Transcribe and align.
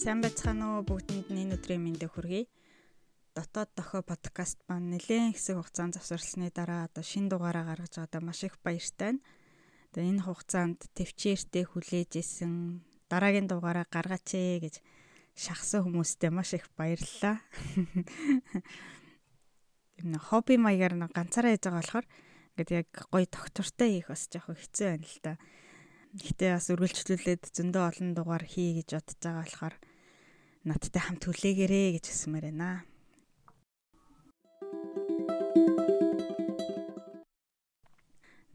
Сайн 0.00 0.24
байцгаана 0.24 0.80
уу 0.80 0.88
бүгдэнд 0.88 1.28
энэ 1.28 1.60
өдрийн 1.60 1.84
мэндийг 1.84 2.16
хүргэе. 2.16 2.48
Дотоод 3.36 3.68
дохой 3.76 4.00
подкаст 4.00 4.56
маань 4.64 4.96
нэлээд 4.96 5.36
хэсэг 5.36 5.60
хугацаанд 5.60 6.00
завсарласны 6.00 6.48
дараа 6.48 6.88
одоо 6.88 7.04
шин 7.04 7.28
дугаараа 7.28 7.68
гаргаж 7.68 8.00
байгаадаа 8.00 8.24
маш 8.24 8.40
их 8.48 8.56
баяртай 8.64 9.12
байна. 9.12 9.20
Тэгээ 9.92 10.10
энэ 10.16 10.24
хугацаанд 10.24 10.88
төвчээртэй 10.96 11.64
хүлээж 11.68 12.16
исэн 12.16 12.80
дараагийн 13.12 13.44
дугаараа 13.44 13.84
гаргаач 13.92 14.40
ээ 14.40 14.64
гэж 14.64 14.80
шахсан 15.36 15.84
хүмүүстээ 15.84 16.32
маш 16.32 16.56
их 16.56 16.72
баярлалаа. 16.80 17.44
Энэ 20.00 20.16
хобби 20.16 20.56
маягаар 20.56 20.96
нэг 20.96 21.12
ганцаараа 21.12 21.52
хийж 21.52 21.68
байгаа 21.68 21.84
болохоор 21.84 22.06
ингээд 22.56 22.70
яг 22.72 22.88
гоё 23.12 23.28
доктортой 23.28 24.00
хийх 24.00 24.08
бас 24.08 24.32
жоохон 24.32 24.56
хэцүү 24.56 24.96
байна 24.96 25.04
л 25.04 25.20
да. 25.20 25.36
Гэтэ 26.16 26.56
бас 26.56 26.72
үргэлжлүүлээд 26.72 27.52
зөндөө 27.52 27.84
олон 27.84 28.10
дугаар 28.16 28.48
хий 28.48 28.80
гэж 28.80 28.96
бодож 28.96 29.20
байгаа 29.20 29.44
болохоор 29.44 29.76
надтай 30.64 31.00
хамт 31.00 31.24
хүлээгээрэй 31.24 31.96
гэж 31.96 32.04
хэлсмээр 32.08 32.46
байна. 32.52 32.84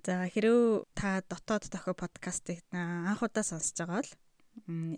За 0.05 0.29
хэрвээ 0.29 0.85
та 0.93 1.25
дотоод 1.25 1.65
тохио 1.65 1.97
подкастыг 1.97 2.61
анх 2.69 3.25
удаа 3.25 3.41
сонсож 3.41 3.73
байгаа 3.73 4.05
бол 4.05 4.11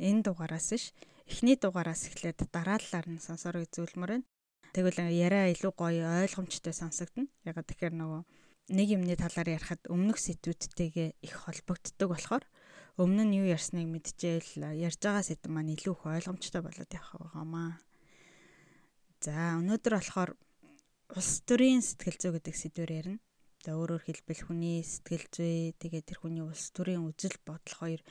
энэ 0.03 0.21
дугаараас 0.27 0.75
ш 0.75 0.91
эхний 1.31 1.55
дугаараас 1.55 2.11
эхлээд 2.11 2.43
дараалалаар 2.52 3.08
нь 3.08 3.23
сонсороо 3.23 3.63
үзүүлмээр 3.63 4.11
байна. 4.19 4.27
Тэгвэл 4.75 4.99
яриа 5.08 5.47
илүү 5.55 5.71
гоё 5.80 6.27
ойлгомжтой 6.27 6.75
сонсогдно. 6.75 7.31
Ягаад 7.47 7.71
тэгэхээр 7.71 7.95
нөгөө 7.95 8.22
нэг 8.75 8.88
юмны 9.00 9.16
талаар 9.16 9.55
ярихад 9.55 9.88
өмнөх 9.88 10.19
сэдвүүдтэйгээ 10.19 11.23
их 11.23 11.33
холбогддог 11.39 12.11
болохоор 12.11 12.44
өмнө 12.98 13.23
нь 13.30 13.38
юу 13.38 13.48
ярьсныг 13.53 13.86
мэдчихэл 13.86 14.73
ярьж 14.73 14.98
байгаа 14.98 15.22
сэдв 15.22 15.53
маань 15.53 15.73
илүү 15.78 15.94
их 15.94 16.03
ойлгомжтой 16.09 16.62
болоод 16.66 16.92
явах 16.98 17.14
байгаамаа. 17.22 17.72
За 19.22 19.62
өнөөдөр 19.62 19.94
болохоор 19.98 20.31
улс 21.14 21.31
төрийн 21.45 21.86
сэтгэл 21.86 22.18
зүй 22.18 22.31
гэдэг 22.34 22.56
сэдвээр 22.58 22.92
ярина. 22.98 23.22
За 23.62 23.78
өөрөөр 23.78 24.02
хэлбэл 24.02 24.42
хүний 24.50 24.81
сэтгэл 24.81 25.25
зүй 25.30 25.78
тэгээд 25.78 26.09
тэр 26.09 26.20
хүний 26.25 26.42
улс 26.42 26.73
төрийн 26.73 27.06
үзэл 27.06 27.38
бодол 27.45 27.75
хоёр 27.78 28.02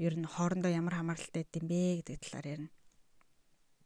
ер 0.00 0.14
нь 0.16 0.32
хоорондоо 0.32 0.72
ямар 0.72 0.96
хамааралтай 0.96 1.44
гэдэм 1.44 1.64
бэ 1.68 1.80
гэдэг 2.00 2.16
талаар 2.24 2.46
ярина. 2.56 2.72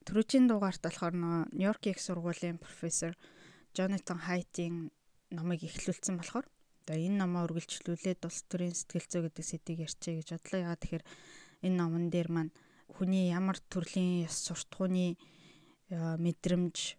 Төрөчийн 0.07 0.47
дугаарт 0.47 0.83
болохоор 0.83 1.15
Нью-Йоркийн 1.53 1.95
их 1.95 2.01
сургуулийн 2.01 2.63
профессор 2.63 3.19
Jonathan 3.75 4.23
Haidt-ийн 4.25 4.95
номыг 5.35 5.67
эхлүүлсэн 5.67 6.17
болохоор 6.17 6.47
Одоо 6.89 7.05
энэ 7.05 7.21
номоо 7.21 7.45
үргэлжлүүлээд 7.45 8.25
улс 8.25 8.49
төрийн 8.49 8.73
сэтгэл 8.73 9.13
зүй 9.13 9.23
гэдэг 9.29 9.45
сэдвийг 9.45 9.85
ярьчээ 9.93 10.15
гэж 10.25 10.29
бодлоо. 10.41 10.61
Ягаад 10.65 10.81
тэгэхээр 10.81 11.05
энэ 11.69 11.77
номон 11.77 12.09
дээр 12.09 12.29
маань 12.33 12.53
хүний 12.89 13.29
ямар 13.29 13.61
төрлийн 13.61 14.25
ёс 14.25 14.33
суртахууны 14.49 15.13
э, 15.13 15.17
мэдрэмж 16.17 16.97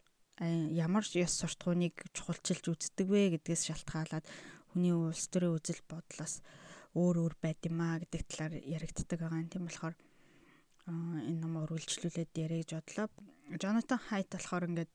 ямар 0.77 1.01
ёс 1.09 1.33
суртахууныг 1.41 2.05
чухалчилж 2.13 2.69
үздэг 2.69 3.09
вэ 3.09 3.41
гэдгээс 3.41 3.73
шалтгаалаад 3.73 4.29
хүний 4.69 4.93
улс 4.93 5.25
төрийн 5.25 5.57
үзэл 5.57 5.81
бодлоос 5.89 6.45
өөр 6.93 7.25
өөр 7.25 7.35
байд 7.41 7.57
юмаа 7.65 7.97
гэдэг 7.97 8.21
талаар 8.29 8.53
яригддаг 8.61 9.17
байгаа 9.17 9.41
юм. 9.41 9.49
Тийм 9.49 9.65
болохоор 9.65 9.97
э, 9.97 10.93
энэ 11.33 11.41
ном 11.41 11.65
үргэлжлүүлээд 11.65 12.37
яриа 12.37 12.61
гэж 12.61 12.77
бодлоо. 12.77 13.09
Jonathan 13.57 13.97
Haidt 14.13 14.37
болохоор 14.37 14.69
ингээд 14.69 14.93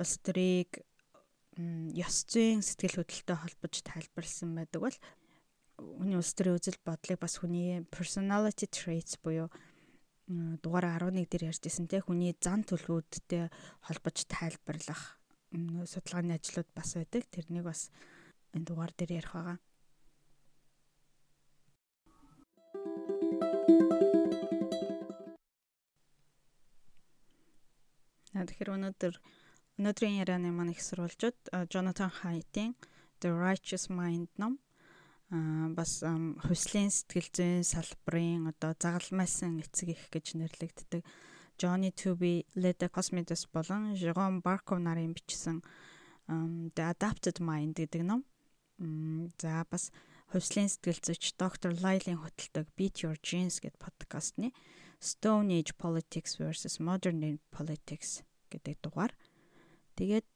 улс 0.00 0.16
төрийг 0.24 0.80
ёс 1.56 2.16
зүйн 2.30 2.62
сэтгэл 2.62 3.02
хөдлөлтөй 3.02 3.36
холбож 3.36 3.74
тайлбарлсан 3.82 4.54
байдаг 4.54 4.80
бол 4.86 4.98
хүний 5.80 6.16
улс 6.16 6.32
төрийн 6.36 6.58
үзэл 6.60 6.78
бодлыг 6.86 7.18
бас 7.18 7.40
хүний 7.40 7.82
personality 7.90 8.66
traits 8.70 9.18
буюу 9.18 9.48
дугаар 10.62 11.02
11 11.02 11.26
дээр 11.26 11.50
ярьжсэн 11.50 11.90
те 11.90 11.98
хүний 11.98 12.36
зан 12.38 12.62
төлөвүүдтэй 12.62 13.50
холбож 13.82 14.16
тайлбарлах 14.30 15.18
судалгааны 15.50 16.38
ажлууд 16.38 16.70
бас 16.70 16.94
байдаг. 16.94 17.26
Тэрнийг 17.34 17.66
бас 17.66 17.90
энэ 18.54 18.66
дугаар 18.70 18.94
дээр 18.94 19.18
ярих 19.18 19.34
байгаа. 19.34 19.58
Тэгэхээр 28.30 28.74
өнөөдөр 28.78 29.14
Өнөөдрийн 29.80 30.20
ярианы 30.20 30.52
маань 30.52 30.76
их 30.76 30.84
сурвалжууд 30.84 31.38
Jonathan 31.72 32.12
Haidt-ийн 32.20 32.76
The 33.24 33.32
Righteous 33.32 33.88
Mind 33.88 34.28
ном 34.36 34.60
бас 35.72 36.04
хувьслын 36.44 36.92
сэтгэл 36.92 37.28
зүйн 37.32 37.64
салбарын 37.64 38.52
одоо 38.52 38.76
загалмайсан 38.76 39.56
эцэг 39.64 39.96
их 39.96 40.02
гэж 40.12 40.36
нэрлэгддэг 40.36 41.00
Johnny 41.56 41.96
Tooby, 41.96 42.44
Leda 42.60 42.92
Cosmides 42.92 43.48
болон 43.48 43.96
Jerome 43.96 44.44
Barkov 44.44 44.84
нарын 44.84 45.16
бичсэн 45.16 45.64
The 46.76 46.84
Adapted 46.92 47.40
Mind 47.40 47.80
гэдэг 47.80 48.04
ном. 48.04 48.28
За 49.40 49.64
бас 49.64 49.88
хувьслын 50.28 50.68
сэтгэл 50.68 51.00
зүйч 51.00 51.40
доктор 51.40 51.72
Лайлийн 51.72 52.20
хөтэлдэг 52.20 52.68
Beat 52.76 53.00
Your 53.00 53.16
Genes 53.24 53.64
гэдэг 53.64 53.80
подкастны 53.80 54.52
Stone 55.00 55.56
Age 55.56 55.72
Politics 55.80 56.36
versus 56.36 56.76
Modern 56.76 57.40
Politics 57.48 58.28
гэдэг 58.52 58.76
дугаар 58.84 59.16
Тэгээд 59.98 60.28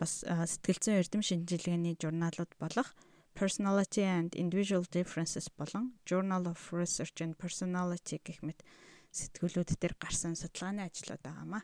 бас 0.00 0.22
сэтгэл 0.22 0.82
зүйн 0.82 1.00
эрдэм 1.02 1.22
шинжилгээний 1.22 1.94
журналууд 1.98 2.52
болох 2.58 2.94
Personality 3.38 4.02
and 4.02 4.34
Individual 4.34 4.82
Differences 4.90 5.46
болон 5.54 5.94
Journal 6.04 6.48
of 6.50 6.58
Research 6.72 7.22
and 7.22 7.38
Personality 7.38 8.18
гэх 8.18 8.42
мэт 8.42 8.66
сэтгүүлүүд 9.14 9.78
дээр 9.78 9.94
гарсан 9.94 10.34
судалгааны 10.34 10.82
ажлууд 10.82 11.22
байгаамаа. 11.22 11.62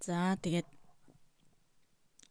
За 0.00 0.38
тэгээд 0.40 0.68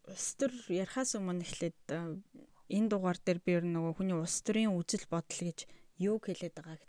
улс 0.09 0.27
төр 0.39 0.51
ярихаас 0.71 1.13
өмнө 1.19 1.45
эхлээд 1.45 1.77
энэ 1.91 2.89
дугаар 2.89 3.19
дээр 3.21 3.39
би 3.45 3.53
нөгөө 3.61 3.93
хүний 4.01 4.17
улс 4.17 4.41
төрийн 4.41 4.73
үзэл 4.73 5.05
бодол 5.13 5.41
гэж 5.49 5.69
юу 6.01 6.17
хэлээд 6.17 6.55
байгааг 6.57 6.81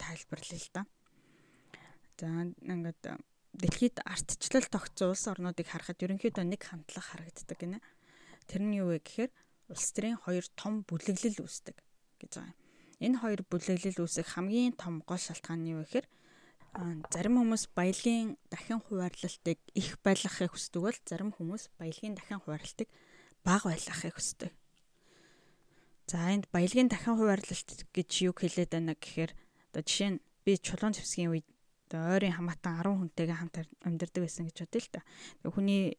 тайлбарлая 0.00 0.60
л 0.62 0.70
да. 0.72 0.82
За 2.22 2.30
ингээд 2.30 3.02
э, 3.10 3.18
дэлхийд 3.58 3.98
ардчлал 4.06 4.66
тогтсон 4.70 5.10
улс 5.10 5.26
орнуудыг 5.26 5.66
харахад 5.66 5.98
ерөнхийдөө 6.06 6.46
нэг 6.46 6.62
хандлага 6.62 7.18
харагддаг 7.18 7.58
гинэ. 7.58 7.82
Тэр 8.46 8.62
нь 8.62 8.78
юу 8.78 8.94
вэ 8.94 9.02
гэхээр 9.02 9.34
улс 9.74 9.90
төрийн 9.90 10.22
хоёр 10.22 10.46
том 10.54 10.86
бүлэглэл 10.86 11.42
үүсдэг 11.42 11.74
гэж 12.22 12.30
байгаа 12.38 12.54
юм. 12.54 12.58
Энэ 13.02 13.18
хоёр 13.18 13.40
бүлэглэл 13.50 14.06
үүсэх 14.06 14.38
хамгийн 14.38 14.78
том 14.78 15.02
гол 15.02 15.18
шалтгаан 15.18 15.66
нь 15.66 15.74
юу 15.74 15.82
вэ 15.82 15.90
гэхээр 15.90 16.06
зарим 17.10 17.42
хүмүүс 17.42 17.74
баялагын 17.74 18.38
дахин 18.54 18.78
хуваарлалтыг 18.78 19.58
их 19.74 19.98
байлгахыг 20.06 20.54
хүсдэг 20.54 20.78
бол 20.78 20.98
зарим 21.02 21.34
хүмүүс 21.34 21.74
баялагын 21.74 22.14
дахин 22.14 22.38
хуваарлалтыг 22.38 22.88
бага 23.42 23.74
байлгахыг 23.74 24.14
хүсдэг. 24.14 24.54
За 26.06 26.30
энд 26.30 26.46
баялагын 26.54 26.86
дахин 26.86 27.18
хуваарлалт 27.18 27.90
гэж 27.90 28.10
юу 28.30 28.34
хэлээд 28.38 28.78
байна 28.78 28.94
гэхээр 28.94 29.34
одоо 29.74 29.82
жишээ 29.82 30.10
нь 30.14 30.22
би 30.46 30.54
чулуун 30.62 30.94
зэвсгийн 30.94 31.34
үед 31.34 31.46
одоо 31.92 32.16
ойрын 32.16 32.32
хамаатан 32.32 32.80
10 32.80 32.96
хүнтэйгээ 32.96 33.36
хамт 33.36 33.56
амьдардаг 33.84 34.22
байсан 34.24 34.48
гэж 34.48 34.56
бодъё 34.64 34.80
л 34.80 34.88
та. 34.88 35.00
Хүний 35.44 35.92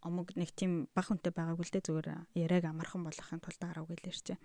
омог 0.00 0.32
нэг 0.32 0.56
тийм 0.56 0.88
баг 0.96 1.12
хүнтэй 1.12 1.32
байгааг 1.36 1.60
үлдээ 1.60 1.84
зүгээр 1.84 2.08
яриаг 2.32 2.64
амархан 2.72 3.04
болгохын 3.04 3.44
тулд 3.44 3.60
арав 3.60 3.84
гэлээ 3.84 4.08
ирчээ. 4.08 4.38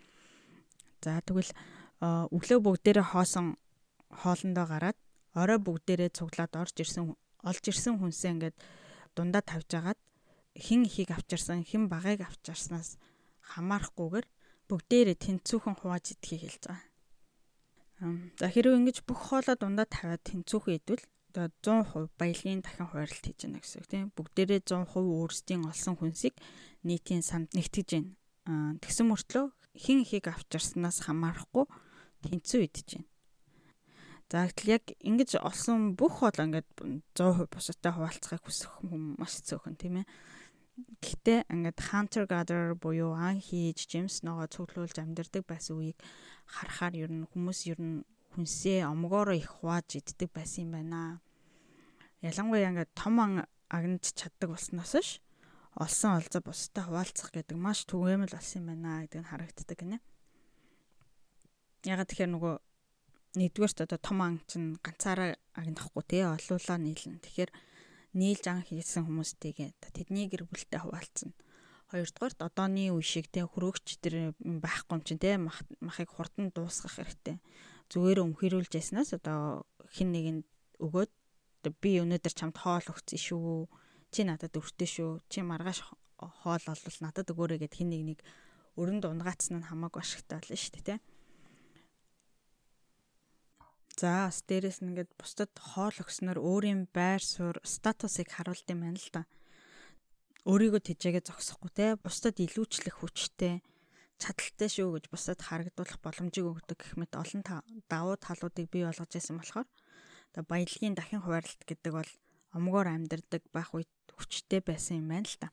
За 1.00 1.24
тэгвэл 1.24 1.52
өглөө 2.04 2.60
бүгдээрээ 2.60 3.08
хоосон 3.16 3.56
хоолндоо 4.12 4.66
гараад 4.68 5.00
орой 5.32 5.60
бүгдээрээ 5.64 6.12
цуглаад 6.12 6.54
орж 6.60 6.76
ирсэн 6.84 7.16
олж 7.16 7.64
ирсэн 7.64 7.96
хүнсээ 8.04 8.32
ингээд 8.36 8.58
дундаа 9.16 9.44
тавьж 9.48 9.72
агаад 9.80 10.00
хин 10.60 10.84
ихийг 10.84 11.16
авчирсан 11.16 11.64
хин 11.64 11.88
багыг 11.88 12.28
авчирснаас 12.28 13.00
хамаарахгүйгээр 13.56 14.28
бүгдээрээ 14.68 15.18
тэнцүүхэн 15.24 15.76
хувааж 15.80 16.06
идхийг 16.14 16.42
хэлж 16.44 16.64
байгаа. 16.68 16.93
За 18.40 18.48
хэрвээ 18.52 18.80
ингэж 18.80 18.98
бүх 19.08 19.32
хоолоо 19.32 19.56
дундаа 19.56 19.88
тавиад 19.88 20.24
тэнцүүх 20.28 20.68
хэдвэл 20.68 21.04
одоо 21.34 21.82
100% 21.88 22.20
баялагын 22.20 22.62
дахин 22.62 22.88
хуваарлт 22.92 23.24
хийж 23.24 23.40
байна 23.48 23.64
гэсэн 23.64 23.80
үг 23.80 23.88
тийм 23.90 24.08
бүгдээрээ 24.14 24.62
100% 24.68 24.92
өөрсдийн 24.94 25.64
олсон 25.66 25.96
хүнсийг 25.98 26.36
нийтийн 26.84 27.24
санд 27.24 27.50
нэгтгэж 27.56 27.90
байна. 27.96 28.78
Тэгсэн 28.84 29.08
мөртлөө 29.08 29.46
хин 29.74 30.04
ихийг 30.04 30.30
авчирснаас 30.30 31.02
хамаарахгүй 31.08 31.66
тэнцүү 32.28 32.60
идэж 32.68 32.88
байна. 33.00 33.10
За 34.34 34.50
гэтэл 34.50 34.82
яг 34.82 34.86
ингэж 34.98 35.38
олсон 35.42 35.94
бүх 35.94 36.22
хоол 36.22 36.34
ингээд 36.34 36.70
100% 37.14 37.54
бусадтай 37.54 37.92
хуваалцахыг 37.94 38.42
хүсэх 38.42 38.82
хүмүүс 38.82 39.18
маш 39.22 39.34
цөөхөн 39.46 39.78
тийм 39.78 40.02
ээ. 40.02 40.10
Гэхдээ 40.74 41.46
ингээд 41.54 41.80
hunter 41.94 42.26
gatherer 42.26 42.74
буюу 42.74 43.14
ан 43.14 43.38
хийж 43.38 43.86
жимс 43.86 44.26
ногоо 44.26 44.50
цуглуулж 44.50 44.98
амьдардаг 44.98 45.46
байсан 45.46 45.78
үеийг 45.78 46.02
харахаар 46.50 46.94
ер 46.98 47.12
нь 47.14 47.30
хүмүүс 47.30 47.60
ер 47.70 47.78
нь 47.78 48.02
хүнсээ 48.34 48.90
омгоороо 48.90 49.38
их 49.38 49.54
хувааж 49.62 50.02
иддэг 50.02 50.34
байсан 50.34 50.66
юм 50.66 50.72
байна. 50.74 51.22
Ялангуяа 52.26 52.74
ингээд 52.74 52.92
том 52.98 53.16
ан 53.22 53.34
агнж 53.70 54.18
чаддаг 54.18 54.50
болсноос 54.50 54.94
ш 54.98 55.22
олсон 55.78 56.18
олзоо 56.18 56.42
бустай 56.42 56.84
хуваалцах 56.86 57.30
гэдэг 57.30 57.58
маш 57.58 57.86
түгээмэл 57.86 58.34
болсон 58.34 58.66
юм 58.66 58.68
байна 58.74 59.06
гэдэг 59.06 59.22
нь 59.22 59.30
харагддаг 59.30 59.78
гинэ. 59.78 59.98
Ягаад 61.86 62.10
тэгэхээр 62.10 62.34
нөгөө 62.34 62.56
нэгдүгээрт 63.38 63.86
одоо 63.86 64.00
том 64.02 64.20
ан 64.26 64.42
чинь 64.50 64.78
ганцаараа 64.82 65.38
агнахгүй 65.54 66.04
тий 66.06 66.26
олуулаа 66.26 66.78
нийлнэ. 66.82 67.22
Тэгэхээр 67.22 67.52
нийлж 68.14 68.46
ан 68.50 68.62
хийсэн 68.62 69.10
хүмүүстэйгээ 69.10 69.70
тэдний 69.94 70.30
гэр 70.30 70.46
бүлтэй 70.46 70.80
хуваалцсан. 70.82 71.34
Хоёрдугаарт 71.90 72.40
одооны 72.42 72.94
үе 72.94 73.06
шиг 73.06 73.30
тий 73.30 73.46
хөрөөгч 73.46 74.02
тэр 74.02 74.34
байхгүй 74.38 74.94
юм 74.98 75.02
чинь 75.06 75.22
тий 75.22 75.38
махыг 75.38 76.10
хурдан 76.14 76.50
дуусгах 76.54 76.98
хэрэгтэй. 76.98 77.38
Зүгээр 77.90 78.24
өмхөрүүлж 78.26 78.74
яснаас 78.74 79.14
одоо 79.14 79.66
хин 79.94 80.14
нэгэнд 80.14 80.46
өгөөд 80.82 81.12
би 81.82 81.92
өнөөдөр 82.02 82.34
чамд 82.34 82.58
хоол 82.58 82.86
өгсөн 82.90 83.20
шүү. 83.20 83.70
Чи 84.14 84.22
надад 84.26 84.58
өртөө 84.58 84.90
шүү. 84.90 85.12
Чи 85.30 85.42
маргааш 85.46 85.86
хоол 86.18 86.66
олвол 86.70 86.98
надад 87.02 87.30
өгөөрэй 87.30 87.60
гэд 87.62 87.78
хин 87.78 87.90
нэг 87.94 88.02
нэг 88.10 88.20
өрөнд 88.80 89.06
унгаацсан 89.06 89.62
нь 89.62 89.68
хамаагүй 89.70 90.02
ашигтай 90.02 90.42
болно 90.42 90.58
шүү 90.58 90.74
дээ 90.74 90.86
тий 90.86 91.00
За 93.94 94.26
бас 94.26 94.42
дээрэс 94.50 94.82
нь 94.82 94.90
ингээд 94.90 95.12
бусдад 95.22 95.54
хоол 95.54 95.94
өгснөр 96.02 96.42
өөрийн 96.42 96.90
байр 96.90 97.22
суурь 97.22 97.62
статусыг 97.62 98.28
харуулд 98.34 98.66
юм 98.74 98.82
байна 98.82 98.98
л 98.98 99.10
да. 99.14 99.22
Өөрийгөө 100.50 100.82
тэжээгээ 100.82 101.24
зогсохгүй 101.30 101.72
те 101.78 101.86
бусдад 102.02 102.36
илүүчлэх 102.42 103.00
хүчтэй 103.00 103.62
чадaltaй 104.18 104.70
шүү 104.72 104.90
гэж 104.98 105.06
бусдад 105.14 105.40
харагдуулах 105.46 106.00
боломжийг 106.02 106.48
өгдөг 106.48 106.78
гэх 106.80 106.94
мэт 106.98 107.14
олон 107.14 107.42
давуу 107.92 108.18
талуудыг 108.18 108.66
бий 108.74 108.84
болгож 108.88 109.12
байсан 109.14 109.38
болохоор 109.38 109.68
одоо 110.34 110.44
баялагын 110.50 110.96
дахин 110.98 111.22
хуваарлалт 111.22 111.64
гэдэг 111.68 111.92
бол 111.94 112.12
омгоор 112.58 112.88
амьдардаг 112.90 113.44
байх 113.54 113.70
үед 113.78 113.92
хүчтэй 114.18 114.62
байсан 114.66 115.06
юм 115.06 115.08
байна 115.14 115.28
л 115.30 115.38
да. 115.38 115.50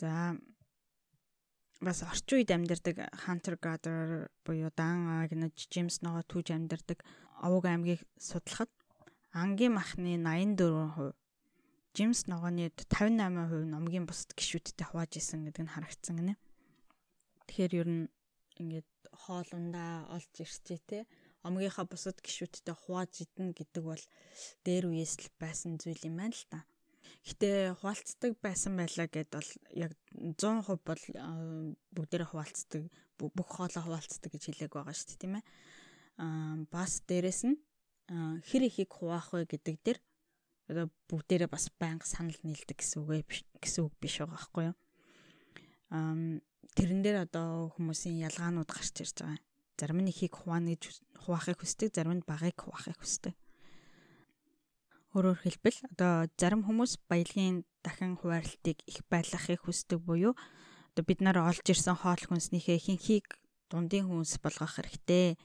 За 0.00 0.10
бас 1.80 2.02
орчин 2.06 2.38
үед 2.38 2.50
амьдардаг 2.54 2.96
hunter 3.26 3.56
gatherer 3.58 4.30
буюу 4.46 4.70
дан 4.76 5.24
агнаж 5.24 5.54
Джеймс 5.70 6.02
ногоо 6.02 6.22
түүж 6.22 6.54
амьдардаг 6.54 7.02
овог 7.42 7.66
аймгийг 7.66 8.02
судлахад 8.18 8.70
ангийн 9.34 9.74
махны 9.74 10.14
84%, 10.16 11.14
Джеймс 11.94 12.26
ногооны 12.26 12.70
58% 12.70 13.70
номгийн 13.70 14.06
бусад 14.06 14.34
гişүүдтэй 14.34 14.86
хувааж 14.86 15.18
исэн 15.18 15.46
гэдэг 15.46 15.62
нь 15.66 15.72
харагдсан 15.74 16.14
гинэ. 16.18 16.34
Тэгэхээр 17.46 17.72
ер 17.82 17.88
нь 17.90 18.04
ингээд 18.58 18.90
хоолундаа 19.10 20.10
олж 20.14 20.32
ирчээ 20.42 20.80
те 20.86 20.98
омгийнхаа 21.46 21.86
бусад 21.86 22.18
гişүүдтэй 22.18 22.74
хувааж 22.74 23.12
идэнэ 23.26 23.54
гэдэг 23.58 23.82
бол 23.86 24.04
дээр 24.66 24.90
үеэс 24.90 25.14
л 25.22 25.30
байсан 25.38 25.78
зүйл 25.78 26.02
юм 26.06 26.18
байна 26.18 26.34
л 26.34 26.46
та. 26.50 26.66
Гэтэ 27.24 27.80
хуваалцдаг 27.80 28.36
байсан 28.44 28.76
байлаа 28.76 29.08
гэд 29.08 29.32
бол 29.32 29.50
яг 29.72 29.92
100% 30.12 30.84
бол 30.84 31.02
бүгдээрээ 31.96 32.28
хуваалцдаг 32.28 32.82
бүх 33.16 33.48
хоолоо 33.48 33.80
хуваалцдаг 33.80 34.28
гэж 34.28 34.42
хэлээг 34.52 34.76
байгаа 34.76 34.92
шүү 34.92 35.08
дээ 35.08 35.22
тийм 35.24 35.34
ээ. 35.40 35.44
Аа 36.20 36.56
бас 36.68 37.00
дээрэс 37.08 37.48
нь 37.48 37.56
хэр 38.44 38.62
ихийг 38.68 38.92
хуваах 38.92 39.32
вэ 39.32 39.48
гэдэг 39.48 39.76
дээр 39.80 39.98
одоо 40.68 40.86
бүгдээрээ 41.08 41.48
бас 41.48 41.72
байнга 41.80 42.04
санал 42.04 42.36
нийлдэг 42.44 42.76
гэсэн 42.76 43.00
үг 43.08 43.24
гэсэн 43.56 43.88
үг 43.88 43.94
биш 43.96 44.20
байгаа 44.20 44.36
байхгүй 44.36 44.64
юу. 44.68 44.76
Аа 45.96 46.16
тэрэн 46.76 47.00
дээр 47.00 47.18
одоо 47.24 47.72
хүмүүсийн 47.72 48.20
ялгаанууд 48.28 48.68
гарч 48.68 49.00
ирж 49.00 49.16
байгаа. 49.24 49.40
Зарим 49.80 50.00
нь 50.04 50.12
ихийг 50.12 50.36
хуваана 50.36 50.76
гэж 50.76 51.00
хуваахыг 51.24 51.64
хүсдэг, 51.64 51.88
зарим 51.96 52.20
нь 52.20 52.26
багыг 52.28 52.56
хуваахыг 52.60 53.00
хүсдэг. 53.00 53.34
Өөрөөр 55.14 55.46
хэлбэл 55.46 55.78
одоо 55.94 56.26
зарим 56.34 56.66
хүмүүс 56.66 56.98
баялагын 57.06 57.62
дахин 57.86 58.18
хуваарлтыг 58.18 58.82
их 58.82 59.06
байлгахыг 59.06 59.62
хүсдэг 59.62 60.02
буюу 60.02 60.34
одоо 60.90 61.04
бид 61.06 61.22
нар 61.22 61.38
олж 61.38 61.62
ирсэн 61.70 61.94
хоол 61.94 62.18
хүнснийхээ 62.18 62.82
ихэнхийг 62.82 63.38
дундын 63.70 64.10
хүнс 64.10 64.42
болгох 64.42 64.74
хэрэгтэй. 64.74 65.38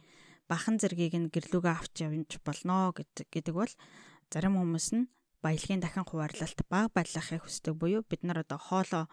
Бахан 0.50 0.82
зэргийг 0.82 1.14
нь 1.22 1.30
гэрлүүгээ 1.30 1.76
авч 1.78 2.02
явж 2.02 2.42
болно 2.42 2.98
гэдэг 2.98 3.54
бол 3.54 3.70
зарим 4.34 4.58
хүмүүс 4.58 4.88
нь 4.98 5.06
баялагын 5.46 5.86
дахин 5.86 6.10
хуваарлалт 6.10 6.60
баг 6.66 6.90
байлгахыг 6.98 7.46
хүсдэг 7.46 7.78
буюу 7.78 8.02
бид 8.10 8.26
нар 8.26 8.42
одоо 8.42 8.58
хоолоо 8.58 9.06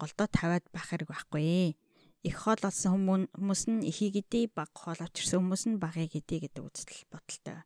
голдоо 0.00 0.24
тавиад 0.32 0.64
байх 0.72 0.88
хэрэг 0.88 1.12
байхгүй. 1.12 1.76
Их 2.24 2.36
хоол 2.40 2.62
олсон 2.64 3.28
хүмүүс 3.36 3.62
нь 3.68 3.84
ихийг 3.84 4.24
идэе, 4.24 4.48
баг 4.48 4.72
хоол 4.72 5.04
авчирсан 5.04 5.44
хүмүүс 5.44 5.68
нь 5.68 5.76
багыг 5.76 6.16
идэе 6.16 6.48
гэдэг 6.48 6.64
үзэл 6.64 7.04
бодолтой 7.12 7.60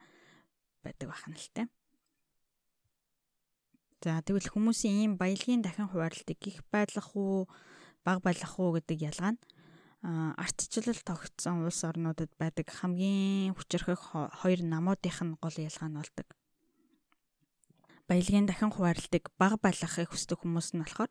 байдаг 0.83 1.07
бахан 1.07 1.39
л 1.39 1.51
таа. 1.55 1.71
За 4.03 4.19
тэгвэл 4.19 4.51
хүмүүсийн 4.51 4.99
ийм 5.07 5.13
баялагын 5.15 5.63
дахин 5.63 5.87
хуваарлтыг 5.87 6.43
их 6.51 6.67
байлгах 6.75 7.15
уу, 7.15 7.47
баг 8.03 8.19
байлгах 8.19 8.59
уу 8.59 8.75
гэдэг 8.75 8.99
ялгаа 8.99 9.39
нь 9.39 9.43
ардчлал 10.03 10.99
тогтсон 11.07 11.63
улс 11.63 11.87
орнуудад 11.87 12.35
байдаг 12.35 12.67
хамгийн 12.67 13.55
хүчирхэг 13.55 14.03
хоёр 14.43 14.61
намуудынх 14.67 15.23
нь 15.23 15.39
гол 15.39 15.55
ялгаа 15.55 15.87
нь 15.87 15.99
болдог. 16.03 16.29
Баялагын 18.11 18.51
дахин 18.51 18.75
хуваарлтыг 18.75 19.31
баг 19.39 19.63
байлгахыг 19.63 20.11
хүсдэг 20.11 20.43
хүмүүс 20.43 20.75
нь 20.75 20.83
болохоор 20.83 21.11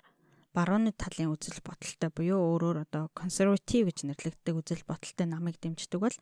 барууны 0.51 0.91
талын 0.91 1.31
үзэл 1.31 1.63
бодолтой 1.63 2.11
буюу 2.11 2.43
өөрөөр 2.43 2.77
одоо 2.91 3.07
консерватив 3.15 3.87
гэж 3.87 4.03
нэрлэгддэг 4.03 4.55
үзэл 4.59 4.83
бодолтой 4.83 5.27
намыг 5.31 5.55
дэмждэг 5.63 5.99
бол 6.03 6.17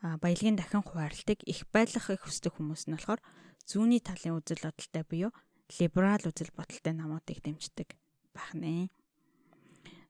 баялагын 0.00 0.56
дахин 0.56 0.80
хуваарлтыг 0.80 1.44
их 1.44 1.68
байлгахыг 1.68 2.24
хүсдэг 2.24 2.56
хүмүүс 2.56 2.88
нь 2.88 2.96
болохоор 2.96 3.20
зүүнний 3.68 4.00
талын 4.00 4.40
үзэл 4.40 4.64
бодолтой 4.64 5.04
буюу 5.04 5.32
либерал 5.74 6.22
үзэл 6.22 6.54
бодолтой 6.54 6.94
намуудыг 6.94 7.38
дэмждэг 7.42 7.88
байх 8.34 8.50
нэ. 8.54 8.88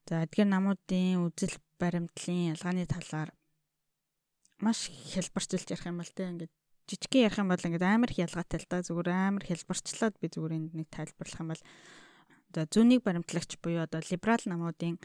За 0.07 0.23
эдгээр 0.25 0.49
намуудын 0.53 1.25
үзэл 1.27 1.57
баримтлалын 1.81 2.53
ялгааны 2.55 2.85
талаар 2.87 3.31
маш 4.61 4.89
хэлбэрчилж 4.89 5.69
ярих 5.73 5.87
юм 5.89 6.01
бол 6.01 6.13
тэ 6.13 6.31
ингээд 6.33 6.53
жижигхэн 6.89 7.27
ярих 7.27 7.39
юм 7.43 7.49
бол 7.51 7.67
ингээд 7.67 7.85
амар 7.85 8.11
их 8.13 8.23
ялгаатай 8.23 8.59
л 8.63 8.71
да 8.71 8.81
зүгээр 8.87 9.09
амар 9.11 9.45
хэлбэрчлээд 9.45 10.15
би 10.23 10.27
зүгээр 10.33 10.57
энд 10.57 10.71
нэг 10.79 10.89
тайлбарлах 10.89 11.41
юм 11.43 11.51
бол 11.53 11.63
за 12.55 12.61
зүүнийг 12.71 13.03
баримтлагч 13.05 13.59
буюу 13.61 13.85
одоо 13.85 14.01
либерал 14.07 14.45
намуудын 14.47 14.97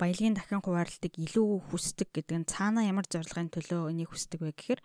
баялагын 0.00 0.34
дахин 0.34 0.64
хуваарлтыг 0.64 1.14
илүү 1.14 1.68
хүсдэг 1.68 2.08
гэдэг 2.14 2.36
нь 2.42 2.50
цаанаа 2.50 2.88
ямар 2.88 3.06
зорилгын 3.06 3.52
төлөө 3.52 3.92
энийг 3.92 4.10
хүсдэг 4.14 4.40
вэ 4.42 4.50
гэхээр 4.56 4.80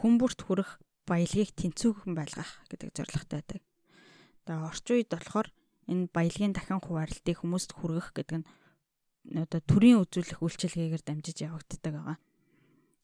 хүмүүрт 0.00 0.40
хүрэх 0.46 0.70
баялагийг 1.04 1.50
тэнцвүүхэн 1.58 2.14
байлгах 2.16 2.50
гэдэг 2.70 2.90
зорилготой 2.96 3.38
байдаг. 3.38 3.62
Одоо 4.48 4.72
орчин 4.72 4.96
үед 4.96 5.12
болохоор 5.12 5.52
энэ 5.92 6.08
баялагын 6.08 6.56
дахин 6.56 6.80
хуваарлтыг 6.80 7.44
хүмүүст 7.44 7.76
хүргэх 7.76 8.16
гэдэг 8.16 8.36
нь 8.40 8.48
одоо 9.44 9.60
төрийн 9.60 10.00
үзүүлэх 10.00 10.40
үйлчилгээгээр 10.40 11.04
дамжиж 11.04 11.44
явагддаг 11.44 11.92
байгаа. 11.92 12.16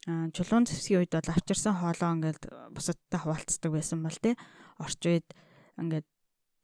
Аа 0.08 0.32
чулуун 0.32 0.64
зэвсгийн 0.64 1.04
үед 1.04 1.12
бол 1.12 1.28
авчирсан 1.28 1.76
хоолоо 1.76 2.10
ингээд 2.16 2.48
бусадтай 2.72 3.20
хуваалцдаг 3.20 3.70
байсан 3.76 4.00
бол 4.00 4.16
тий 4.16 4.40
орчин 4.80 5.20
үед 5.20 5.28
ингээд 5.76 6.08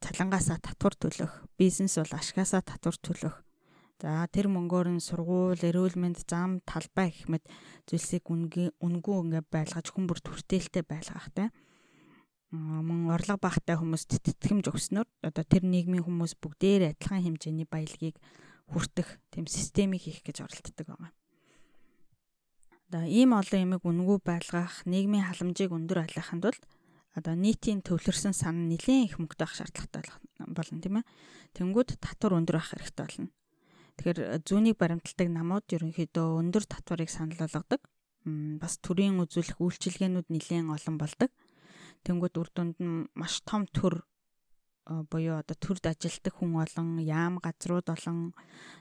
цалингаасаа 0.01 0.59
татвар 0.65 0.97
төлөх, 0.97 1.33
бизнес 1.61 2.01
бол 2.01 2.17
ашгаасаа 2.17 2.65
татвар 2.65 2.97
төлөх. 2.97 3.37
За 4.01 4.25
тэр 4.33 4.49
мөнгөөр 4.49 4.97
нь 4.97 5.05
сургууль, 5.05 5.61
эрүүл 5.61 6.01
мэнд, 6.01 6.25
зам, 6.25 6.65
талбай 6.65 7.13
гэх 7.13 7.29
мэт 7.29 7.45
зүйлсийг 7.85 8.25
үнгүй 8.33 9.17
ингээд 9.29 9.53
байлгаж 9.53 9.93
хүн 9.93 10.09
бүр 10.09 10.25
төртээлтэй 10.25 10.89
байлгах 10.89 11.29
тий 11.37 11.53
мөн 12.51 13.15
орлого 13.15 13.39
багтай 13.39 13.79
хүмүүст 13.79 14.19
тэтгэмж 14.19 14.75
өгснөөр 14.75 15.09
одоо 15.23 15.45
тэр 15.47 15.63
нийгмийн 15.63 16.03
хүмүүс 16.03 16.35
бүгдээр 16.43 16.99
адилхан 16.99 17.23
хэмжээний 17.23 17.69
баялагийг 17.71 18.19
хүртэх 18.67 19.23
тийм 19.31 19.47
системийг 19.47 20.03
хийх 20.03 20.27
гэж 20.27 20.43
оролддог 20.43 20.87
байгаа. 20.87 21.15
Одоо 22.91 23.07
ийм 23.07 23.39
олон 23.39 23.61
ямиг 23.71 23.87
үнгүй 23.87 24.19
байлгах, 24.19 24.83
нийгмийн 24.83 25.31
халамжийг 25.31 25.71
өндөр 25.71 26.03
байлгахын 26.03 26.43
тулд 26.43 26.63
одоо 27.15 27.35
нийтийн 27.39 27.87
төвлөрсөн 27.87 28.35
сан 28.35 28.67
нэлээд 28.67 29.15
их 29.15 29.15
мөнгөтэй 29.19 29.47
авах 29.47 29.59
шаардлагатай 29.59 30.03
болно 30.51 30.79
тийм 30.83 30.99
ээ. 30.99 31.07
Тэнгүүд 31.55 32.03
татвар 32.03 32.39
өндөр 32.39 32.59
авах 32.59 32.75
хэрэгтэй 32.75 33.05
болно. 33.07 33.31
Тэгэхээр 33.99 34.43
зүүнийг 34.47 34.77
баримталдаг 34.79 35.29
намууд 35.31 35.67
ерөнхийдөө 35.71 36.27
өндөр 36.43 36.65
татварыг 36.67 37.11
санал 37.11 37.39
болгодог. 37.39 37.83
Бас 38.63 38.79
төрийн 38.83 39.19
үзүүлэх 39.23 39.59
үйлчилгээнүүд 39.59 40.31
нэлээд 40.31 40.71
олон 40.71 40.97
болдог. 40.99 41.31
Тэнгүүд 42.05 42.35
үр 42.41 42.49
дүнд 42.55 42.77
нь 42.81 43.09
маш 43.15 43.45
том 43.45 43.69
төр 43.69 44.05
буюу 44.87 45.39
одоо 45.39 45.55
төрд 45.55 45.85
ажилтдаг 45.87 46.35
хүн 46.35 46.59
олон 46.59 46.99
яам 46.99 47.39
газрууд 47.39 47.87
олон 47.95 48.35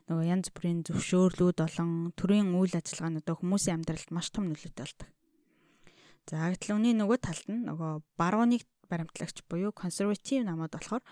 нөгөө 0.10 0.26
янз 0.26 0.48
бүрийн 0.56 0.82
зөвшөөрлүүд 0.88 1.60
олон 1.68 1.92
төрийн 2.18 2.50
үйл 2.58 2.74
ажиллагаа 2.74 3.12
нь 3.14 3.22
одоо 3.22 3.36
хүмүүсийн 3.38 3.84
амьдралд 3.84 4.10
маш 4.10 4.28
том 4.34 4.50
нөлөөтэй 4.50 4.84
болдог. 4.86 5.10
За 6.26 6.50
гэтэл 6.50 6.74
үүний 6.78 6.96
нөгөө 6.98 7.18
талд 7.22 7.46
нь 7.46 7.68
нөгөө 7.70 7.92
барууныг 8.18 8.64
баримтлагч 8.90 9.46
буюу 9.46 9.70
консерватив 9.70 10.48
намууд 10.48 10.74
болохоор 10.74 11.04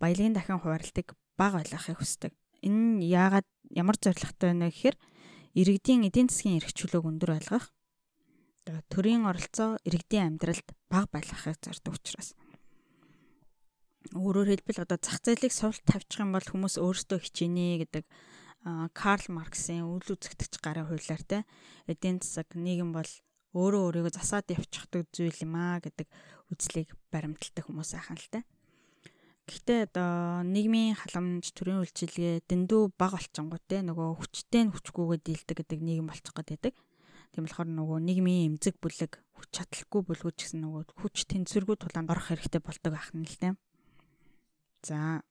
баялагын 0.00 0.32
дахин 0.32 0.60
хуваарлтыг 0.60 1.12
бага 1.36 1.60
байлгахыг 1.60 2.00
хүсдэг. 2.00 2.32
Энэ 2.64 2.80
нь 2.80 3.04
яагаад 3.04 3.48
ямар 3.68 3.96
зорилготой 4.00 4.56
вэ 4.56 4.72
гэхээр 4.72 4.96
иргэдийн 5.60 6.08
эдийн 6.08 6.28
засгийн 6.32 6.60
эрх 6.60 6.72
чөлөөг 6.72 7.04
өндөр 7.04 7.30
байлгах 7.36 7.68
төрийн 8.92 9.24
оролцоо 9.24 9.80
иргэдийн 9.86 10.36
амьдралд 10.36 10.68
бага 10.92 11.08
байлгахыг 11.14 11.58
зорддог 11.64 11.94
учраас 11.96 12.36
өөрөөр 14.16 14.48
хэлбэл 14.50 14.84
одоо 14.84 14.98
зах 15.00 15.20
зээлийг 15.22 15.52
суулт 15.52 15.84
тавьчих 15.84 16.20
юм 16.24 16.32
бол 16.32 16.44
хүмүүс 16.44 16.80
өөрсдөө 16.80 17.18
хичээнэ 17.20 17.84
гэдэг 17.84 18.04
Карл 18.92 19.26
Марксийн 19.32 19.88
үйл 19.88 20.04
үзэгдэгч 20.04 20.60
гарын 20.60 20.88
хуулиар 20.88 21.22
те 21.24 21.38
эдийн 21.88 22.20
засаг 22.20 22.52
нийгэм 22.52 22.92
бол 22.92 23.08
өөрөө 23.56 23.82
өөрийгөө 24.04 24.12
засаад 24.14 24.52
явчихдаг 24.52 25.08
зүйл 25.10 25.38
юм 25.42 25.54
аа 25.56 25.80
гэдэг 25.80 26.08
үзлийг 26.52 26.92
баримталдаг 27.08 27.64
хүмүүс 27.66 27.90
айхан 27.96 28.18
л 28.20 28.28
те. 28.28 28.40
Гэхдээ 29.48 29.80
одоо 29.90 30.44
нийгмийн 30.46 30.94
халамж 30.94 31.50
төрийн 31.56 31.82
үйлчилгээ 31.82 32.46
дэндүү 32.46 32.94
баг 32.94 33.16
болчингууд 33.18 33.64
те 33.66 33.82
нөгөө 33.82 34.08
хүчтэй 34.22 34.62
нь 34.68 34.72
хүчгүйгээ 34.76 35.18
дийлдэг 35.24 35.56
гэдэг 35.58 35.80
нийгэм 35.80 36.06
болчих 36.06 36.30
гээд 36.30 36.50
байдаг. 36.54 36.74
Тийм 37.30 37.46
болохоор 37.46 37.70
нөгөө 37.70 37.98
нийгмийн 38.02 38.46
эмзэг 38.54 38.82
бүлэг 38.82 39.22
хүч 39.38 39.48
чадалгүй 39.54 40.02
бүлгүүд 40.02 40.36
ч 40.36 40.40
гэсэн 40.50 40.60
нөгөө 40.66 40.82
хүч 40.98 41.16
тэнцвэргүй 41.30 41.76
тулаанд 41.78 42.10
орох 42.10 42.26
хэрэгтэй 42.28 42.62
болдог 42.62 42.90
байх 42.90 43.14
нь 43.14 43.22
л 43.22 43.38
те. 43.38 43.48
За 44.82 45.22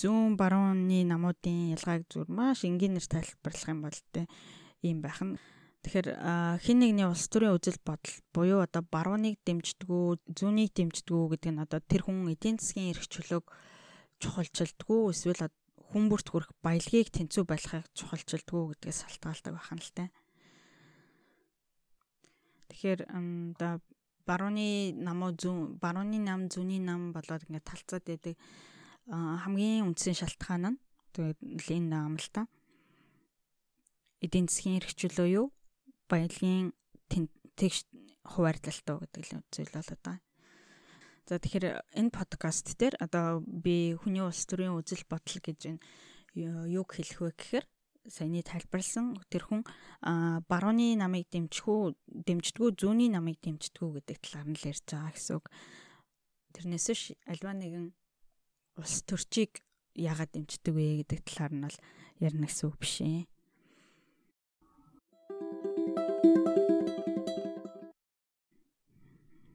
зүүн 0.00 0.40
барууны 0.40 1.04
намуудын 1.04 1.76
ялгааг 1.76 2.08
зүр 2.08 2.32
маш 2.32 2.64
энгийнээр 2.64 3.04
тайлбарлах 3.04 3.68
юм 3.68 3.80
бол 3.84 3.98
тэ 4.14 4.24
ийм 4.80 5.04
байх 5.04 5.20
нь. 5.20 5.36
Тэгэхээр 5.82 6.08
хин 6.62 6.78
нэгний 6.78 7.06
улс 7.10 7.26
төрийн 7.26 7.58
үзэл 7.58 7.82
бодол 7.82 8.14
буюу 8.30 8.60
одоо 8.62 8.86
барууныг 8.86 9.42
дэмждэггүй, 9.42 10.30
зүүнийг 10.30 10.70
дэмждэггүй 10.78 11.26
гэдэг 11.34 11.52
нь 11.52 11.62
одоо 11.66 11.80
тэр 11.82 12.06
хүн 12.06 12.30
эдийн 12.30 12.62
засгийн 12.62 12.94
эрх 12.94 13.10
чөлөөг 13.10 13.46
чухалчилдаггүй 14.22 15.10
эсвэл 15.10 15.50
хүн 15.90 16.04
бүрт 16.06 16.30
хүрэх 16.30 16.54
баялагийг 16.62 17.10
тэнцүү 17.10 17.42
байлгахыг 17.50 17.90
чухалчилдаггүй 17.98 18.78
гэдгээс 18.78 18.98
шалтгаалдаг 19.02 19.52
байх 19.58 19.70
нь 19.74 19.82
л 19.82 19.90
тэ. 19.90 20.04
Тэгэхээр 22.72 23.00
одоо 23.12 23.84
барууны 24.24 24.96
намуу 24.96 25.36
зүүн 25.36 25.76
барууны 25.76 26.18
нам 26.24 26.48
зүүнний 26.48 26.80
нам 26.80 27.12
болоод 27.12 27.44
ингээд 27.44 27.68
талцаад 27.68 28.04
байдаг 28.08 28.34
хамгийн 29.12 29.92
үндсэн 29.92 30.16
шалтгаан 30.16 30.64
нь 30.72 30.80
тэгээд 31.12 31.38
энэ 31.68 32.16
та. 32.32 32.48
Эдийн 34.24 34.48
засгийн 34.48 34.80
эрхчлөө 34.80 35.28
юу? 35.28 35.46
Баялагын 36.08 36.72
тэгш 37.12 37.84
хуваарлалтаа 38.24 39.04
гэдэг 39.04 39.22
л 39.28 39.44
зүйл 39.52 39.74
болоод 39.74 40.00
байгаа. 40.00 40.22
За 41.26 41.38
тэгэхээр 41.42 41.66
энэ 41.98 42.14
подкаст 42.14 42.72
дээр 42.78 42.94
одоо 43.02 43.42
би 43.44 43.98
хүний 43.98 44.22
улс 44.22 44.46
төрийн 44.46 44.78
үзэл 44.78 45.04
бодол 45.10 45.38
гэж 45.42 45.58
байна. 45.66 45.82
Юг 46.70 46.94
хэлэх 46.94 47.20
вэ 47.20 47.30
гэхээр 47.36 47.66
саяны 48.08 48.42
тайлбарлсан 48.42 49.14
тэр 49.30 49.46
хүн 49.46 49.62
барууны 50.50 50.98
намыг 50.98 51.30
дэмжихүү 51.30 51.80
дэмждэггүй 52.26 52.70
зүүнний 52.74 53.10
намыг 53.12 53.38
дэмждэггүй 53.42 54.02
гэдэг 54.02 54.18
талаар 54.22 54.48
нь 54.50 54.58
л 54.58 54.68
ярьж 54.70 54.86
байгаа 54.90 55.12
гэсэн 55.14 55.34
үг. 55.38 55.46
Тэрнээс 56.52 56.86
ш 56.92 57.02
альва 57.30 57.52
нэгэн 57.54 57.86
улс 58.80 58.96
төрчийг 59.06 59.62
яагаад 59.94 60.34
дэмждэг 60.34 60.74
вэ 60.74 60.86
гэдэг 61.06 61.20
талаар 61.22 61.52
нь 61.54 61.64
бол 61.66 61.78
ярина 62.18 62.46
гэсэн 62.50 62.66
үг 62.66 62.76
биш 62.82 62.96
ээ. 63.06 63.22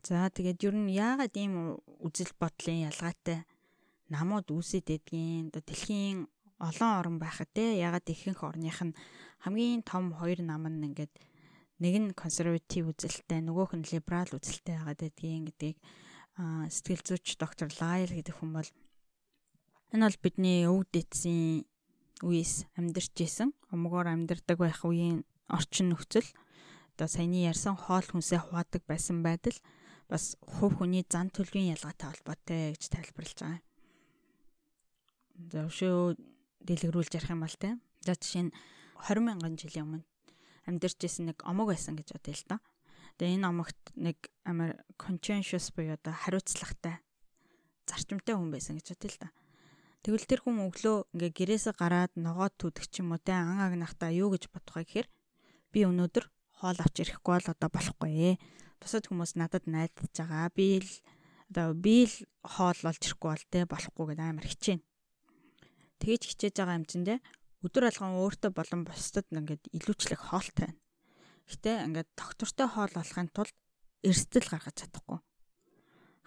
За 0.07 0.31
тэгээд 0.31 0.63
ер 0.63 0.75
нь 0.77 0.95
яагаад 0.95 1.35
ийм 1.35 1.83
үзэл 1.99 2.31
бодлын 2.39 2.87
ялгаатай 2.87 3.43
намууд 4.07 4.47
үүсэт 4.55 4.87
байдгийн 4.87 5.51
одоо 5.51 5.63
дэлхийн 5.67 6.31
олон 6.59 6.91
орн 6.99 7.17
байхад 7.21 7.49
те 7.53 7.77
ягаад 7.77 8.07
ихэнх 8.09 8.41
орных 8.43 8.79
нь 8.81 8.97
хамгийн 9.45 9.81
том 9.85 10.13
хоёр 10.13 10.41
нам 10.41 10.65
нь 10.67 10.85
ингээд 10.89 11.13
нэг 11.83 11.95
нь 12.01 12.17
консерватив 12.17 12.89
үзэлтэй 12.91 13.41
нөгөөх 13.45 13.77
нь 13.77 13.87
либерал 13.93 14.33
үзэлтэй 14.33 14.75
байгаад 14.77 14.99
байдгийн 15.01 15.45
гэдгийг 15.45 15.77
сэтгэл 16.73 17.03
зүйч 17.05 17.37
доктор 17.37 17.69
Лайл 17.81 18.09
гэдэг 18.13 18.35
хүн 18.37 18.51
бол 18.57 18.69
Энэ 19.93 20.03
бол 20.03 20.19
бидний 20.19 20.67
өвд 20.67 20.91
эцсийн 20.99 21.63
үеэс 22.19 22.67
амьдарч 22.75 23.15
исэн. 23.23 23.55
Омгоор 23.71 24.11
амьдардаг 24.11 24.59
байх 24.59 24.83
үеийн 24.83 25.23
орчин 25.47 25.95
нөхцөл 25.95 26.27
одоо 26.97 27.07
саяны 27.07 27.47
ярьсан 27.47 27.79
хоол 27.79 28.03
хүнсээ 28.03 28.41
хуваадаг 28.41 28.83
байсан 28.83 29.23
байдал 29.23 29.55
бас 30.11 30.35
хувь 30.43 30.75
хүний 30.81 31.07
зан 31.07 31.31
төлөвийн 31.31 31.71
ялгаатай 31.71 32.09
холбоотой 32.11 32.75
гэж 32.75 32.83
тайлбарлаж 32.91 33.39
байгаа. 33.39 33.61
За 35.51 35.59
өшөө 35.71 36.17
дэлгэрүүлж 36.67 37.15
ярих 37.15 37.31
юм 37.31 37.41
бол 37.47 37.55
те. 37.55 37.79
За 38.03 38.13
жишээ 38.19 38.51
нь 38.51 38.55
20 38.99 39.23
мянган 39.23 39.55
жилийн 39.55 39.87
өмнө 39.87 40.05
амьдарч 40.67 40.99
исэн 41.07 41.31
нэг 41.31 41.39
омог 41.47 41.71
байсан 41.71 41.95
гэж 41.95 42.11
бодъё 42.11 42.35
л 42.35 42.45
доо. 42.51 42.59
Тэгээ 43.17 43.35
энэ 43.39 43.47
омогт 43.47 43.79
нэг 43.95 44.17
амар 44.43 44.83
conscientious 44.99 45.71
буюу 45.71 45.95
одоо 45.95 46.11
хариуцлагатай 46.11 46.99
зарчимтай 47.87 48.35
хүн 48.35 48.51
байсан 48.51 48.75
гэж 48.75 48.87
бодъё 48.93 49.11
л 49.15 49.19
доо. 49.23 49.31
Тэгвэл 50.03 50.27
тэр 50.27 50.39
хүн 50.43 50.57
өглөө 50.67 50.97
ингээ 51.15 51.31
гэрээсээ 51.35 51.73
гараад 51.79 52.13
ногоод 52.19 52.53
түдэх 52.59 52.85
ч 52.91 52.99
юм 53.01 53.15
уу 53.15 53.19
те 53.23 53.33
ан 53.33 53.63
агнахтаа 53.63 54.11
юу 54.11 54.35
гэж 54.35 54.51
бодох 54.51 54.75
вэ 54.77 54.83
гэхээр 54.83 55.07
би 55.71 55.79
өнөөдөр 55.87 56.25
хоол 56.59 56.79
авч 56.79 56.95
ирэхгүй 57.03 57.33
бол 57.35 57.51
одоо 57.51 57.69
болохгүй 57.71 58.11
ээ. 58.11 58.35
Бусад 58.79 59.03
хүмүүс 59.07 59.35
надад 59.39 59.65
найдаж 59.65 60.13
байгаа. 60.13 60.51
Би 60.53 60.79
л 60.83 60.91
одоо 61.51 61.73
би 61.73 62.07
л 62.07 62.15
хоол 62.43 62.79
олж 62.87 63.01
ирэхгүй 63.03 63.29
бол 63.31 63.45
те 63.51 63.59
болохгүй 63.65 64.05
гэдэг 64.13 64.27
амар 64.27 64.47
хичээнэ. 64.47 64.86
Тэгэж 66.01 66.21
хичээж 66.27 66.55
байгаа 66.61 66.77
юм 66.79 66.85
чинь 66.85 67.07
те 67.07 67.15
өдөр 67.65 67.89
алган 67.89 68.17
өөртөө 68.21 68.51
болон 68.53 68.81
бусдад 68.85 69.27
ингээд 69.33 69.63
илүүчлэх 69.73 70.21
хоолтой 70.29 70.69
байна. 70.69 70.79
Гэтэ 71.49 71.71
ингээд 71.87 72.09
доктортой 72.13 72.67
хоол 72.69 72.93
олохын 72.93 73.29
тулд 73.33 73.55
эрсдэл 74.05 74.51
гаргаж 74.51 74.75
чадахгүй. 74.85 75.19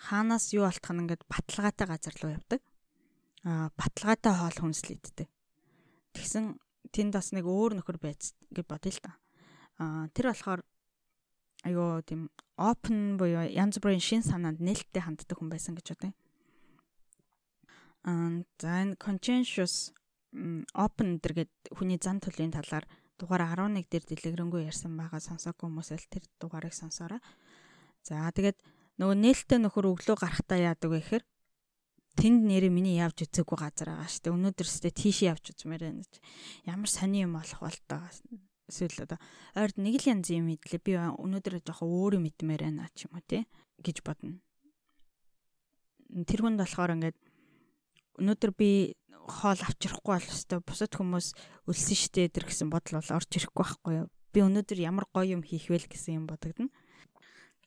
Хаанаас 0.01 0.51
юу 0.57 0.67
алтах 0.67 0.93
нь 0.93 1.03
ингээд 1.07 1.23
баталгаатай 1.31 1.87
газар 1.87 2.15
руу 2.19 2.35
явдаг 2.35 2.61
баталгаатай 3.45 4.33
хоол 4.37 4.59
хүнслэгддэг. 4.61 5.29
Тэгсэн 6.13 6.61
тэнд 6.93 7.13
бас 7.17 7.33
нэг 7.33 7.49
өөр 7.49 7.81
нөхөр 7.81 7.97
байц 7.97 8.37
гэж 8.53 8.67
бодъё 8.69 8.93
л 8.93 9.01
та. 9.01 9.17
Аа 9.81 10.13
тэр 10.13 10.29
болохоор 10.29 10.61
айгаа 11.65 12.05
тийм 12.05 12.29
open 12.61 13.17
буюу 13.17 13.49
янз 13.49 13.81
бүрийн 13.81 14.05
шин 14.05 14.21
санаанд 14.21 14.61
нээлттэй 14.61 15.01
ханддаг 15.01 15.37
хүн 15.41 15.49
байсан 15.49 15.73
гэж 15.73 15.87
бодъё. 15.97 16.13
За 18.05 18.71
энэ 18.81 18.97
conscientious 18.97 19.93
open 20.73 21.21
гэдэг 21.21 21.75
хүний 21.75 21.99
зан 22.01 22.23
төлөвийн 22.23 22.55
талаар 22.55 22.87
дугаар 23.21 23.45
11 23.53 23.85
дээр 23.91 24.05
дэлгэрэнгүй 24.09 24.65
ярьсан 24.71 24.97
байгаа 24.97 25.21
сонсоогүй 25.21 25.69
хүмүүс 25.69 25.91
л 25.93 26.09
тэр 26.09 26.25
дугаарыг 26.41 26.73
сонсоорой. 26.73 27.21
За 28.01 28.25
тэгээд 28.33 28.57
нөгөө 28.97 29.17
нээлттэй 29.21 29.59
нөхөр 29.61 29.93
өглөө 29.93 30.17
гарахтаа 30.17 30.59
яадаг 30.73 30.89
вэ 30.89 31.05
гэхээр 31.05 31.25
тэнд 32.17 32.41
нэрээ 32.49 32.73
миний 32.73 32.97
явж 32.97 33.29
үзээгүй 33.29 33.59
газар 33.61 33.93
байгаа 33.93 34.09
шүү 34.09 34.23
дээ. 34.25 34.37
Өнөөдөр 34.39 34.67
өстө 34.71 34.91
тийш 34.95 35.19
явж 35.29 35.45
үзмээр 35.53 35.83
байна 35.85 36.01
гэж. 36.01 36.15
Ямар 36.65 36.89
сони 36.89 37.25
юм 37.27 37.37
болох 37.37 37.61
бол 37.61 37.79
тоо. 37.85 38.09
Эсвэл 38.71 39.05
одоо 39.05 39.19
ойрд 39.59 39.77
нэг 39.77 40.01
л 40.01 40.09
янз 40.09 40.33
юм 40.33 40.49
мэдлээ. 40.49 40.81
Би 40.81 40.97
өнөөдөр 40.97 41.61
жоохон 41.61 41.91
өөр 41.93 42.13
юм 42.17 42.25
мэдмээр 42.25 42.63
байна 42.65 42.89
ч 42.97 43.05
юм 43.05 43.19
уу 43.19 43.25
тий 43.29 43.45
гэж 43.85 44.01
бодно. 44.01 44.41
Тэр 46.25 46.41
хүнд 46.43 46.59
болохоор 46.61 46.97
ингээд 46.97 47.19
өнөөдөр 48.21 48.53
би 48.55 48.71
хоол 49.11 49.61
авчрахгүй 49.65 50.15
бол 50.21 50.29
өстө 50.31 50.61
бусад 50.63 50.93
хүмүүс 50.95 51.33
өлсөн 51.67 51.99
штэ 51.99 52.29
тэр 52.31 52.47
гэсэн 52.47 52.69
бодол 52.71 53.01
бол 53.01 53.17
орж 53.17 53.31
ирэхгүй 53.35 53.65
байхгүй 53.65 53.95
юу. 54.05 54.09
Би 54.31 54.39
өнөөдөр 54.45 54.79
ямар 54.85 55.07
гоё 55.11 55.35
юм 55.35 55.43
хийх 55.43 55.73
вэ 55.73 55.89
гэсэн 55.89 56.23
юм 56.23 56.27
бодогдно. 56.31 56.69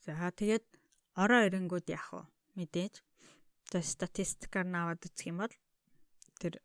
За 0.05 0.31
тэгээд 0.31 0.65
ороо 1.17 1.41
ирэнгүүд 1.47 1.87
яах 1.91 2.09
вэ? 2.13 2.23
Мэдээж 2.59 3.01
За 3.71 3.81
статистикаар 3.81 4.67
наваад 4.69 5.01
үзэх 5.01 5.33
юм 5.33 5.39
бол 5.41 5.53
тэр 6.37 6.59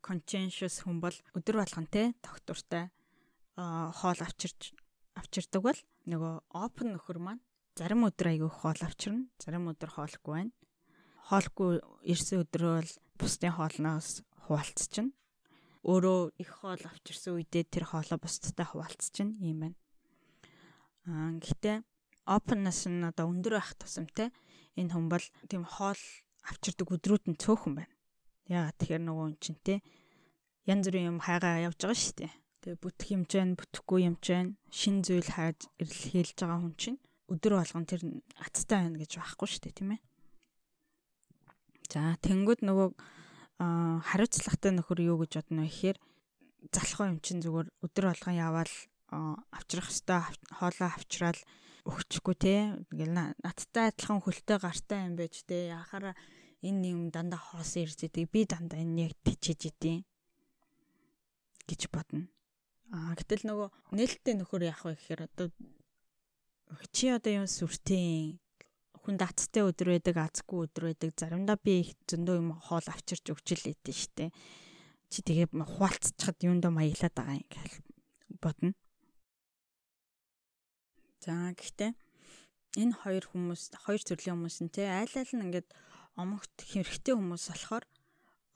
conscientious 0.00 0.80
хүн 0.80 1.02
бол 1.04 1.16
өдөр 1.36 1.60
болгон 1.60 1.84
те 1.90 2.14
доктортай 2.24 2.88
хоол 3.56 4.20
авчирч 4.24 4.72
авчирдаг 5.20 5.60
бол 5.60 5.80
нөгөө 6.08 6.34
open 6.56 6.94
нөхөр 6.94 7.18
маань 7.20 7.42
зарим 7.76 8.06
өдөр 8.08 8.32
аягүй 8.32 8.48
хоол 8.48 8.80
авчирна, 8.88 9.28
зарим 9.36 9.68
өдөр 9.68 9.90
хоолгүй 9.92 10.32
байна. 10.32 10.52
Хоолгүй 11.26 11.80
ирсэн 12.06 12.46
өдрөө 12.46 12.72
бол 12.78 12.92
бусдын 13.18 13.54
хоолноос 13.58 14.22
хуваалцчихна. 14.46 15.10
Өөрөө 15.82 16.38
их 16.38 16.50
хоол 16.62 16.82
авчирсан 16.86 17.34
үедээ 17.38 17.64
тэр 17.66 17.84
хоолоо 17.90 18.18
бусдтай 18.22 18.66
хуваалцчихна 18.66 19.34
юм 19.42 19.58
байна. 19.66 19.78
Аа 21.10 21.34
гэхдээ 21.42 21.76
openness 22.26 22.86
нь 22.86 23.02
одоо 23.02 23.26
өндөр 23.30 23.58
байх 23.58 23.74
тусамтай 23.74 24.30
энэ 24.78 24.94
хүн 24.94 25.06
бол 25.10 25.26
тийм 25.50 25.66
хоол 25.66 26.02
авчирдаг 26.46 26.88
өдрүүд 26.94 27.24
нь 27.30 27.40
цөөхөн 27.42 27.74
байна. 27.74 27.94
Яагаад 28.46 28.78
тэгэхээр 28.78 29.02
нөгөө 29.06 29.26
өн 29.26 29.36
чинь 29.42 29.58
те 29.66 29.82
янз 30.66 30.86
бүрийн 30.86 31.10
юм 31.10 31.18
хайгаа 31.22 31.66
явж 31.66 31.78
байгаа 31.82 31.98
шүү 31.98 32.14
дээ. 32.22 32.32
Тэгээ 32.62 32.82
бүтэх 32.82 33.08
юм 33.14 33.22
ч 33.26 33.32
байна, 33.38 33.58
бүтэхгүй 33.58 34.00
юм 34.06 34.16
ч 34.22 34.26
байна. 34.34 34.54
Шин 34.70 35.02
зүйл 35.06 35.30
хайж 35.30 35.70
ирэлхийлж 35.82 36.38
байгаа 36.38 36.58
хүн 36.62 36.74
чинь 36.78 36.98
өдөр 37.30 37.52
болгон 37.58 37.86
тэр 37.86 38.02
аттай 38.42 38.78
байна 38.86 38.98
гэж 39.02 39.10
байхгүй 39.18 39.48
шүү 39.50 39.62
дээ, 39.66 39.78
тийм 39.78 39.90
ээ. 39.94 40.02
За 41.86 42.18
тэнгууд 42.20 42.60
нөгөө 42.66 42.88
хариуцлагатай 43.58 44.72
нөхөр 44.74 45.00
юу 45.06 45.16
гэж 45.22 45.32
бодно 45.38 45.64
вэ? 45.64 45.70
Гэхээр 45.70 45.98
залхуу 46.74 47.06
юм 47.08 47.18
чинь 47.22 47.40
зүгээр 47.40 47.68
өдөр 47.86 48.04
болгон 48.10 48.36
яваал 48.36 48.74
авчрах 49.54 49.88
хэвээр 49.88 50.36
хоолоо 50.50 50.88
авчраал 50.90 51.40
өгчихгүй 51.86 52.36
те. 52.36 52.54
Ингээл 52.90 53.14
надтай 53.38 53.94
адилхан 53.94 54.20
хөлтэй 54.20 54.58
гартай 54.58 55.06
юм 55.06 55.14
байж 55.14 55.46
те. 55.46 55.70
Яхаараа 55.70 56.14
энэ 56.66 56.90
юм 56.90 57.02
дандаа 57.14 57.38
хоос 57.38 57.78
ирж 57.78 58.10
идэг. 58.10 58.28
Би 58.34 58.44
дандаа 58.44 58.82
энэ 58.82 59.06
яг 59.06 59.14
тичиж 59.22 59.70
идэв 59.70 60.02
гэж 61.70 61.80
бодно. 61.94 62.26
Аа 62.90 63.14
гэтэл 63.14 63.46
нөгөө 63.46 63.68
нээлттэй 63.94 64.34
нөхөр 64.38 64.62
яах 64.66 64.82
вэ 64.86 64.98
гэхээр 64.98 65.22
одоо 65.26 65.48
чи 66.90 67.10
одоо 67.14 67.32
юм 67.42 67.46
сүртийн 67.46 68.38
хүн 69.06 69.16
дацтай 69.22 69.62
өдөр 69.62 69.94
байдаг, 69.94 70.18
азгүй 70.18 70.66
өдөр 70.66 70.90
байдаг. 70.90 71.14
Заримдаа 71.14 71.56
би 71.62 71.86
их 71.86 71.94
зөндөө 72.10 72.36
юм 72.42 72.50
хоол 72.58 72.86
авчирч 72.90 73.30
өгч 73.30 73.46
л 73.54 73.62
лээдэн 73.70 73.94
штэ. 73.94 74.34
Чи 75.06 75.22
тэгээ 75.22 75.54
хуваалцчихад 75.54 76.42
юундаа 76.42 76.74
маяглаад 76.74 77.14
байгаа 77.14 77.38
юм 77.38 77.46
гэж 77.46 77.72
бодно. 78.42 78.74
За 81.22 81.54
гэхдээ 81.54 81.94
энэ 82.82 82.94
хоёр 83.06 83.24
хүмүүс, 83.30 83.62
хоёр 83.86 84.02
төрлийн 84.02 84.42
хүмүүс 84.42 84.58
нь 84.66 84.74
те 84.74 84.90
айл 84.90 85.14
айл 85.14 85.32
нь 85.38 85.44
ингээд 85.54 85.70
омогт 86.18 86.54
хэрэгтэй 86.66 87.14
хүмүүс 87.14 87.44
болохоор 87.54 87.84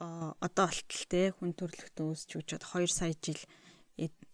одоо 0.00 0.66
болтол 0.66 1.04
те 1.07 1.30
хүн 1.30 1.54
төрлөختөө 1.54 2.07
үүсч 2.11 2.30
үжээд 2.40 2.64
2 2.66 2.88
сая 2.90 3.14
жил 3.21 3.42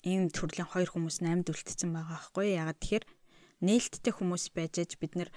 ийм 0.07 0.31
төрлийн 0.31 0.71
хоёр 0.71 0.89
хүмүүс 0.95 1.21
нь 1.21 1.31
амьд 1.31 1.51
үлдсэн 1.51 1.91
байгаа 1.91 2.23
байхгүй 2.23 2.47
ягаад 2.55 2.79
тэгэхээр 2.79 3.05
нээлттэй 3.67 4.13
хүмүүс 4.15 4.45
байж 4.55 4.75
аж 4.79 4.93
бид 5.01 5.19
нэр 5.19 5.31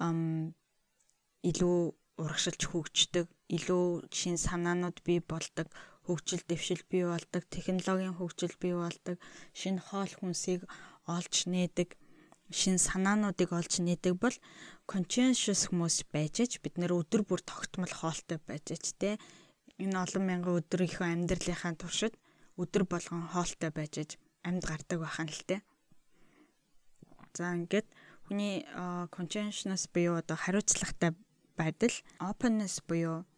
илүү 0.00 1.78
урагшилж 2.22 2.62
хөгждөг, 2.70 3.26
илүү 3.56 3.84
шин 4.12 4.36
санаанууд 4.38 5.02
бий 5.06 5.20
болдог, 5.20 5.66
хөгжил 6.06 6.42
дэвшил 6.48 6.82
бий 6.90 7.04
болдог, 7.04 7.42
технологийн 7.50 8.14
хөгжил 8.16 8.54
бий 8.62 8.74
болдог, 8.76 9.16
шинэ 9.56 9.80
хоол 9.82 10.12
хүнсийг 10.18 10.68
олж 11.06 11.34
нээдэг, 11.50 11.98
шин 12.52 12.76
санаануудыг 12.78 13.50
олж 13.52 13.80
нээдэг 13.80 14.14
бол 14.20 14.36
conscientious 14.90 15.70
хүмүүс 15.70 16.04
байж 16.12 16.44
аж 16.44 16.52
бид 16.62 16.76
нэр 16.76 16.92
өдөр 17.00 17.22
бүр 17.24 17.40
тогтмол 17.40 17.88
хоолтой 17.88 18.38
байж 18.44 18.76
аж 18.76 18.84
те 19.00 19.10
энэ 19.80 19.96
олон 20.04 20.24
мянган 20.28 20.60
өдрийнхөө 20.60 21.06
амьдралынхаа 21.08 21.72
туршид 21.80 22.14
өдөр 22.60 22.84
болгон 22.92 23.24
хоолтой 23.32 23.70
байж 23.72 23.94
аж 24.02 24.10
амьд 24.44 24.62
гардаг 24.68 24.98
байхan 25.00 25.28
л 25.32 25.42
те. 25.48 25.56
За 27.32 27.56
ингээд 27.56 27.88
хүний 28.32 28.64
conscientiousness 29.12 29.92
буюу 29.92 30.16
одоо 30.16 30.40
хариуцлагатай 30.40 31.12
байдал, 31.52 31.92
openness 32.16 32.80
буюу 32.88 33.28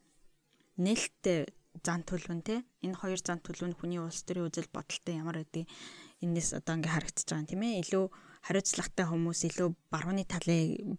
нээлттэй 0.78 1.50
зан 1.82 2.06
төлөв 2.06 2.30
нь 2.30 2.46
те 2.46 2.62
энэ 2.86 2.94
хоёр 2.94 3.18
зан 3.18 3.42
төлөв 3.42 3.74
нь 3.74 3.74
хүний 3.74 3.98
улс 3.98 4.22
төрийн 4.22 4.46
үзэл 4.46 4.70
бодолтой 4.70 5.18
ямар 5.18 5.42
гэдэг 5.42 5.66
энэс 6.22 6.54
одоо 6.54 6.78
ингээ 6.78 6.94
харагдаж 6.94 7.26
байгаа 7.26 7.42
юм 7.42 7.50
тийм 7.50 7.62
ээ 7.66 7.82
илүү 7.82 8.04
хариуцлагатай 8.46 9.06
хүмүүс 9.10 9.40
илүү 9.50 9.68
барууны 9.90 10.24
талын 10.30 10.94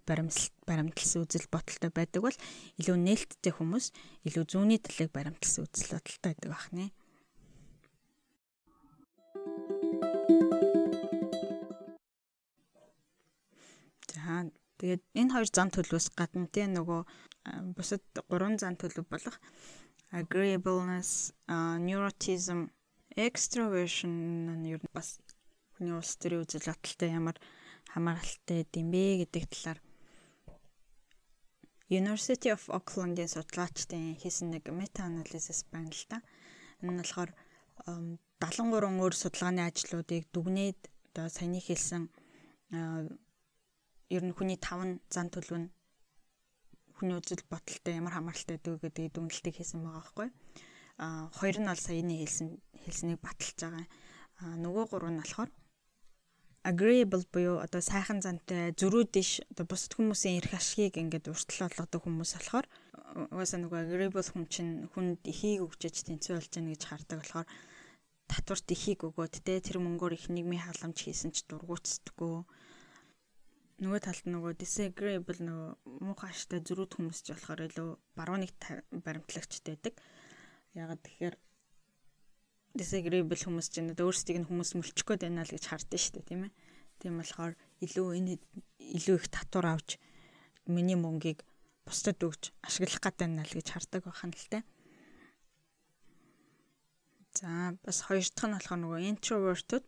баримтлсан 0.68 1.24
үзэл 1.24 1.48
бодолтой 1.48 1.92
байдаг 1.96 2.20
бол 2.20 2.38
илүү 2.76 2.98
нээлттэй 3.00 3.54
хүмүүс 3.56 3.86
илүү 4.28 4.44
зүүнний 4.44 4.80
талыг 4.84 5.10
баримтлсан 5.16 5.64
үзэл 5.72 5.96
бодолтой 5.96 6.36
байдаг 6.36 6.52
бахнэ. 6.52 6.92
За 6.92 7.05
тэгээд 14.86 15.04
энэ 15.18 15.34
хоёр 15.34 15.50
зан 15.50 15.74
төлөвөөс 15.74 16.08
гадна 16.14 16.46
те 16.54 16.70
нөгөө 16.70 17.02
бусад 17.74 18.06
гурван 18.30 18.62
зан 18.62 18.78
төлөв 18.78 19.10
болох 19.10 19.42
agreeableness, 20.14 21.34
neuroticism, 21.82 22.70
extroversion 23.18 24.14
нь 24.62 24.70
ер 24.70 24.82
нь 24.86 24.94
бас 24.94 25.18
хүний 25.74 25.96
улс 25.98 26.14
төрийн 26.22 26.46
үзэл 26.46 26.70
бодолтой 26.70 27.10
ямар 27.10 27.38
хамааралтай 27.90 28.62
гэдэм 28.62 28.88
бэ 28.94 29.04
гэдэг 29.26 29.44
талаар 29.50 29.80
University 31.90 32.50
of 32.54 32.70
Auckland-ийн 32.70 33.30
судлаачдын 33.30 34.22
хийсэн 34.22 34.54
нэг 34.54 34.70
анализис 34.70 35.66
байна 35.74 35.90
л 35.90 36.06
да. 36.10 36.22
Энэ 36.86 36.92
нь 36.94 37.00
болохоор 37.02 37.32
73 38.40 39.02
өөр 39.02 39.14
судалгааны 39.18 39.62
ажлуудыг 39.66 40.30
дүгнээд 40.30 40.80
одоо 41.12 41.28
саяны 41.34 41.60
хэлсэн 41.60 42.04
ер 44.10 44.24
нь 44.26 44.36
хүний 44.38 44.60
таван 44.60 45.02
зан 45.10 45.28
төлөв 45.34 45.58
нь 45.62 45.70
хүний 46.98 47.18
үзэл 47.20 47.44
бодолтой 47.52 47.94
ямар 48.00 48.14
хамааралтай 48.16 48.56
гэдэг 48.58 48.82
гэдгийг 48.82 49.14
дүгнэлтийг 49.14 49.56
хийсэн 49.58 49.84
байгаа 49.84 50.00
байхгүй. 50.00 50.30
А 51.02 51.28
хоёр 51.36 51.58
нь 51.60 51.70
бол 51.70 51.82
саяны 51.82 52.16
хэлсэн 52.22 52.48
хэлснийг 52.84 53.20
баталж 53.20 53.58
байгаа. 53.60 53.86
А 54.40 54.56
нөгөө 54.56 54.86
гурав 54.92 55.12
нь 55.12 55.20
болохоор 55.20 55.52
agreeable 56.66 57.26
буюу 57.34 57.62
одоо 57.62 57.82
сайхан 57.84 58.20
зантай 58.26 58.74
зөрүү 58.80 59.04
дэш 59.14 59.30
одоо 59.54 59.66
бусад 59.70 59.94
хүмүүсийн 59.94 60.40
эрх 60.42 60.58
ашгийг 60.58 60.98
ингээд 60.98 61.30
уртл 61.30 61.62
болгодог 61.62 62.02
хүмүүс 62.02 62.32
болохоор 62.36 62.66
угаасаа 63.30 63.60
нөгөө 63.62 63.80
agreeable 63.86 64.26
хүн 64.26 64.46
чинь 64.50 64.74
хүнд 64.96 65.22
ихийг 65.30 65.62
өгчөж 65.62 65.96
тэнцүү 66.10 66.34
болж 66.36 66.52
яана 66.58 66.74
гэж 66.74 66.84
хардаг 66.90 67.18
болохоор 67.22 67.48
татварт 68.26 68.68
ихийг 68.74 69.06
өгөөд 69.06 69.36
те 69.46 69.62
тэр 69.62 69.78
мөнгөөр 69.78 70.18
их 70.18 70.26
нийгмийн 70.34 70.66
халамж 70.66 70.98
хийсэн 71.06 71.32
ч 71.38 71.46
дургуутсдаггүй 71.46 72.42
нөгөө 73.76 74.00
талд 74.08 74.28
нөгөө 74.32 74.54
disagreeable 74.56 75.36
нөгөө 75.44 76.00
муухай 76.00 76.32
аштай 76.32 76.64
зөрүүд 76.64 76.96
хүмүүс 76.96 77.20
ч 77.28 77.36
болохоор 77.36 77.68
илүү 77.68 77.90
барууныг 78.16 78.52
баримтлагчд 79.04 79.68
байдаг. 79.68 80.00
Ягаад 80.80 81.04
тэгэхээр 81.04 81.36
disagreeable 82.80 83.36
хүмүүс 83.36 83.68
ч 83.68 83.84
энэ 83.84 84.00
өөрсдийг 84.00 84.40
нь 84.40 84.48
хүмүүс 84.48 84.80
мөлчих 84.80 85.04
гээд 85.04 85.28
байна 85.28 85.44
л 85.44 85.52
гэж 85.52 85.64
хардсан 85.68 86.12
дээ 86.16 86.24
тийм 86.24 86.42
ээ. 86.48 86.54
Тийм 87.04 87.20
болохоор 87.20 87.54
илүү 87.84 88.08
энэ 88.16 88.34
илүү 88.96 89.16
их 89.20 89.28
татвар 89.28 89.68
авч 89.76 90.00
миний 90.72 90.96
мөнгийг 90.96 91.44
бусдад 91.84 92.24
өгч 92.24 92.56
ашиглах 92.64 93.04
гэдэг 93.04 93.28
нь 93.28 93.44
л 93.44 93.56
гэж 93.60 93.68
хардаг 93.76 94.08
байхan 94.08 94.32
л 94.32 94.48
те. 94.56 94.64
За 97.36 97.76
бас 97.84 98.08
хоёр 98.08 98.24
дахь 98.24 98.48
нь 98.48 98.56
болохоор 98.56 98.80
нөгөө 98.80 99.02
introvert-ууд 99.12 99.86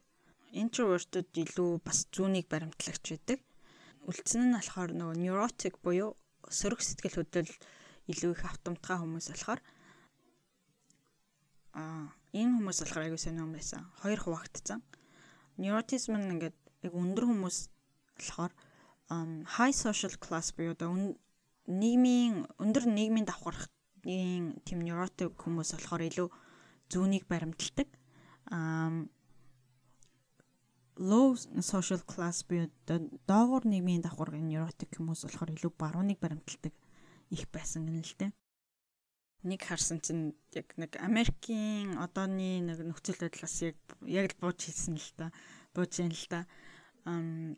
introvert-ууд 0.51 1.31
илүү 1.31 1.71
бас 1.87 2.03
зүүнийг 2.11 2.51
баримтлагч 2.51 3.15
байдаг 3.15 3.46
үлдсэн 4.07 4.49
нь 4.49 4.55
болохоор 4.55 4.91
нөгөө 4.95 5.17
neurotic 5.19 5.75
буюу 5.83 6.15
сөрөг 6.47 6.79
сэтгэл 6.79 7.19
хөдлөл 7.19 7.53
илүү 8.07 8.31
их 8.33 8.43
автомтгай 8.47 8.97
хүмүүс 9.03 9.27
болохоор 9.35 9.59
аа 11.75 12.07
энэ 12.31 12.55
хүмүүс 12.55 12.77
болохоор 12.81 13.03
аягүй 13.03 13.21
сонир 13.21 13.43
юм 13.43 13.51
байсан. 13.51 13.83
Хоёр 13.99 14.19
хуваагдсан. 14.23 14.79
Neurotism 15.59 16.15
нь 16.15 16.31
ингээд 16.39 16.57
яг 16.87 16.93
өндөр 16.95 17.25
хүмүүс 17.27 17.57
болохоор 18.15 18.53
high 19.59 19.75
social 19.75 20.15
class 20.23 20.55
буюу 20.55 20.71
одоо 20.71 20.95
нийгмийн 21.67 22.47
өндөр 22.63 22.87
нийгмийн 22.87 23.27
давхархын 23.27 24.63
тийм 24.63 24.79
neurotic 24.87 25.35
хүмүүс 25.35 25.75
болохоор 25.75 26.07
илүү 26.07 26.27
зүүнийг 26.91 27.27
баримталдаг. 27.27 27.87
Аа 28.55 29.03
low 30.97 31.37
social 31.61 32.01
class 32.01 32.43
буюу 32.47 32.67
доогуур 33.29 33.63
нийгмийн 33.69 34.01
давхаргын 34.01 34.49
neurotic 34.49 34.89
хүмүүс 34.97 35.25
болохоор 35.25 35.53
илүү 35.53 35.73
барууныг 35.77 36.19
баримталдаг 36.19 36.73
их 37.29 37.45
байсан 37.53 37.85
гэнэ 37.85 38.01
л 38.01 38.15
дээ. 38.17 38.31
Нэг 39.45 39.61
харсан 39.61 40.01
чинь 40.01 40.33
яг 40.57 40.73
нэг 40.81 40.97
Америкийн 40.97 42.01
одооны 42.01 42.65
нэг 42.65 42.81
нөхцөл 42.81 43.21
байдлаас 43.21 43.61
яг 43.61 43.77
яг 44.09 44.33
л 44.33 44.39
бууж 44.41 44.59
хэлсэн 44.65 44.97
л 44.97 45.11
та. 45.13 45.29
Бууж 45.77 46.01
яан 46.01 46.11
л 46.11 46.27
та. 46.27 46.49
Ам 47.05 47.55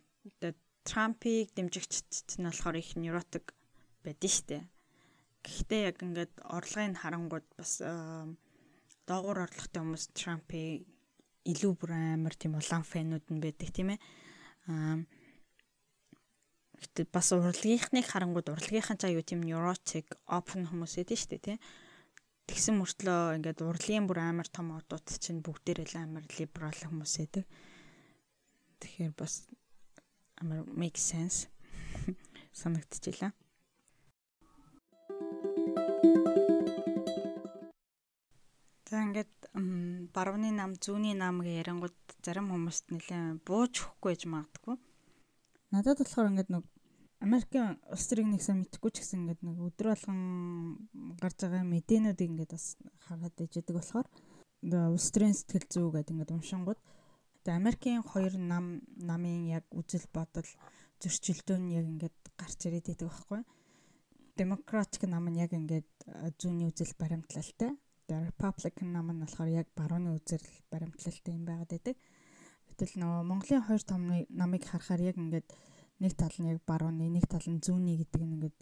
Трампыг 0.84 1.56
дэмжигчд 1.56 2.40
нь 2.40 2.48
болохоор 2.48 2.76
их 2.76 3.00
neurotic 3.00 3.56
байдэн 4.04 4.32
штэ. 4.32 4.58
Гэхдээ 5.46 5.82
яг 5.88 5.98
ингээд 6.04 6.34
орлогын 6.44 7.00
харангууд 7.00 7.48
бас 7.56 7.80
доогуур 9.08 9.48
орлоготой 9.48 9.82
хүмүүс 9.82 10.06
Трампыг 10.12 10.84
илүү 11.46 11.74
бүр 11.80 11.92
амар 11.96 12.36
тийм 12.36 12.60
улаан 12.60 12.84
фэнүүд 12.84 13.26
нь 13.32 13.44
байдаг 13.44 13.70
тийм 13.72 13.96
ээ. 13.96 14.00
Аа 14.68 14.98
Гэтэ 16.80 17.12
бас 17.12 17.36
урлагийнхныг 17.36 18.08
харангууд 18.08 18.48
урлагийнхан 18.56 18.96
ч 18.96 19.12
аюу 19.12 19.20
тийм 19.20 19.44
neurotic 19.44 20.16
open 20.32 20.64
хүмүүс 20.64 21.04
эдэн 21.04 21.20
штэ 21.20 21.38
тий. 21.44 21.58
Тэгсэн 22.48 22.80
мөртлөө 22.80 23.36
ингээд 23.36 23.60
урлагийн 23.68 24.08
бүр 24.08 24.24
амар 24.24 24.48
том 24.48 24.72
одууд 24.72 25.04
чинь 25.20 25.44
бүгдээрээ 25.44 25.88
л 25.92 25.96
амар 26.00 26.24
liberal 26.40 26.72
хүмүүс 26.72 27.14
эдэг. 27.20 27.44
Тэгэхээр 28.80 29.12
бас 29.12 29.52
амар 30.40 30.64
make 30.72 30.96
sense 30.96 31.52
санагдчихлаа. 32.60 33.36
За 38.88 39.04
ингээд 39.04 39.39
барууны 39.54 40.52
нам, 40.54 40.76
зүүнний 40.78 41.16
нам 41.18 41.42
гэ 41.42 41.62
ярангууд 41.66 41.98
зарим 42.22 42.52
хүмүүст 42.54 42.94
нэлээ 42.94 43.42
бууж 43.48 43.74
өгөхгүй 43.82 44.14
гэж 44.14 44.24
магадгүй. 44.30 44.76
Надад 45.74 46.00
болохоор 46.02 46.30
ингээд 46.30 46.50
нэг 46.54 46.64
Америкийн 47.20 47.82
улс 47.92 48.06
төрийн 48.08 48.32
нэгсэн 48.32 48.64
мэдхгүй 48.64 48.92
ч 48.96 49.04
гэсэн 49.04 49.28
ингээд 49.28 49.42
нэг 49.44 49.58
өдөр 49.60 49.88
болгон 49.92 50.20
гарч 51.20 51.38
байгаа 51.44 51.68
мэдээнүүдийг 51.68 52.32
ингээд 52.32 52.52
бас 52.56 52.80
хараад 53.04 53.36
ижидэг 53.44 53.76
болохоор 53.76 54.08
улс 54.64 55.08
төрийн 55.12 55.36
сэтгэл 55.36 55.68
зүй 55.68 55.86
гэдэг 55.92 56.14
ингээд 56.16 56.36
уншингууд 56.38 56.80
Америкийн 57.50 58.06
хоёр 58.06 58.38
нам 58.38 58.86
намын 58.96 59.50
яг 59.50 59.66
үзэл 59.74 60.06
бодол 60.14 60.46
зөрчилдөө 61.02 61.58
нь 61.58 61.74
яг 61.74 61.86
ингээд 61.90 62.18
гарч 62.38 62.60
ирээд 62.70 62.88
байдаг 62.94 63.10
байхгүй. 63.10 63.42
Демократик 64.38 65.04
нам 65.10 65.26
нь 65.28 65.42
яг 65.42 65.52
ингээд 65.58 65.90
зүүнний 66.38 66.70
үзэл 66.70 66.94
баримтлалтай 67.02 67.74
The 68.10 68.18
Republican 68.26 68.90
нам 68.90 69.14
нь 69.14 69.22
болохоор 69.22 69.50
яг 69.54 69.68
барууны 69.78 70.18
үзэл 70.18 70.42
баримтлалтай 70.74 71.34
юм 71.38 71.46
байгаад 71.46 71.70
байдаг. 71.70 71.96
Гэтэл 72.74 72.98
нөгөө 72.98 73.22
Монголын 73.30 73.68
хоёр 73.70 73.84
том 73.86 74.02
намыг 74.34 74.66
харахаар 74.66 75.14
яг 75.14 75.18
ингээд 75.22 75.46
нэг 76.02 76.14
тал 76.18 76.34
нь 76.42 76.50
яг 76.50 76.60
барууны, 76.66 77.06
нэг 77.06 77.30
тал 77.30 77.46
нь 77.46 77.62
зүүнний 77.62 78.02
гэдэг 78.02 78.22
нь 78.26 78.34
ингээд 78.34 78.58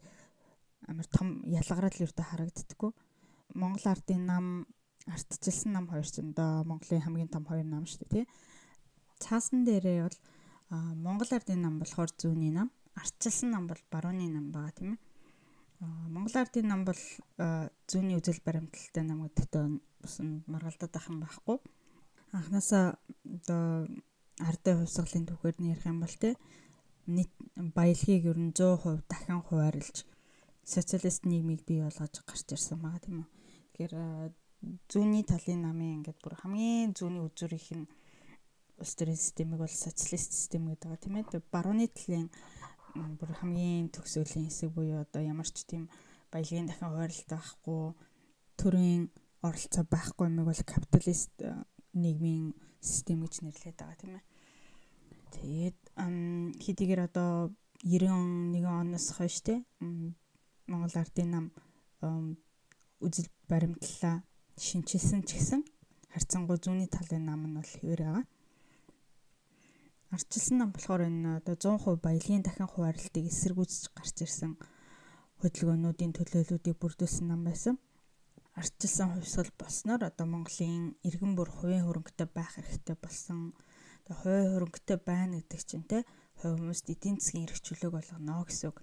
амар 0.91 1.07
том 1.07 1.47
ялгарал 1.47 1.95
юутай 1.95 2.25
харагддаггүй. 2.27 2.91
Монгол 3.55 3.85
ардын 3.87 4.27
нам 4.27 4.45
ардчилсан 5.07 5.71
нам 5.71 5.87
хоёр 5.87 6.03
ч 6.03 6.19
өндөө 6.19 6.67
Монголын 6.67 7.05
хамгийн 7.07 7.31
том 7.31 7.47
хоёр 7.47 7.63
нам 7.63 7.87
шүү 7.87 8.03
дээ 8.03 8.11
тий. 8.11 8.25
Цаасан 9.23 9.63
дээрээ 9.63 10.03
бол 10.03 10.19
Монгол 10.99 11.31
ардын 11.31 11.63
нам 11.63 11.79
болохоор 11.79 12.11
зүүнний 12.19 12.51
нам, 12.51 12.67
ардчилсан 12.99 13.55
нам 13.55 13.71
бол 13.71 13.79
барууны 13.87 14.27
нам 14.27 14.51
байгаа 14.51 14.75
тийм 14.75 14.99
ээ. 14.99 15.06
Монгол 15.79 16.35
ардын 16.41 16.67
нам 16.67 16.81
бол 16.85 17.01
зүүнний 17.85 18.17
үзэл 18.17 18.41
баримталтай 18.45 19.03
нам 19.05 19.27
гэдэгтээ 19.29 19.65
бас 20.01 20.15
маргалдаад 20.49 20.93
ах 20.97 21.09
юм 21.09 21.21
байхгүй. 21.21 21.57
Анхнаасаа 22.33 22.97
одоо 23.25 23.85
ардын 24.41 24.79
хувьсгалын 24.81 25.29
түүхээр 25.29 25.57
нь 25.61 25.69
ярих 25.73 25.85
юм 25.85 26.01
бол 26.01 26.15
тий 26.17 26.33
нийт 27.07 27.31
баялагийг 27.77 28.25
ер 28.25 28.37
нь 28.37 28.53
100% 28.57 29.05
дахин 29.07 29.41
хуваарлж 29.45 30.03
социалист 30.65 31.23
нийгмийг 31.23 31.61
бий 31.63 31.79
болгож 31.81 32.15
гарч 32.25 32.47
ирсэн 32.51 32.81
байгаа 32.81 33.01
тийм 33.05 33.17
үү. 33.21 33.29
Тэгэхээр 33.71 33.93
зүүнний 34.91 35.23
талын 35.23 35.61
намын 35.63 36.01
ингээд 36.01 36.19
бүр 36.19 36.35
хамгийн 36.41 36.91
зүүнний 36.97 37.23
үзүүрийнх 37.23 37.71
нь 37.79 37.87
улс 38.81 38.93
төрийн 38.97 39.17
системийг 39.17 39.59
бол 39.63 39.71
социалист 39.71 40.31
систем 40.33 40.67
гэдэг 40.67 40.89
байгаа 40.89 41.03
тийм 41.05 41.15
ээ. 41.21 41.47
Барууны 41.53 41.87
талын 41.87 42.27
бүр 43.19 43.31
хамгийн 43.39 43.89
төгсөөлийн 43.93 44.47
хэсэг 44.47 44.69
буюу 44.73 45.01
одоо 45.05 45.21
ямар 45.21 45.47
ч 45.47 45.65
тийм 45.65 45.83
баялагын 46.31 46.67
дахин 46.67 46.89
хуваарлалт 46.89 47.29
байхгүй 47.31 47.81
төрийн 48.59 49.03
оролцоо 49.47 49.83
байхгүй 49.85 50.25
юмыг 50.27 50.45
бол 50.49 50.63
капиталист 50.73 51.35
нийгмийн 51.93 52.53
систем 52.81 53.21
гэж 53.23 53.33
нэрлэдэг 53.41 53.77
байгаа 53.77 54.01
тийм 54.01 54.13
ээ. 54.17 54.25
Тэгээд 55.35 55.79
хэдийгээр 56.63 57.01
одоо 57.07 57.53
91 57.83 58.65
оноос 58.65 59.07
хойш 59.13 59.41
те 59.45 59.63
Монгол 60.67 60.95
ардын 60.97 61.29
нам 61.31 61.45
үзэл 63.05 63.29
баримтлалаа 63.49 64.25
шинчилсэн 64.57 65.21
ч 65.27 65.37
гэсэн 65.37 65.61
харьцангуй 66.13 66.57
зүүнний 66.57 66.89
талын 66.89 67.23
нам 67.29 67.45
нь 67.45 67.55
бол 67.57 67.71
хэвээр 67.77 68.01
байгаа. 68.03 68.25
Арчилсан 70.15 70.57
нам 70.57 70.71
болохоор 70.71 71.03
энэ 71.03 71.43
одоо 71.43 71.55
100% 71.55 71.99
баялагын 71.99 72.43
дахин 72.43 72.71
хуваарлтыг 72.71 73.27
эсэргүүцэж 73.27 73.83
гарч 73.91 74.17
ирсэн 74.23 74.55
хөдөлгөөнүүдийн 75.43 76.15
төлөөллүүдийг 76.15 76.77
бүрдүүлсэн 76.79 77.27
нам 77.27 77.43
байсан. 77.43 77.75
Арчилсан 78.55 79.13
хувьсгал 79.13 79.51
болсноор 79.59 80.01
одоо 80.07 80.25
Монголын 80.25 80.95
иргэн 81.03 81.35
бүр 81.35 81.49
хувийн 81.51 81.83
хөрөнгөтэй 81.85 82.27
байх 82.31 82.55
хэрэгтэй 82.55 82.95
болсон. 83.03 83.51
Тэгээ 84.07 84.17
хувийн 84.23 84.51
хөрөнгөтэй 84.55 84.97
байна 85.03 85.43
гэдэг 85.43 85.61
чинь 85.67 85.85
те 85.91 85.97
хувь 86.39 86.55
хүмүүст 86.55 86.87
эдийн 86.87 87.19
засгийн 87.19 87.45
эрх 87.45 87.59
чөлөөг 87.61 87.93
болгоно 87.99 88.47
гэсэн 88.47 88.71
үг. 88.71 88.79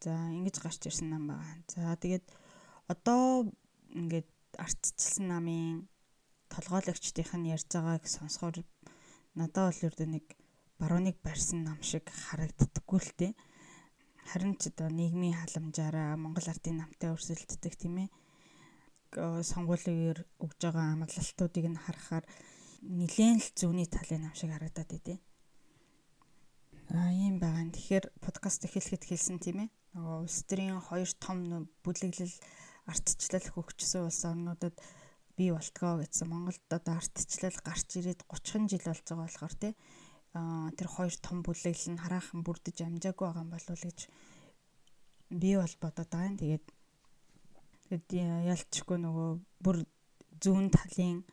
За 0.00 0.14
ингэж 0.30 0.56
гарч 0.62 0.80
ирсэн 0.86 1.10
нам 1.10 1.26
байгаа. 1.26 1.58
За 1.74 1.92
тэгээд 1.98 2.26
одоо 2.86 3.50
ингээд 3.92 4.30
ардчилсан 4.56 5.26
намын 5.28 5.90
толгойлогчдийнх 6.48 7.34
нь 7.36 7.50
ярьж 7.50 7.68
байгааг 7.74 8.04
сонсохоор 8.06 8.62
надад 9.38 9.70
бол 9.70 9.84
ердөө 9.88 10.08
нэг 10.08 10.26
барууныг 10.80 11.16
барьсан 11.22 11.64
нам 11.64 11.78
шиг 11.84 12.08
харагддаггүй 12.08 13.00
л 13.00 13.12
дээ. 13.20 13.32
Харин 14.32 14.56
ч 14.58 14.72
одоо 14.72 14.88
нийгмийн 14.90 15.38
халамжаараа 15.38 16.16
Монгол 16.16 16.48
ардын 16.50 16.80
намтай 16.80 17.14
өрсөлддөг 17.14 17.74
тийм 17.78 18.08
ээ. 18.08 18.08
Сонгуулийн 19.50 19.96
үеэр 19.96 20.20
өгж 20.42 20.58
байгаа 20.64 20.96
амлалтуудыг 20.96 21.66
нь 21.70 21.82
харахаар 21.84 22.24
нэлээд 22.82 23.38
л 23.44 23.50
зүүнний 23.54 23.88
талын 23.88 24.26
нам 24.26 24.34
шиг 24.34 24.50
харагдаад 24.50 24.90
байдیں۔ 24.90 25.20
Аа 26.90 27.10
ийм 27.14 27.38
байгаа. 27.38 27.70
Тэгэхээр 27.70 28.04
подкаст 28.24 28.66
эхлэхэд 28.66 29.04
хэлсэн 29.06 29.38
тийм 29.38 29.58
ээ 29.64 29.70
нөгөө 29.96 30.16
улс 30.28 30.38
төрийн 30.44 30.80
хоёр 30.84 31.10
том 31.24 31.38
бүлэглэл 31.80 32.36
ардчлал 32.84 33.48
хөгжсөн 33.48 34.06
улс 34.06 34.20
орнуудад 34.28 34.76
бий 35.36 35.50
болтгоо 35.52 36.00
гэсэн 36.00 36.28
Монголд 36.28 36.64
одоо 36.72 36.96
ардчлал 36.96 37.58
гарч 37.62 37.88
ирээд 38.00 38.24
30 38.28 38.72
жил 38.72 38.84
болж 38.88 39.04
байгаа 39.04 39.24
болохоор 39.24 39.54
тий 39.60 39.72
тэр 40.76 40.88
хоёр 40.88 41.14
том 41.16 41.40
бүлэглэл 41.40 41.92
нь 41.92 42.02
хараахан 42.02 42.40
бүрдэж 42.44 42.76
амжаагүй 42.84 43.24
байгаа 43.24 43.44
юм 43.44 43.52
болов 43.52 43.72
уу 43.72 43.84
гэж 43.84 43.98
би 45.30 45.50
бол 45.56 45.74
бодоод 45.80 46.10
байгаа 46.12 46.28
юм. 46.28 46.36
Тэгээд 46.36 46.64
тэгээд 47.88 48.08
ялчгүй 48.52 48.98
нөгөө 49.00 49.30
бүр 49.64 49.76
зүүн 50.42 50.68
талын 50.76 51.24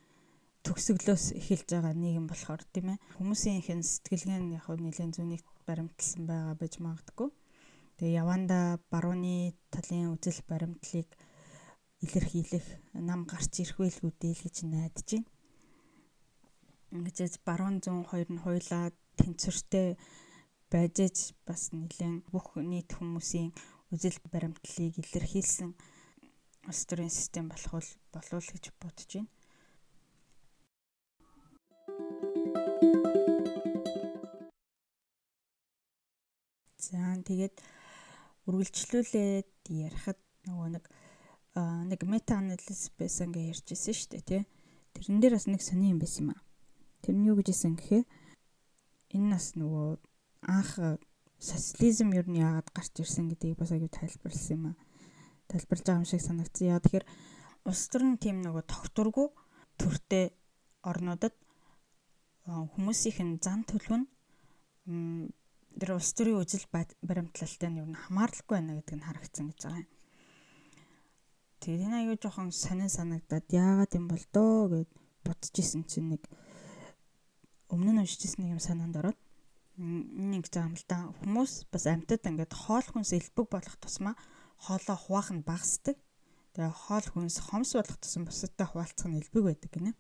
төгсгөлөөс 0.64 1.26
эхэлж 1.40 1.68
байгаа 1.76 1.94
нийгэм 2.00 2.26
болохоор 2.32 2.64
тийм 2.72 2.96
ээ 2.96 3.04
хүмүүсийн 3.20 3.60
их 3.60 3.68
сэтгэлгээ 3.68 4.40
нь 4.40 4.56
яг 4.56 4.68
нэлээд 4.72 5.16
зүүнийг 5.20 5.44
баримталсан 5.68 6.24
байгаа 6.24 6.56
байж 6.56 6.74
магадгүй. 6.80 7.30
Тэгээ 8.00 8.20
яванда 8.24 8.80
барууны 8.88 9.52
талын 9.68 10.16
үзэл 10.16 10.40
баримтлалыг 10.48 11.10
илэрхийлэх 12.04 12.68
нам 13.10 13.24
гарч 13.24 13.64
ирэх 13.64 13.80
байлгүй 13.80 14.12
л 14.12 14.44
гэж 14.44 14.58
найдаж 14.68 15.08
байна. 15.16 15.30
Ингэж 16.94 17.18
баруун 17.48 17.80
зүүн 17.80 18.04
хоёр 18.12 18.30
нь 18.30 18.44
хойлоо 18.44 18.92
тэнцвэртэй 19.18 19.96
байж 20.72 20.96
аж 21.08 21.18
бас 21.48 21.72
нэлээд 21.72 22.28
бүх 22.34 22.60
нийт 22.60 22.92
хүмүүсийн 22.94 23.50
үзэл 23.94 24.20
баримтлалыг 24.34 24.94
илэрхийлсэн 25.00 25.72
улс 26.70 26.82
төрийн 26.88 27.14
систем 27.14 27.46
болох 27.50 27.72
болов 28.14 28.44
гэж 28.52 28.66
бодож 28.82 29.10
байна. 29.16 29.32
За 36.84 37.00
тэгээд 37.26 37.56
үргэлжлүүлээд 38.50 39.52
ярихад 39.72 40.20
нөгөө 40.46 40.70
нэг 40.76 40.86
нэг 41.56 42.02
мета 42.10 42.42
анализ 42.42 42.90
байсан 42.98 43.30
гэж 43.30 43.62
ярьжсэн 43.62 43.94
шүү 43.94 44.10
дээ 44.18 44.24
тий. 44.26 44.44
Тэрэн 44.98 45.20
дээр 45.22 45.34
бас 45.38 45.46
нэг 45.46 45.62
сони 45.62 45.94
юм 45.94 46.00
байсан 46.02 46.26
юм 46.26 46.30
аа. 46.34 46.42
Тэр 47.06 47.16
нь 47.18 47.28
юу 47.30 47.38
гэж 47.38 47.48
хэлсэн 47.54 47.74
гэхээр 47.78 48.06
энэ 49.14 49.28
нас 49.30 49.54
нөгөө 49.54 50.02
анх 50.50 50.72
социализм 51.38 52.10
ер 52.18 52.26
нь 52.26 52.42
яагаад 52.42 52.70
гарч 52.74 52.94
ирсэн 52.98 53.30
гэдгийг 53.30 53.62
бас 53.62 53.70
аягүй 53.70 53.92
тайлбарласан 53.94 54.54
юм 54.58 54.66
аа. 54.74 54.76
Тайлбарлаж 55.52 55.86
байгаа 55.86 56.02
юм 56.02 56.10
шиг 56.10 56.22
санагдсан. 56.26 56.68
Яа 56.74 56.82
тэгэхээр 56.82 57.06
улс 57.70 57.84
төр 57.92 58.04
нь 58.08 58.18
тийм 58.18 58.42
нөгөө 58.42 58.64
тогтургүй 58.66 59.28
төртэй 59.78 60.34
орнуудад 60.82 61.36
хүмүүсийнх 62.50 63.20
нь 63.22 63.38
зан 63.44 63.62
төлөв 63.70 63.94
нь 64.02 64.08
тэр 65.80 65.96
улс 65.96 66.12
төрийн 66.18 66.42
үжил 66.42 66.66
баримтлалтай 67.02 67.70
нь 67.70 67.80
юу 67.82 67.88
н 67.88 67.96
хамаарлахгүй 67.98 68.56
байна 68.58 68.78
гэдэг 68.78 68.96
нь 68.98 69.06
харагдсан 69.06 69.48
гэж 69.54 69.60
байгаа 69.64 69.84
юм. 69.86 69.90
Тэгээд 71.64 71.88
энэ 71.88 71.98
аюу 72.04 72.20
жоохон 72.20 72.52
сонин 72.52 72.92
санагдаад 72.92 73.48
яагаад 73.48 73.96
юм 73.96 74.12
бол 74.12 74.24
доо 74.36 74.68
гэд 74.68 74.92
бодож 75.24 75.56
исэн 75.56 75.88
чинь 75.88 76.12
нэг 76.12 76.28
өмнө 77.72 77.96
нь 77.96 78.02
уншижсэн 78.04 78.44
нэг 78.44 78.60
юм 78.60 78.60
санаанд 78.60 79.00
ороод 79.00 79.20
нэг 79.80 80.44
юм 80.52 80.76
л 80.76 80.84
да. 80.92 81.08
Хүмүүс 81.24 81.72
бас 81.72 81.88
амьтад 81.88 82.28
ингээд 82.28 82.52
хоол 82.52 82.84
хүнс 82.84 83.16
элбэг 83.16 83.48
болох 83.48 83.80
тусмаа 83.80 84.20
хоолоо 84.60 84.98
хуваах 85.00 85.32
нь 85.32 85.48
багасдаг. 85.48 85.96
Тэгээ 86.52 86.68
хоол 86.68 87.08
хүнс 87.08 87.40
хомс 87.40 87.80
болох 87.80 87.96
тусам 87.96 88.28
бусадтай 88.28 88.68
хуваалцах 88.68 89.08
нь 89.08 89.24
элбэг 89.24 89.44
байдаг 89.48 89.72
гинэ. 89.72 89.96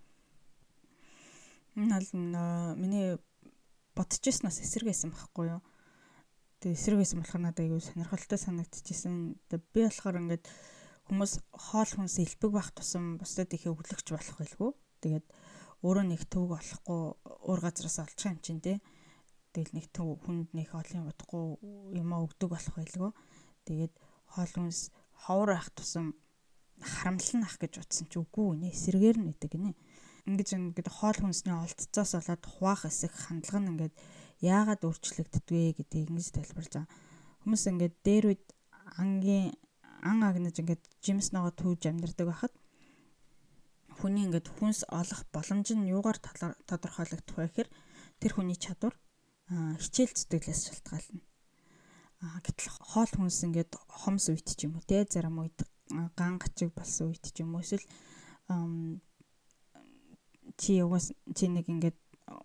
Энэ 1.79 1.95
бол 1.95 2.11
миний 2.75 3.15
эсрэг 4.59 4.91
байсан 4.91 5.15
байхгүй 5.15 5.47
юу. 5.47 5.61
Тэгээ 6.59 6.75
байсан 6.99 7.23
болохоор 7.23 7.41
надад 7.41 7.63
аягүй 7.63 7.81
сонирхолтой 7.81 8.37
санагдчихсэн. 8.37 9.39
Би 9.47 9.79
болохоор 9.87 10.19
ингээд 10.21 10.45
хүмүүс 11.07 11.33
хоол 11.51 11.91
хүнс 11.91 12.15
элбэг 12.23 12.51
байх 12.53 12.69
тусам 12.71 13.17
бусдад 13.19 13.51
их 13.53 13.67
өглөгч 13.67 14.07
болох 14.13 14.37
байлгүй. 14.39 14.71
Тэгээд 15.03 15.25
өөрөө 15.83 16.05
нэг 16.07 16.21
төв 16.31 16.55
олохгүй 16.55 17.01
уур 17.43 17.59
газраас 17.59 17.99
олчих 17.99 18.31
юм 18.31 18.39
чинь 18.39 18.63
тий. 18.63 18.77
Тэгэл 19.51 19.75
нэг 19.75 19.85
төв 19.91 20.17
хүнд 20.23 20.55
нэг 20.55 20.71
олон 20.71 21.11
удахгүй 21.11 21.59
юм 21.99 22.09
өгдөг 22.15 22.49
болох 22.49 22.75
байлгүй. 22.79 23.11
Тэгээд 23.67 23.93
хоол 24.31 24.51
хүнс 24.55 24.95
ховор 25.27 25.59
ах 25.59 25.69
тусам 25.75 26.15
харамлал 26.79 27.43
нах 27.43 27.59
гэж 27.59 27.83
утсан 27.83 28.07
чи 28.07 28.17
үгүй 28.19 28.59
нэ 28.59 28.71
эсрэгээр 28.71 29.17
нь 29.19 29.27
гэдэг 29.31 29.51
гинэ 29.55 29.71
ингэж 30.27 30.49
ингээд 30.55 30.87
хоол 30.87 31.19
хүнсний 31.19 31.55
олдцоос 31.55 32.15
болоод 32.15 32.43
хуваах 32.47 32.87
эсэх 32.87 33.11
хандлага 33.11 33.59
нь 33.59 33.71
ингээд 33.75 33.95
яагаад 34.39 34.81
өөрчлөгддгвэ 34.87 35.83
гэдгийг 35.83 36.09
ингэж 36.11 36.27
тайлбарлаж 36.31 36.73
байгаа. 36.73 36.91
Хүмүүс 37.43 37.63
ингээд 37.71 37.95
дээр 38.07 38.25
үед 38.31 38.45
ангийн 38.99 39.51
ан 40.03 40.19
агнаж 40.27 40.55
ингээд 40.59 40.83
жимс 41.03 41.31
ногоо 41.31 41.53
түүж 41.55 41.87
амьдардаг 41.87 42.27
байхад 42.27 42.53
хүний 43.99 44.27
ингээд 44.27 44.47
хүнс 44.51 44.83
олох 44.99 45.21
боломж 45.31 45.67
нь 45.73 45.89
юугаар 45.95 46.19
тодорхойлогдох 46.69 47.37
вэ 47.39 47.47
гэхээр 47.47 47.69
тэр 48.19 48.31
хүний 48.35 48.57
чадвар 48.59 48.95
хичээл 49.79 50.13
зүтгэлээс 50.17 50.61
шалтгаална. 50.67 51.21
Гэтэл 52.43 52.69
хоол 52.79 53.11
хүнс 53.15 53.39
ингээд 53.47 53.71
хомс 53.87 54.31
үйт 54.31 54.47
ч 54.47 54.67
юм 54.67 54.79
уу 54.79 54.83
те 54.87 55.07
зарим 55.07 55.39
үед 55.43 55.57
ган 56.19 56.39
гачиг 56.39 56.71
болсон 56.75 57.11
үйт 57.11 57.25
ч 57.31 57.43
юм 57.43 57.55
уу 57.55 57.63
эсвэл 57.63 57.83
чи 60.59 60.71
угаас 60.83 61.11
чи 61.35 61.45
нэг 61.47 61.67
ингээд 61.67 61.97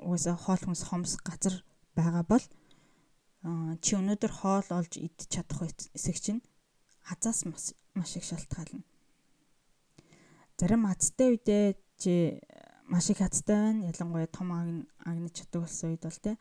угаасаа 0.02 0.36
хоол 0.38 0.62
хүнс 0.62 0.82
хомс 0.86 1.12
газар 1.22 1.54
байгаа 1.94 2.24
бол 2.26 2.44
чи 3.82 3.94
өнөөдөр 3.94 4.32
хоол 4.34 4.68
олж 4.78 4.92
идчих 4.98 5.30
чадах 5.30 5.70
эсэх 5.94 6.18
чинь 6.18 6.42
азаас 7.10 7.44
маш 7.44 8.16
их 8.16 8.24
шалтгаална. 8.24 8.84
Зарим 10.58 10.86
азтай 10.86 11.34
үедээ 11.34 11.76
чи 11.98 12.40
маш 12.88 13.10
их 13.10 13.20
азтай 13.20 13.56
байна. 13.56 13.90
Ялангуяа 13.90 14.26
том 14.26 14.52
агнаж 14.52 15.32
чаддаг 15.32 15.62
болсон 15.62 15.90
үед 15.94 16.02
бол 16.02 16.18
те 16.22 16.38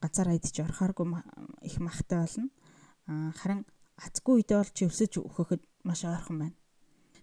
газар 0.00 0.28
идэж 0.34 0.60
орохооргүй 0.64 1.06
их 1.62 1.80
махтай 1.80 2.18
болно. 2.22 2.48
Харин 3.40 3.64
азгүй 3.96 4.42
үедээ 4.42 4.58
бол 4.60 4.72
чи 4.72 4.86
өсөж 4.86 5.12
өгөхөд 5.18 5.62
маш 5.84 6.04
ойрхон 6.04 6.38
байна. 6.38 6.56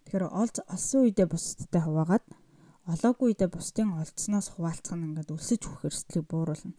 Тэгэхээр 0.03 0.25
олж 0.27 0.55
олсон 0.67 1.07
үедээ 1.07 1.27
бусдтай 1.31 1.81
хуваагаад 1.81 2.25
олоогүй 2.91 3.27
үедээ 3.31 3.49
бусдын 3.53 3.95
олцсноос 3.95 4.47
хуваалцах 4.51 4.99
нь 4.99 5.05
ингээд 5.07 5.31
өлсөж 5.31 5.61
өгөх 5.63 5.87
эрсдлийг 5.87 6.25
бууруулна. 6.27 6.75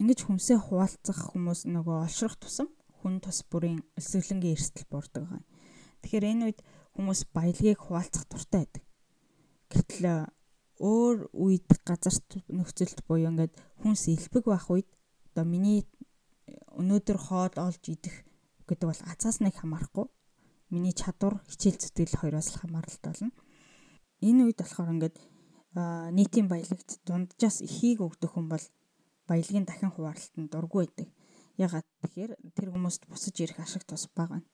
Ингэж 0.00 0.18
хүнсээ 0.26 0.58
хуваалцах 0.58 1.20
хүмүүс 1.30 1.70
нөгөө 1.70 1.96
олшрох 2.08 2.34
тусам 2.40 2.72
хүн 3.00 3.20
тус 3.24 3.42
бүрийн 3.48 3.80
өлсгөлөнгийн 3.96 4.54
эрсдэл 4.56 4.86
буурдаг 4.92 5.24
байна. 5.26 5.48
Тэгэхээр 6.04 6.30
энэ 6.30 6.44
үед 6.52 6.60
хүмүүс 6.94 7.20
баялагийг 7.32 7.80
хуваалцах 7.80 8.24
дуртай 8.28 8.68
байдаг. 8.68 8.84
Гэтэл 9.72 10.04
өөр 10.80 11.16
үед 11.36 11.68
газарт 11.84 12.28
нөхцөлд 12.48 13.04
буюу 13.04 13.28
ингээд 13.32 13.52
хүнс 13.84 14.08
илбэг 14.08 14.44
байх 14.48 14.66
үед 14.72 14.88
одоо 15.32 15.44
миний 15.44 15.84
өнөөдөр 16.80 17.18
хоол 17.20 17.54
олж 17.60 17.82
идэх 17.84 18.24
гэдэг 18.64 18.86
бол 18.88 19.02
азаас 19.04 19.44
нэг 19.44 19.54
хамаарахгүй 19.60 20.08
миний 20.72 20.94
чадвар 20.96 21.42
хичээл 21.50 21.78
зүтгэл 21.78 22.20
хоёроос 22.20 22.48
л 22.54 22.60
хамааралтай 22.64 23.10
болно. 23.12 23.32
Энэ 24.24 24.40
үед 24.48 24.58
болохоор 24.62 24.94
ингээд 24.94 25.16
нийтийн 26.16 26.48
баялагт 26.48 26.98
дунджаас 27.06 27.62
ихийг 27.62 28.00
өгдөх 28.00 28.34
хүн 28.34 28.48
бол 28.50 28.64
баялагын 29.28 29.66
дахин 29.66 29.92
хуваарлалтанд 29.92 30.50
дургүй 30.50 30.86
байдаг. 30.86 31.08
Ягаад 31.60 31.84
тэгэхээр 32.00 32.32
тэр 32.56 32.66
хүмүүст 32.72 33.04
бусаж 33.04 33.36
ирэх 33.36 33.60
ашиг 33.60 33.84
тус 33.84 34.08
бага 34.16 34.40
байна. 34.40 34.48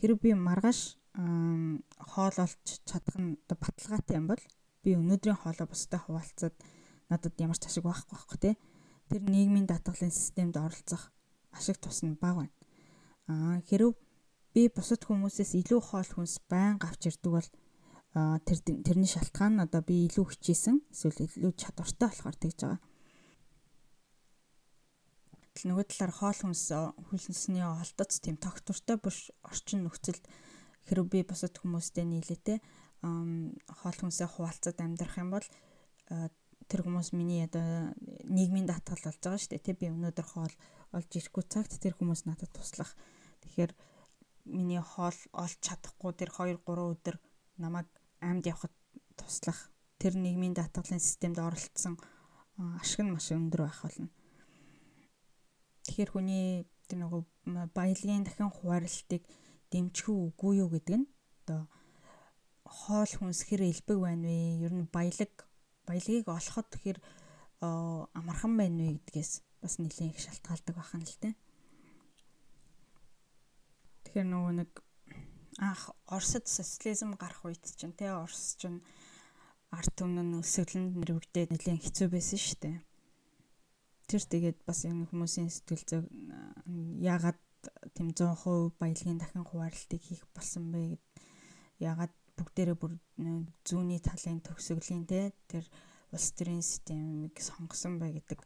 Хэрэг 0.00 0.18
би 0.20 0.36
маргааш 0.36 1.00
хоол 1.16 2.36
олж 2.44 2.66
чадах 2.84 3.16
нь 3.16 3.40
баталгаатай 3.48 4.20
юм 4.20 4.28
бол 4.28 4.42
би 4.84 5.00
өнөөдрийн 5.00 5.40
хоолоо 5.40 5.64
бусдад 5.64 6.04
хуваалцаад 6.04 6.54
надад 7.08 7.34
ямар 7.40 7.56
ч 7.56 7.64
ашиг 7.66 7.84
байхгүй 7.88 8.12
байхгүй 8.12 8.38
тий. 8.44 8.54
Тэр 9.08 9.22
нийгмийн 9.24 9.64
даатгалын 9.64 10.12
системд 10.12 10.60
оролцох 10.60 11.08
ашиг 11.56 11.80
тус 11.80 12.04
нь 12.04 12.20
бага 12.20 12.44
байна. 12.44 12.54
Аа 13.32 13.56
хэрв 13.64 13.96
би 14.52 14.68
бусад 14.68 15.00
хүмүүсээс 15.08 15.56
илүү 15.56 15.80
хоол 15.80 16.10
хүнс 16.12 16.36
байн 16.50 16.76
авч 16.84 17.08
ирдэг 17.08 17.32
бол 17.32 17.48
тэр 18.12 18.58
тэрний 18.86 19.08
шалтгаан 19.08 19.56
нь 19.56 19.64
одоо 19.64 19.82
би 19.86 20.06
илүү 20.06 20.26
хичээсэн 20.36 20.76
эсвэл 20.92 21.26
илүү 21.26 21.52
чадвартай 21.56 22.08
болохоор 22.10 22.36
тэгж 22.38 22.58
байгаа. 22.60 22.80
Тэгэл 25.54 25.74
нөгөө 25.74 25.86
талаар 25.90 26.12
хоол 26.14 26.38
хүнс 26.40 26.64
хүлэнсний 27.10 27.64
олдоц 27.66 28.12
тийм 28.22 28.36
тогтвортой 28.38 28.96
биш 29.02 29.34
орчин 29.42 29.82
нөхцөлд 29.82 30.24
хэрв 30.86 31.04
би 31.10 31.26
бусад 31.26 31.54
хүмүүстэй 31.58 32.06
нийлээтэй 32.06 32.58
хоол 33.02 33.96
хүнсээ 33.98 34.28
хуваалцаад 34.30 34.78
амьдрах 34.78 35.18
юм 35.18 35.34
бол 35.34 35.46
тэр 36.70 36.86
хүмүүс 36.86 37.10
миний 37.18 37.42
одоо 37.48 37.90
нийгмийн 38.30 38.70
даатгал 38.70 39.02
болж 39.02 39.18
байгаа 39.18 39.42
шүү 39.42 39.58
дээ. 39.58 39.66
Тэ 39.66 39.80
би 39.80 39.86
өнөөдөр 39.90 40.26
хоол 40.30 40.54
олж 40.94 41.10
ирэхгүй 41.10 41.44
цагт 41.50 41.74
тэр 41.82 41.98
хүмүүс 41.98 42.30
надад 42.30 42.54
туслах. 42.54 42.94
Тэгэхээр 43.42 43.72
миний 44.54 44.78
хоол 44.78 45.18
олж 45.34 45.58
чадахгүй 45.58 46.14
тэр 46.14 46.30
2 46.30 46.62
3 46.62 46.94
өдөр 46.94 47.16
намайг 47.58 47.90
амьд 48.22 48.46
явахад 48.46 48.74
туслах 49.18 49.72
тэр 49.98 50.14
нийгмийн 50.14 50.54
даатгалын 50.54 51.02
системд 51.02 51.42
оролцсон 51.42 51.98
ашиг 52.78 53.02
нь 53.02 53.10
маш 53.10 53.34
өндөр 53.34 53.66
байх 53.66 53.82
болно. 53.82 54.08
Тэгэхээр 55.84 56.10
хүний 56.12 56.66
тэр 56.88 56.98
нөгөө 57.06 57.22
баялагын 57.72 58.24
дахин 58.26 58.50
хуваарлтыг 58.52 59.22
дэмжих 59.70 60.08
үгүй 60.10 60.60
юу 60.60 60.68
гэдэг 60.74 60.96
нь 61.00 61.08
одоо 61.46 61.70
хоол 62.66 63.12
хүнс 63.14 63.46
хэр 63.46 63.66
элбэг 63.70 63.98
байна 63.98 64.26
вэ? 64.28 64.66
Ер 64.66 64.72
нь 64.74 64.90
баялаг 64.90 65.32
баялагийг 65.86 66.26
олоход 66.28 66.68
хэр 66.74 66.98
амархан 67.60 68.54
байна 68.58 68.82
вэ 68.90 68.98
гэдгээс 68.98 69.32
бас 69.62 69.74
нэлээд 69.78 70.14
их 70.14 70.20
шалтгаалдаг 70.20 70.74
бахан 70.76 71.02
л 71.06 71.16
тэ. 71.20 71.36
Тэгэхээр 74.04 74.26
нөгөө 74.26 74.54
нэг 74.64 74.70
анх 75.60 75.92
Оросд 76.08 76.48
социализм 76.48 77.14
гарах 77.20 77.44
үед 77.44 77.62
чинь 77.62 77.94
тэ 77.94 78.10
Орос 78.10 78.56
чинь 78.56 78.80
арт 79.70 79.96
өмнө 80.02 80.40
өсөглөнд 80.42 80.98
нэрвэгдээд 80.98 81.52
нэлээд 81.52 81.84
хэцүү 81.84 82.08
байсан 82.10 82.40
шүү 82.40 82.58
дээ. 82.64 82.76
Тэр 84.10 84.22
тэгээд 84.26 84.58
бас 84.66 84.82
энэ 84.90 85.06
хүмүүсийн 85.06 85.50
сэтгэл 85.54 85.86
зүй 85.86 86.02
яагаад 87.06 87.38
тэм 87.94 88.10
100% 88.10 88.74
баялагын 88.80 89.22
дахин 89.22 89.46
хуваарлтыг 89.46 90.02
хийх 90.02 90.26
болсон 90.34 90.74
бэ 90.74 90.80
гэд 90.98 91.04
яагаад 91.78 92.14
бүгдээрээ 92.34 92.76
бүр 92.80 92.92
зүүнний 93.68 94.00
талын 94.02 94.42
төгсгөлийн 94.42 95.04
те 95.06 95.30
тэр 95.46 95.64
улс 96.10 96.28
төрийн 96.34 96.64
системийг 96.66 97.38
сонгосон 97.38 98.02
бай 98.02 98.10
гэдэг 98.18 98.40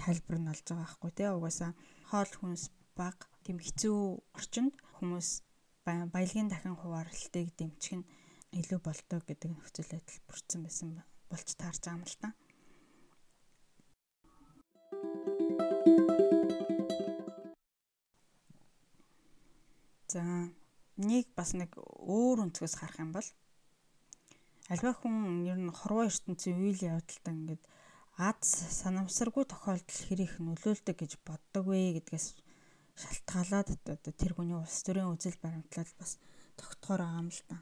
тайлбар 0.00 0.38
нь 0.40 0.50
олж 0.52 0.64
байгаа 0.64 0.88
байхгүй 0.88 1.12
те 1.18 1.24
угаасаа 1.36 1.72
хоол 2.08 2.32
хүнс 2.40 2.64
баг 2.96 3.16
тийм 3.44 3.58
хэцүү 3.60 3.98
орчинд 4.38 4.72
хүмүүс 4.96 5.28
баялагын 5.84 6.48
дахин 6.48 6.80
хуваарлтыг 6.80 7.46
дэмжих 7.58 7.94
нь 7.98 8.08
илүү 8.60 8.80
болдог 8.86 9.22
гэдэг 9.26 9.50
нөхцөл 9.52 9.92
байдал 9.92 10.18
бүрдсэн 10.28 10.60
байсан 10.64 10.88
болж 11.30 11.48
таарч 11.60 11.82
байгаа 11.84 11.98
юм 11.98 12.04
л 12.06 12.16
та. 12.22 12.28
За 20.10 20.22
нэг 20.98 21.30
бас 21.38 21.54
нэг 21.54 21.70
өөр 21.78 22.42
өнцгөөс 22.50 22.74
харах 22.82 22.98
юм 22.98 23.14
бол 23.14 23.28
альва 24.66 24.90
хүн 24.98 25.46
ер 25.46 25.58
нь 25.62 25.70
хорвоо 25.70 26.10
ертөнцийн 26.10 26.58
үйл 26.58 26.82
явдалтай 26.82 27.34
ингээд 27.34 27.62
аз 28.18 28.42
санамсаргүй 28.82 29.46
тохиолдол 29.46 30.00
хэрэг 30.10 30.42
нөлөөлдөг 30.42 30.96
гэж 30.98 31.12
боддог 31.22 31.64
вэ 31.70 32.02
гэдгээс 32.02 32.26
шалтгаалаад 32.98 33.68
одоо 33.86 34.12
тэр 34.12 34.34
хүний 34.34 34.58
улс 34.58 34.82
төрийн 34.82 35.14
үзэл 35.14 35.38
баримтлал 35.38 35.92
бас 35.94 36.18
тогтхоор 36.58 37.00
байгаа 37.06 37.22
юм 37.22 37.30
л 37.30 37.42
та. 37.46 37.56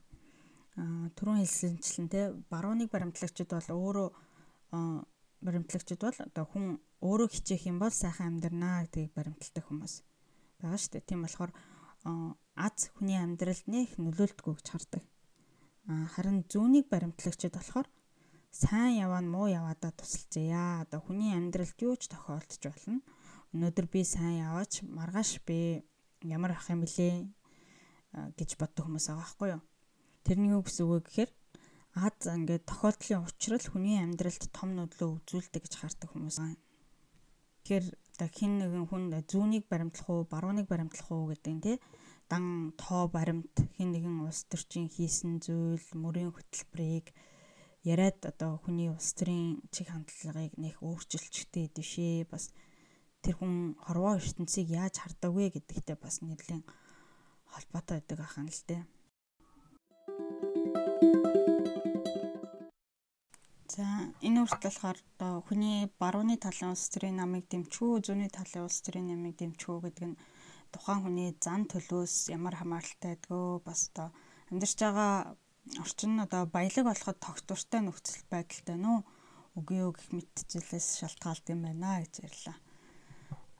Аа 0.80 1.06
түрүүн 1.14 1.40
хэлсэнчлэн 1.44 2.08
те 2.08 2.20
барууныг 2.48 2.88
баримтлагчид 2.90 3.52
бол 3.52 3.70
өөрөө 3.76 4.08
баримтлагчид 5.44 6.00
бол 6.00 6.18
одоо 6.18 6.44
хүн 6.48 6.64
өөрөө 7.04 7.28
хичээх 7.28 7.70
юм 7.70 7.78
бол 7.78 7.94
сайхан 7.94 8.40
амьдрнаа 8.40 8.88
гэдгийг 8.88 9.12
баримталдаг 9.14 9.64
хүмүүс 9.68 9.94
байгаа 10.58 10.80
шүү 10.80 10.92
дээ. 10.96 11.06
Тийм 11.06 11.22
болохоор 11.22 11.52
аз 12.58 12.90
хүний 12.96 13.18
амьдралд 13.20 13.66
нэх 13.70 13.96
нөлөөлдгөө 14.00 14.54
гэж 14.58 14.66
хардаг. 14.70 15.02
Харин 15.88 16.44
зүүнийг 16.50 16.86
баримтлагчид 16.92 17.54
болохоор 17.54 17.88
сайн 18.52 18.98
яваа 18.98 19.22
нь 19.22 19.32
муу 19.32 19.48
яваадаа 19.48 19.92
тусалцъя. 19.96 20.84
Одоо 20.84 21.00
хүний 21.00 21.32
амьдралд 21.32 21.78
юу 21.80 21.94
ч 21.96 22.08
тохиолдож 22.12 22.60
болно. 22.60 23.00
Өнөөдөр 23.54 23.86
би 23.88 24.00
сайн 24.04 24.44
яваач 24.44 24.84
маргааш 24.84 25.40
би 25.48 25.84
ямар 26.26 26.52
ах 26.52 26.68
юм 26.68 26.84
блэ 26.84 27.30
гэж 28.36 28.50
боддог 28.60 28.84
хүмүүс 28.84 29.06
байгаа 29.08 29.22
байхгүй 29.22 29.48
юу? 29.54 29.62
Тэрний 30.24 30.52
юу 30.52 30.62
гэсэн 30.64 30.84
үг 30.84 30.92
вэ 30.92 31.04
гэхээр 31.06 31.30
аз 31.96 32.20
ингээд 32.26 32.68
тохиолдлын 32.68 33.24
учрал 33.24 33.64
хүний 33.64 33.96
амьдралд 34.02 34.44
том 34.52 34.76
нөлөө 34.76 35.08
үзүүлдэг 35.24 35.62
гэж 35.64 35.74
хардаг 35.78 36.08
хүмүүс 36.12 36.36
байна. 36.40 36.60
Тэгэхээр 37.64 37.86
одоо 38.18 38.34
хин 38.34 38.58
нэгэн 38.58 38.90
хүн 38.90 39.14
зүүнийг 39.30 39.70
баримтлах 39.70 40.10
уу, 40.10 40.26
барууныг 40.26 40.66
баримтлах 40.66 41.06
уу 41.14 41.30
гэдэг 41.30 41.54
нь 41.54 41.62
тий 41.62 41.76
дан 42.26 42.74
тоо 42.74 43.06
баримт 43.06 43.54
хин 43.78 43.94
нэгэн 43.94 44.26
улс 44.26 44.42
төрчийн 44.50 44.90
хийсэн 44.90 45.38
зүйл 45.38 45.86
мөрийн 45.94 46.34
хөтөлбөрийг 46.34 47.14
яриад 47.86 48.18
одоо 48.26 48.58
хүний 48.58 48.90
улс 48.90 49.14
төрийн 49.14 49.62
чиг 49.70 49.94
хандлагыг 49.94 50.58
нэх 50.58 50.82
өөрчилчихтэй 50.82 51.70
дэвшээ 51.70 52.26
бас 52.26 52.50
тэр 53.22 53.38
хүн 53.38 53.78
хорвоо 53.86 54.18
ертөнцийг 54.18 54.66
яаж 54.66 54.98
хардаг 54.98 55.30
вэ 55.30 55.54
гэдэгтэй 55.54 55.94
бас 55.94 56.18
нэрлэн 56.18 56.66
холбоотой 57.54 58.02
байдаг 58.02 58.18
ахын 58.26 58.50
л 58.50 58.62
дээ. 58.66 58.82
За 63.78 63.86
энэ 64.26 64.42
үртэл 64.42 64.74
болохоор 64.74 64.98
одоо 64.98 65.34
хүний 65.46 65.86
барууны 66.02 66.34
талын 66.34 66.74
улс 66.74 66.90
төрийн 66.90 67.22
намыг 67.22 67.46
дэмжүү, 67.46 68.02
зүүнний 68.02 68.26
талын 68.26 68.66
улс 68.66 68.82
төрийн 68.82 69.06
намыг 69.14 69.38
дэмжүү 69.38 69.76
гэдэг 69.86 70.06
нь 70.10 70.20
тухайн 70.74 71.00
хүний 71.06 71.30
зан 71.38 71.62
төлөөс 71.70 72.14
ямар 72.34 72.58
хамааралтай 72.58 73.14
байдгөө 73.14 73.62
бас 73.62 73.80
одоо 73.94 74.08
амьдарч 74.50 74.78
байгаа 74.82 75.14
орчин 75.82 76.10
нь 76.18 76.24
одоо 76.26 76.42
баялаг 76.50 76.84
болоход 76.90 77.18
тогтвортой 77.22 77.80
нөхцөл 77.86 78.22
байдалтай 78.34 78.76
нөө 78.82 78.98
үгүй 79.58 79.78
юу 79.84 79.94
гэх 79.94 80.10
мэт 80.10 80.34
зүйлээс 80.50 80.88
шалтгаалдаг 80.98 81.54
юм 81.54 81.62
байна 81.62 82.02
гэж 82.02 82.14
ярьлаа. 82.26 82.58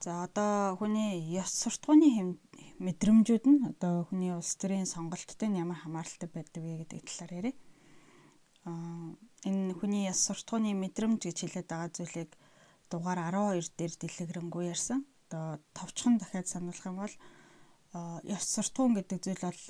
За 0.02 0.10
одоо 0.26 0.82
хүний 0.82 1.14
ёс 1.42 1.54
суртахууны 1.62 2.42
мэдрэмжүүд 2.82 3.44
нь 3.46 3.62
одоо 3.70 3.94
хүний 4.10 4.34
улс 4.34 4.50
төрийн 4.58 4.90
сонголттой 4.90 5.46
нь 5.46 5.62
ямар 5.62 5.78
хамааралтай 5.78 6.26
байдаг 6.26 6.62
вэ 6.66 6.74
гэдэг 6.82 7.06
талаар 7.06 7.32
ярив. 7.38 7.56
Энэ 8.66 9.74
хүний 9.78 10.08
яс 10.08 10.20
суртахууны 10.26 10.74
мэдрэмж 10.74 11.20
гэж 11.24 11.38
хэлээд 11.44 11.68
байгаа 11.70 11.90
зүйлийг 11.94 12.30
дугаар 12.90 13.20
12 13.30 13.76
дээр 13.78 13.92
дэлгэрэнгүй 14.00 14.64
ярьсан. 14.74 15.06
Одоо 15.28 15.60
товчхон 15.76 16.18
дахиад 16.18 16.48
сануулах 16.48 16.86
юм 16.88 16.96
бол 16.98 17.14
яс 18.24 18.44
суртахуун 18.54 18.96
гэдэг 18.96 19.18
зүйл 19.22 19.44
бол 19.44 19.62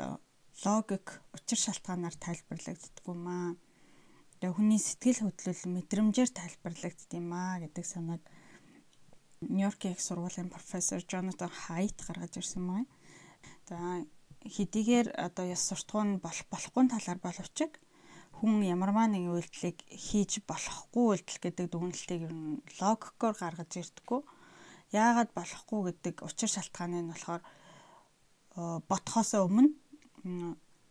логик 0.64 1.06
учир 1.36 1.58
шалтгаанаар 1.58 2.16
тайлбарлагддаг 2.18 3.04
юм 3.06 3.22
аа. 3.28 3.50
Тэгээ 4.38 4.54
хүний 4.54 4.80
сэтгэл 4.82 5.22
хөдлөл 5.26 5.62
мэдрэмжээр 5.74 6.30
тайлбарлагддаг 6.34 7.12
юм 7.14 7.30
аа 7.34 7.62
гэдэг 7.62 7.84
санааг 7.86 8.22
Нью-Йоркийн 9.38 9.94
их 9.94 10.02
сургуулийн 10.02 10.50
профессор 10.50 10.98
Джонатан 10.98 11.50
Хайт 11.50 11.94
гаргаж 12.02 12.42
ирсэн 12.42 12.66
байна. 12.66 12.86
За 13.70 13.78
хэдийгээр 14.42 15.14
одоо 15.14 15.46
яс 15.46 15.62
суртахуун 15.62 16.18
болох 16.18 16.46
болохгүй 16.50 16.90
талаар 16.90 17.18
боловч 17.22 17.58
хүн 18.38 18.62
ямарваа 18.62 19.10
нэгэн 19.10 19.34
үйлдэлийг 19.34 19.78
хийж 19.90 20.46
болохгүй 20.46 21.04
үйлдэл 21.18 21.42
гэдэг 21.42 21.66
дүгнэлтийг 21.74 22.22
ер 22.30 22.34
нь 22.34 22.62
логикоор 22.78 23.34
гаргаж 23.34 23.70
ирдэггүй. 23.82 24.20
Яагаад 24.94 25.30
болохгүй 25.34 25.80
гэдэг 25.90 26.22
учир 26.22 26.46
шалтгааны 26.46 27.02
нь 27.02 27.10
болохоор 27.10 27.42
ботхоос 28.86 29.34
өмнө 29.34 29.74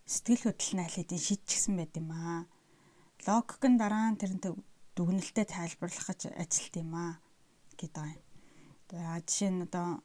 сэтгэл 0.03 0.51
хөдлөл 0.51 0.91
хэдийн 0.91 1.23
шийдчихсэн 1.23 1.73
байт 1.79 1.95
юм 1.95 2.11
аа. 2.11 2.43
Логик 3.23 3.63
нь 3.63 3.79
дараа 3.79 4.11
нь 4.11 4.19
тэрнтэй 4.19 4.51
дүгнэлтэд 4.95 5.47
тайлбарлах 5.51 6.07
гэж 6.11 6.21
ажилт 6.35 6.75
юм 6.83 6.91
аа 6.95 7.13
гэдэг 7.79 8.03
юм. 8.11 8.21
За 8.91 9.19
жишээ 9.23 9.51
нь 9.51 9.63
одоо 9.67 10.03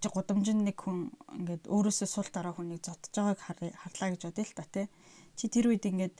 чи 0.00 0.08
гудамжинд 0.08 0.62
нэг 0.62 0.78
хүн 0.78 1.10
ингээд 1.36 1.66
өөрөөсөө 1.66 2.08
сул 2.08 2.28
дараа 2.32 2.54
хүнийг 2.54 2.80
зодж 2.86 3.10
байгааг 3.12 3.38
харлаа 3.82 4.08
гэж 4.14 4.22
бодъё 4.30 4.46
л 4.46 4.56
та 4.56 4.64
тий. 4.64 4.86
Чи 5.36 5.50
тэр 5.50 5.74
үед 5.74 5.84
ингээд 5.84 6.14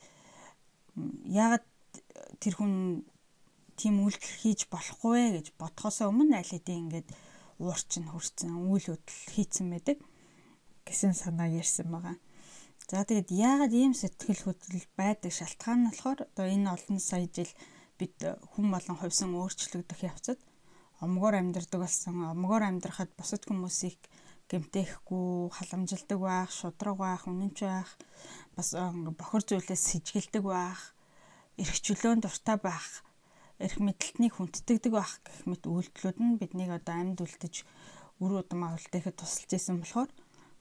яагаад 1.26 1.66
тэр 2.42 2.55
хүн 2.57 3.05
тийм 3.81 4.05
үйлдэл 4.05 4.35
хийж 4.42 4.61
болохгүй 4.72 5.12
вэ 5.12 5.31
гэж 5.40 5.46
бодхосоо 5.61 6.12
өмнө 6.12 6.37
аль 6.40 6.53
хэдийн 6.53 6.90
ингээд 6.90 7.09
уурчин 7.61 8.09
хөрцөн 8.09 8.53
үйл 8.68 8.87
хөдлөл 8.92 9.33
хийцэн 9.35 9.66
байдаг 9.72 9.98
гэсэн 10.85 11.12
санаа 11.16 11.48
ярьсан 11.48 11.88
байгаа. 11.92 12.16
За 12.90 13.05
тэгэд 13.07 13.31
яагаад 13.31 13.72
ийм 13.72 13.94
сэтгэл 13.94 14.42
хөдлөл 14.44 14.88
байдаг 14.98 15.33
шалтгаан 15.33 15.79
нь 15.81 15.88
болохоор 15.88 16.20
одоо 16.26 16.46
энэ 16.48 16.72
олон 16.74 16.98
сая 16.98 17.29
жил 17.31 17.53
бид 18.00 18.16
хүн 18.53 18.66
болон 18.74 18.96
хувьсан 18.98 19.31
өөрчлөгдөх 19.37 20.00
явцад 20.11 20.40
омгоор 21.05 21.35
амьдардаг 21.38 21.81
болсон. 21.81 22.29
Омгоор 22.35 22.64
амьдрахад 22.66 23.11
бусад 23.16 23.44
хүмүүсийг 23.46 24.00
гэмтээхгүй, 24.50 25.54
халамжилдаг 25.54 26.18
байх, 26.18 26.50
шудраг 26.50 26.96
байх, 26.98 27.22
үнэнч 27.30 27.58
байх, 27.62 27.90
бас 28.58 28.74
бохор 29.14 29.42
зүйлээс 29.46 29.82
сэжгэлдэг 30.02 30.42
байх, 30.42 30.92
эрх 31.54 31.76
чөлөөнд 31.86 32.26
дуртай 32.26 32.58
байх, 32.58 33.06
эрх 33.62 33.78
мэдлэлтнийг 33.78 34.34
хүндэтгдэг 34.34 34.92
байх 34.92 35.22
гэх 35.22 35.38
мэт 35.46 35.64
үйлдэлүүд 35.70 36.18
нь 36.18 36.38
биднийг 36.40 36.70
одоо 36.74 36.94
амьд 36.96 37.20
үлдэж 37.20 37.54
үр 38.18 38.32
удмаа 38.40 38.74
үлдэхэд 38.76 39.20
тусалж 39.20 39.50
исэн 39.54 39.80
болохоор 39.84 40.10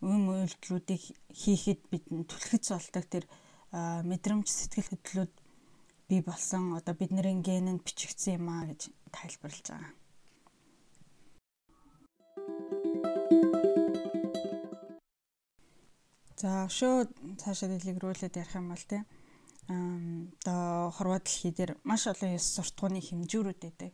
үн 0.03 0.23
үйлдэлүүдийг 0.27 1.03
хийхэд 1.31 1.81
бидэнд 1.91 2.27
түлхэц 2.27 2.65
болдог 2.71 3.05
тэр 3.07 3.25
мэдрэмж 3.71 4.47
сэтгэл 4.47 4.91
хөдлөлүүд 4.91 5.33
бий 6.09 6.21
болсон 6.23 6.75
одоо 6.79 6.95
бидний 6.95 7.39
генэнд 7.39 7.83
бичигдсэн 7.87 8.39
юм 8.39 8.47
а 8.51 8.67
гэж 8.67 8.91
тайлбарлаж 9.15 9.65
байгаа. 9.71 9.98
За 16.39 16.71
өшөө 16.71 17.11
цаашаа 17.35 17.67
дэлгэрүүлээд 17.67 18.39
ярих 18.39 18.55
юм 18.55 18.71
бол 18.71 18.85
тийм 18.87 19.03
одоо 19.67 20.87
хорвоо 20.95 21.19
дэлхий 21.19 21.51
дээр 21.51 21.75
маш 21.83 22.07
олон 22.07 22.39
ёс 22.39 22.47
суртахууны 22.55 23.03
хэмжүүрүүд 23.03 23.59
байдаг. 23.59 23.91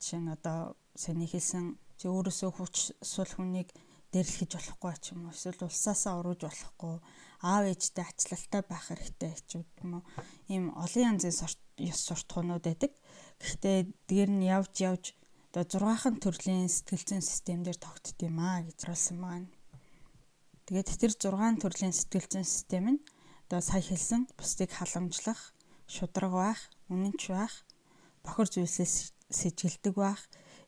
Жишээ 0.00 0.20
нь 0.24 0.32
одоо 0.32 0.72
саний 0.96 1.28
хэлсэн 1.28 1.76
чи 2.00 2.08
өөрөөсөө 2.08 2.50
хүч 2.56 2.96
сул 3.04 3.28
хүнийг 3.36 3.76
дэрлэхэж 4.08 4.50
болохгүй 4.56 4.94
ч 5.04 5.04
юм 5.12 5.28
уу 5.28 5.36
эсвэл 5.36 5.68
улсаасаа 5.68 6.16
урууж 6.16 6.40
болохгүй 6.48 6.96
аав 7.44 7.64
ээжтэй 7.68 8.08
ачлалтай 8.08 8.62
байх 8.64 8.84
хэрэгтэй 8.88 9.32
ч 9.44 9.50
юм 9.84 10.00
уу 10.00 10.02
ийм 10.48 10.64
олон 10.72 11.20
янзын 11.20 11.36
ёс 11.92 12.00
суртахуунууд 12.08 12.64
байдаг. 12.64 12.92
Гэхдээ 13.36 13.78
дээр 14.08 14.30
нь 14.32 14.48
явж 14.48 14.74
явж 14.80 15.04
одоо 15.52 15.68
6хан 15.68 16.16
төрлийн 16.24 16.72
сэтгэл 16.72 17.20
зүйн 17.20 17.20
системдэр 17.20 17.76
тогтд 17.76 18.16
юм 18.24 18.40
аа 18.40 18.64
гэж 18.64 18.80
харуулсан 18.80 19.20
байна. 19.20 19.48
Тэгээд 20.66 20.88
тэр 20.94 21.12
6 21.18 21.58
төрлийн 21.58 21.94
сэтгэл 21.94 22.28
зүйн 22.30 22.46
систем 22.46 22.84
нь 22.94 23.00
одоо 23.50 23.60
сая 23.60 23.82
хэлсэн 23.82 24.30
бусдыг 24.38 24.70
халамжлах, 24.72 25.52
шудраг 25.90 26.32
байх, 26.32 26.60
үнэнч 26.88 27.22
байх, 27.34 27.54
бохор 28.22 28.46
зүйлсээс 28.46 29.12
сэжгэлдэг 29.28 29.94
байх, 29.98 30.22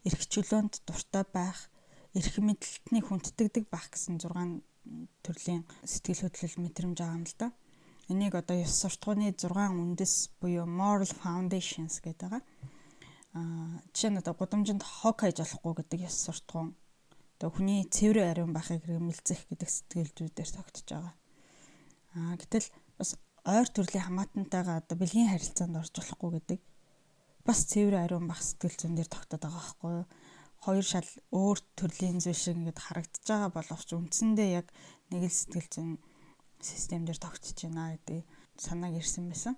эрх 0.04 0.22
чөлөөнд 0.28 0.82
дуртай 0.84 1.24
байх, 1.30 1.70
эрх 2.12 2.34
мэдлэлтний 2.42 3.02
хүндэтгдэг 3.06 3.70
байх 3.70 3.88
гэсэн 3.94 4.18
6 4.18 4.60
төрлийн 5.24 5.62
сэтгэл 5.86 6.28
хөдлөл 6.28 6.56
мэдрэмж 6.60 6.98
байгаа 7.00 7.16
юм 7.16 7.24
л 7.24 7.36
да. 7.40 7.48
Энийг 8.12 8.34
одоо 8.36 8.60
ёс 8.60 8.74
суртахууны 8.76 9.32
6 9.32 9.48
үндэс 9.48 10.36
буюу 10.42 10.68
moral 10.68 11.08
foundations 11.08 12.04
гэдэг 12.04 12.28
байгаа. 12.28 12.42
Аа 13.32 13.80
жишээ 13.96 14.10
нь 14.12 14.20
одоо 14.20 14.34
гудамжинд 14.36 14.84
хог 14.84 15.24
хайж 15.24 15.40
болохгүй 15.40 15.72
гэдэг 15.80 16.00
ёс 16.04 16.16
суртахуун 16.20 16.76
одоо 17.34 17.50
хүний 17.50 17.82
цэвэр 17.90 18.30
ариун 18.30 18.52
байхыг 18.54 18.86
рэмэлзэх 18.86 19.50
гэдэг 19.50 19.70
сэтгэлзүүдээр 19.70 20.50
тогтож 20.54 20.86
байгаа. 20.86 21.14
Аа 22.14 22.34
гэтэл 22.38 22.68
бас 22.98 23.10
ойр 23.42 23.68
төрлийн 23.68 24.06
хамаатантайгаа 24.06 24.80
одоо 24.80 24.96
бэлгийн 24.96 25.30
харилцаанд 25.34 25.76
орж 25.76 25.92
болохгүй 25.98 26.30
гэдэг 26.38 26.60
бас 27.44 27.58
цэвэр 27.68 27.96
ариун 28.06 28.30
байх 28.30 28.40
сэтгэл 28.40 28.78
зүйн 28.78 28.94
дээр 28.96 29.10
тогтоод 29.10 29.42
байгаа 29.42 29.60
байхгүй 29.60 29.92
юу? 29.98 30.06
Хоёр 30.64 30.86
шал 30.86 31.10
өөр 31.28 31.58
төрлийн 31.76 32.18
зүйл 32.24 32.40
шиг 32.40 32.56
ингээд 32.56 32.80
харагдаж 32.80 33.24
байгаа 33.28 33.50
боловч 33.52 33.88
үндсэндээ 33.92 34.48
яг 34.64 34.66
нэг 35.12 35.28
л 35.28 35.34
сэтгэл 35.34 35.68
зүйн 35.74 35.90
системдэр 36.64 37.18
тогтож 37.20 37.58
байна 37.60 37.92
гэдэг 37.98 38.24
санааг 38.56 38.94
ирсэн 38.96 39.28
байсан. 39.28 39.54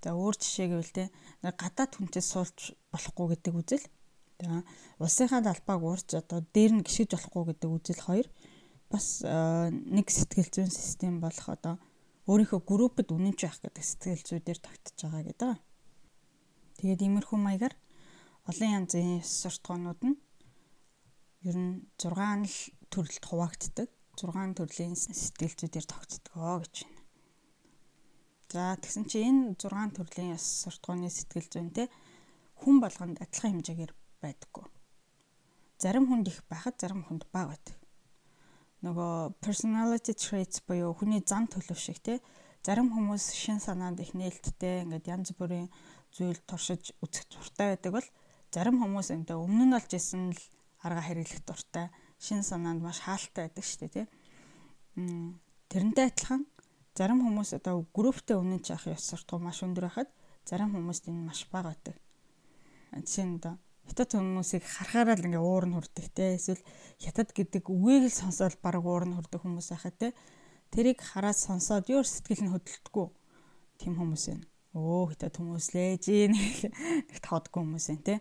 За 0.00 0.16
өөр 0.16 0.34
жишээ 0.40 0.68
гэвэл 0.72 0.96
те 0.96 1.04
гадаад 1.44 1.92
хүнтэй 1.92 2.24
суулж 2.24 2.72
болохгүй 2.88 3.36
гэдэг 3.36 3.52
үзэл 3.52 3.84
За 4.40 4.64
улсынхаа 5.04 5.44
талбайг 5.44 5.82
уурч 5.84 6.16
одоо 6.16 6.40
дээр 6.40 6.80
нь 6.80 6.84
гიშгэж 6.84 7.12
болохгүй 7.12 7.44
гэдэг 7.52 7.68
үзэл 7.76 8.02
хоёр 8.08 8.26
бас 8.88 9.20
нэг 9.20 10.06
сэтгэл 10.08 10.48
зүйн 10.48 10.72
систем 10.72 11.20
болох 11.20 11.46
одоо 11.52 11.76
өөрийнхөө 12.24 12.60
группэд 12.64 13.12
үнэнч 13.12 13.38
байх 13.44 13.58
гэдэг 13.60 13.84
сэтгэл 13.84 14.24
зүйдээр 14.24 14.58
тогтож 14.64 14.96
байгаа 14.96 15.22
гэдэг. 15.28 15.52
Тэгээд 16.80 17.04
иймэрхүү 17.04 17.38
маягаар 17.38 17.74
олон 18.48 18.70
янзын 18.80 19.20
суртахуунууд 19.20 20.00
нь 20.08 20.16
ер 21.44 21.56
нь 21.60 21.84
6 22.00 22.16
л 22.48 22.56
төрөлд 22.88 23.24
хуваагддаг. 23.28 23.88
6 24.16 24.56
төрлийн 24.56 24.96
сэтгэл 24.96 25.56
зүйдээр 25.60 25.86
тогтдгоо 25.86 26.64
гэж 26.64 26.74
байна. 26.88 27.00
За 28.48 28.62
тэгсэн 28.80 29.04
чи 29.04 29.20
энэ 29.20 29.54
6 29.60 29.96
төрлийн 29.96 30.40
суртахууны 30.40 31.12
сэтгэл 31.12 31.48
зүйнтэй 31.52 31.86
хүн 32.60 32.76
болгонд 32.80 33.20
адилхан 33.20 33.60
хэмжээгээр 33.60 33.92
байдаггүй. 34.22 34.64
Зарим 35.80 36.06
хүнд 36.08 36.28
их 36.28 36.44
байхад 36.48 36.76
зарим 36.80 37.02
хүнд 37.04 37.24
бага 37.32 37.56
байдаг. 37.56 37.76
Нөгөө 38.84 39.40
personality 39.44 40.12
traits 40.16 40.62
буюу 40.64 40.92
хүний 40.96 41.20
зан 41.20 41.48
төлөв 41.52 41.76
шиг 41.76 42.00
те 42.00 42.20
зарим 42.64 42.88
хүмүүс 42.92 43.32
шин 43.36 43.60
санаанд 43.60 44.00
их 44.00 44.12
нээлттэй 44.16 44.84
ингээд 44.84 45.08
янз 45.08 45.32
бүрийн 45.36 45.68
зүйл 46.12 46.40
туршиж 46.48 46.92
үзэх 47.04 47.28
дуртай 47.32 47.76
байдаг 47.76 47.92
бол 47.96 48.08
зарим 48.52 48.80
хүмүүс 48.80 49.12
энэ 49.12 49.36
өмнө 49.36 49.64
нь 49.68 49.76
олж 49.76 49.92
исэн 49.96 50.32
л 50.32 50.42
арга 50.84 51.04
хэрэглэх 51.04 51.44
дуртай 51.44 51.88
шин 52.20 52.42
санаанд 52.44 52.80
маш 52.80 53.00
хаалттай 53.04 53.48
байдаг 53.48 53.64
шүү 53.64 53.80
дээ 53.80 53.92
тий. 53.94 54.06
Тэрнтэй 55.70 56.06
адилхан 56.08 56.42
зарим 56.96 57.20
хүмүүс 57.24 57.56
одоо 57.56 57.86
групптэй 57.96 58.36
үнэн 58.36 58.60
чаах 58.60 58.84
ёс 58.90 59.04
суртахуун 59.08 59.48
маш 59.48 59.62
өндөр 59.64 59.88
байхад 59.88 60.10
зарим 60.44 60.72
хүмүүст 60.74 61.08
энэ 61.08 61.24
маш 61.30 61.46
бага 61.52 61.72
байдаг. 61.72 61.96
Жишээ 62.92 63.24
нь 63.24 63.38
одоо 63.40 63.54
хятад 63.90 64.14
хүмүүсийг 64.14 64.62
харахаараа 64.62 65.18
л 65.18 65.26
ингээ 65.26 65.42
уур 65.42 65.66
нь 65.66 65.74
хүрдэг 65.74 66.06
те 66.14 66.38
эсвэл 66.38 66.62
хятад 67.02 67.34
гэдэг 67.34 67.66
үгийг 67.66 68.06
л 68.06 68.20
сонсоод 68.22 68.62
баг 68.62 68.78
уур 68.86 69.02
нь 69.02 69.18
хүрдэг 69.18 69.42
хүмүүс 69.42 69.74
байхад 69.74 69.96
те 69.98 70.08
тэрийг 70.70 71.02
хараад 71.02 71.34
сонсоод 71.34 71.90
юу 71.90 72.06
сэтгэл 72.06 72.46
нь 72.46 72.54
хөдөлтгүү 72.54 73.06
тийм 73.82 73.98
хүмүүс 73.98 74.24
байна. 74.30 74.46
Өө 74.78 75.10
хятад 75.10 75.34
хүмүүс 75.42 75.66
лээ 75.74 75.98
жин 75.98 76.38
нэг 76.38 77.18
тоодгүй 77.18 77.60
хүмүүс 77.66 77.86
байна 77.90 78.06
те. 78.06 78.16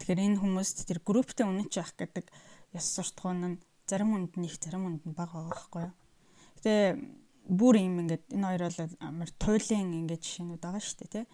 Тэгэхээр 0.00 0.24
энэ 0.24 0.40
хүмүүст 0.40 0.88
тэр 0.88 1.04
групптэй 1.04 1.44
үнэнч 1.44 1.72
байх 1.76 1.92
гэдэг 2.00 2.26
ёс 2.72 2.86
суртахуун 2.96 3.60
нь 3.60 3.60
зарим 3.84 4.16
хүнд 4.16 4.40
нь 4.40 4.48
их 4.48 4.56
зарим 4.56 4.88
хүнд 4.88 5.04
нь 5.04 5.12
бага 5.12 5.44
байгаа 5.44 5.52
байхгүй 5.52 5.82
юу. 5.84 5.94
Гэтэ 6.56 6.74
бүр 7.52 7.74
юм 7.76 8.00
ингээд 8.08 8.24
энэ 8.32 8.46
хоёр 8.48 8.62
бол 8.64 8.80
амар 9.04 9.30
туйлын 9.36 9.92
ингээд 10.00 10.24
жишээнүүд 10.24 10.62
байгаа 10.64 10.80
шүү 10.80 10.96
дээ 11.04 11.12
тий 11.12 11.24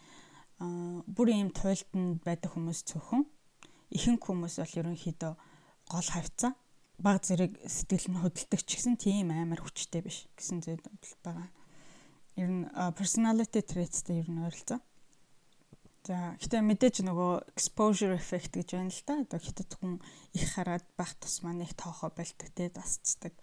бүр 1.07 1.29
ийм 1.35 1.51
туйлтанд 1.51 2.23
байдаг 2.23 2.51
хүмүүс 2.55 2.87
цөөхөн 2.87 3.23
ихэнх 3.97 4.23
хүмүүс 4.23 4.55
бол 4.63 4.79
ерөнхийдөө 4.81 5.33
гол 5.93 6.09
хавцаа 6.15 6.53
баг 7.03 7.25
зэрэг 7.27 7.59
сэтгэл 7.67 8.15
нь 8.15 8.21
хөдөлдөг 8.23 8.61
ч 8.63 8.79
гэсэн 8.79 8.95
тийм 8.97 9.35
амар 9.35 9.61
хүчтэй 9.61 10.07
биш 10.07 10.31
гэсэн 10.39 10.63
зүйл 10.63 10.83
байгаа. 11.25 11.51
ер 12.37 12.49
нь 12.49 12.65
personality 12.97 13.61
traits-тэй 13.61 14.23
ер 14.23 14.29
нь 14.31 14.41
ойролцоо. 14.41 14.81
За 16.03 16.35
гэтээ 16.41 16.63
мэдээж 16.63 16.97
нөгөө 17.07 17.55
exposure 17.55 18.15
effect 18.17 18.57
гэж 18.59 18.69
байна 18.75 18.91
л 18.91 19.03
да. 19.07 19.15
Одоо 19.23 19.39
хятад 19.39 19.71
хүн 19.79 19.93
их 20.35 20.47
хараад 20.51 20.87
байх 20.99 21.13
тусмаа 21.21 21.55
нэг 21.55 21.77
тоохоо 21.79 22.11
болдог 22.11 22.49
те 22.57 22.73
дасцдаг. 22.73 23.35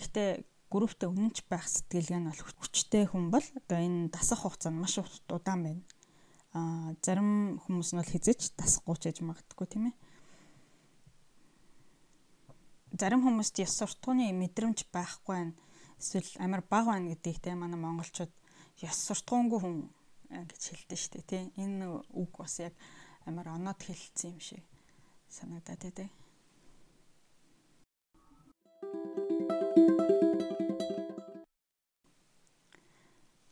Гэтээ 0.00 0.44
групптэй 0.72 1.08
үнэнч 1.10 1.44
байх 1.50 1.66
сэтгэлгээ 1.68 2.20
нь 2.22 2.28
бол 2.30 2.42
хүчтэй 2.62 3.04
хүн 3.10 3.28
бол 3.34 3.44
одоо 3.44 3.78
энэ 3.82 4.14
дасах 4.14 4.46
хугацаа 4.46 4.72
нь 4.72 4.80
маш 4.80 4.96
удаан 5.28 5.60
байна. 5.66 5.82
Аа 6.56 6.94
зарим 7.04 7.62
хүмүүс 7.62 7.94
нь 7.94 8.00
бол 8.02 8.12
хизэж 8.12 8.58
дасахгүй 8.58 8.96
ч 8.98 9.02
гэж 9.08 9.18
магадгүй 9.22 9.66
тийм 9.70 9.84
ээ. 9.90 9.96
Зарим 12.98 13.22
хүмүүст 13.22 13.62
яс 13.62 13.78
суртахууны 13.78 14.34
мэдрэмж 14.34 14.90
байхгүй 14.90 15.34
байна 15.36 15.54
эсвэл 16.00 16.42
амар 16.42 16.62
бага 16.64 16.96
байна 16.96 17.12
гэдэгтэй 17.12 17.54
манай 17.54 17.78
монголчууд 17.78 18.32
яс 18.82 18.98
суртахуунгүй 19.06 19.60
хүн 19.60 19.76
гэж 20.50 20.62
хэлдэг 20.64 20.98
шүү 20.98 21.12
дээ 21.12 21.28
тий. 21.28 21.44
Энэ 21.60 21.86
үг 22.16 22.32
бас 22.40 22.56
яг 22.58 22.74
амар 23.28 23.52
оноод 23.52 23.78
хэлсэн 23.84 24.32
юм 24.32 24.40
шиг 24.40 24.64
санагдаад 25.28 25.86
тий. 25.92 26.08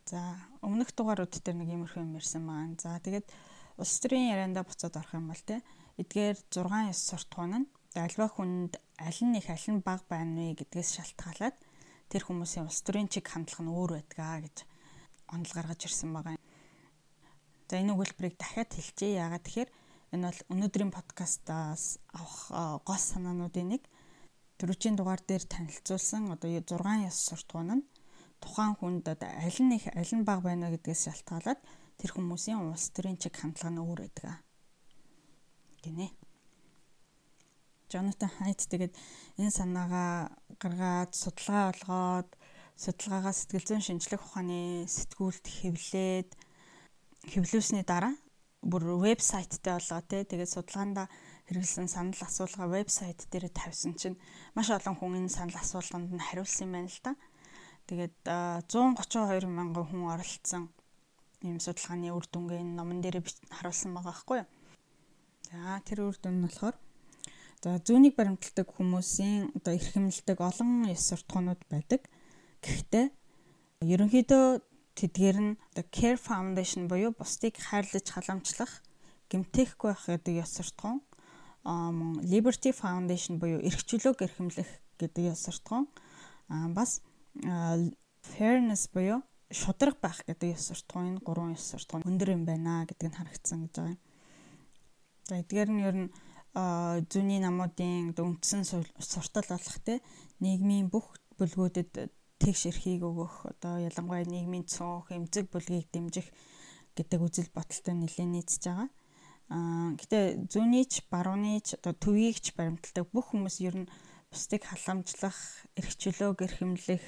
За 0.09 0.48
өмнөх 0.65 0.91
дугаарууд 0.91 1.31
дээр 1.31 1.57
нэг 1.57 1.69
иймэрхүү 1.71 2.03
юм 2.03 2.17
ярьсан 2.19 2.43
маань. 2.43 2.75
За 2.79 2.99
тэгээд 2.99 3.27
улс 3.79 3.95
төрийн 4.03 4.31
ярианда 4.33 4.67
буцаад 4.67 4.99
орох 4.99 5.13
юм 5.15 5.31
бол 5.31 5.43
тий. 5.43 5.63
Эдгээр 6.01 6.37
6 6.51 6.67
9 6.67 6.93
суртахуун 6.93 7.53
нь 7.63 7.67
альва 7.95 8.27
хүнд 8.27 8.79
аль 8.99 9.21
нь 9.23 9.39
их 9.39 9.47
аль 9.49 9.67
нь 9.71 9.83
бага 9.83 10.03
байна 10.11 10.51
вэ 10.51 10.59
гэдгээс 10.59 10.89
шалтгаалаад 10.99 11.57
тэр 12.11 12.21
хүмүүсийн 12.27 12.67
улс 12.67 12.83
төрийн 12.83 13.07
чиг 13.07 13.25
хандлага 13.31 13.63
нь 13.63 13.71
өөр 13.71 13.91
байдгаа 13.97 14.43
гэж 14.43 14.57
онол 15.31 15.53
гаргаж 15.55 15.81
ирсэн 15.87 16.11
байгаа. 16.11 16.35
За 17.69 17.75
энэ 17.79 17.93
өгүүлбэрийг 17.95 18.35
дахиад 18.35 18.71
хэлчихье. 18.75 19.21
Яагаад 19.23 19.45
тэгэхээр 19.47 19.69
энэ 20.13 20.25
бол 20.27 20.41
өнөөдрийн 20.53 20.91
подкастаас 20.91 22.01
авах 22.11 22.83
гол 22.83 22.99
санаануудын 22.99 23.77
нэг 23.77 23.83
дөрөвчийн 24.59 24.97
дугаар 24.97 25.21
дээр 25.23 25.45
танилцуулсан 25.47 26.33
одоо 26.35 26.49
6 26.51 27.07
яс 27.07 27.17
суртахуун 27.29 27.79
нь 27.79 27.83
тухайн 28.43 28.73
хүнд 28.79 29.05
аль 29.11 29.59
нь 29.63 29.75
их 29.77 29.85
аль 29.93 30.13
нь 30.15 30.27
бага 30.27 30.49
байна 30.49 30.71
гэдгээс 30.73 31.01
шалтгаалаад 31.05 31.59
тэр 31.99 32.09
хүмүүсийн 32.15 32.59
улс 32.63 32.89
төрийн 32.95 33.19
чиг 33.21 33.35
хандлага 33.35 33.71
нь 33.71 33.83
өөр 33.83 33.99
байдаг. 34.07 34.43
гинэ. 35.83 36.07
Jonathan 37.89 38.31
Haidt 38.39 38.69
тэгээд 38.69 38.93
энэ 39.41 39.51
санаагаа 39.51 40.35
гаргаад 40.61 41.11
судалгаа 41.15 41.73
олгоод 41.73 42.29
судалгаагаа 42.77 43.33
сэтгэл 43.33 43.67
зүйн 43.67 43.83
шинжлэх 43.83 44.21
ухааны 44.23 44.85
сэтгүүлд 44.85 45.45
хэвлээд 45.59 46.29
хэвлүүлсний 47.31 47.83
дараа 47.83 48.13
бүр 48.61 48.83
вебсайттай 49.03 49.79
болоо 49.79 50.01
те 50.05 50.23
тэгээд 50.27 50.53
судалгаанда 50.53 51.09
хэрэглэсэн 51.47 51.87
санал 51.89 52.21
асуулга 52.21 52.69
вебсайт 52.69 53.25
дээр 53.31 53.49
тавьсан 53.49 53.97
чинь 53.97 54.21
маш 54.53 54.69
олон 54.69 54.95
хүн 54.99 55.25
энэ 55.25 55.33
санал 55.33 55.57
асуулганд 55.57 56.13
нь 56.13 56.25
хариулсан 56.27 56.67
юм 56.67 56.73
байна 56.77 56.91
л 56.91 56.99
да. 57.03 57.11
Тэгээд 57.89 58.15
132 58.69 59.49
мянган 59.49 59.85
хүн 59.89 60.13
оролцсон 60.13 60.69
ийм 61.41 61.57
судалгааны 61.57 62.13
үр 62.13 62.29
дүнгээ 62.29 62.61
энэ 62.61 62.77
номон 62.77 63.01
дээр 63.01 63.25
харуулсан 63.49 63.97
байгаа 63.97 64.13
байхгүй 64.13 64.37
юу. 64.45 64.49
За 65.49 65.81
тэр 65.81 66.05
үр 66.05 66.17
дүн 66.21 66.37
нь 66.37 66.45
болохоор 66.45 66.77
За 67.59 67.75
зүүнийг 67.75 68.15
баримталдаг 68.15 68.71
хүмүүсийн 68.71 69.51
одоо 69.51 69.75
эрхэмлдэг 69.75 70.39
олон 70.39 70.87
ёс 70.87 71.11
суртахуунууд 71.11 71.59
байдаг. 71.67 72.07
Гэхдээ 72.63 73.11
ерөнхийдөө 73.83 74.63
тэдгээр 74.95 75.37
нь 75.43 75.59
одоо 75.75 75.85
Care 75.91 76.15
Foundation 76.15 76.87
буюу 76.87 77.11
бусдыг 77.11 77.59
хайрлаж 77.59 78.07
халамжлах 78.07 78.79
гэмтээхгүй 79.27 79.91
байх 79.91 80.07
гэдэг 80.07 80.39
ёс 80.39 80.55
суртахуун. 80.55 81.03
Мөн 81.67 82.23
Liberty 82.23 82.71
Foundation 82.71 83.43
буюу 83.43 83.59
эрх 83.59 83.83
чөлөөг 83.83 84.23
эрхэмлэх 84.23 84.69
гэдэг 84.95 85.35
ёс 85.35 85.43
суртахуун. 85.43 85.91
Бас 86.47 87.03
Fairness 87.39 88.89
буюу 88.93 89.23
шудраг 89.51 89.97
байх 90.01 90.21
гэдэг 90.27 90.55
ёс 90.55 90.69
суртахуун 90.69 91.17
энэ 91.17 91.23
гурван 91.25 91.55
ёс 91.57 91.65
суртахуун 91.71 92.05
өндөр 92.05 92.35
юм 92.35 92.43
байна 92.45 92.85
гэдг 92.85 93.09
нь 93.09 93.17
харагдсан 93.17 93.59
гэж 93.65 93.73
байгаа 93.75 93.93
юм. 93.95 94.01
За 95.27 95.33
эдгээр 95.41 95.69
нь 95.71 95.83
ер 95.87 95.95
нь 96.03 96.09
зүүнний 97.11 97.39
намуудын 97.41 98.13
үндсэн 98.13 98.63
суртал 98.65 99.47
болох 99.49 99.77
те 99.85 100.01
нийгмийн 100.43 100.91
бүх 100.93 101.15
бүлгүүдэд 101.37 102.11
тэгш 102.41 102.61
эрхийг 102.69 103.03
өгөх 103.07 103.35
одоо 103.51 103.79
ялангуяа 103.87 104.25
нийгмийн 104.27 104.65
цонх 104.65 105.11
эмзэг 105.11 105.49
бүлгийг 105.49 105.87
дэмжих 105.93 106.27
гэдэг 106.97 107.19
үзэл 107.21 107.49
бодолтой 107.55 107.95
нэлээд 107.95 108.29
нийцж 108.33 108.63
байгаа. 108.65 108.89
Аа 109.49 109.89
гэтээ 109.97 110.25
зүүнийч 110.51 111.09
баруунийч 111.09 111.67
одоо 111.77 111.93
төвийгч 111.93 112.53
баримталдаг 112.57 113.05
бүх 113.13 113.33
хүмүүс 113.33 113.57
ер 113.65 113.75
нь 113.81 113.91
бусдыг 114.29 114.61
халамжлах, 114.65 115.37
эрх 115.73 115.93
чөлөөг 115.97 116.37
эрхэмлэх, 116.45 117.05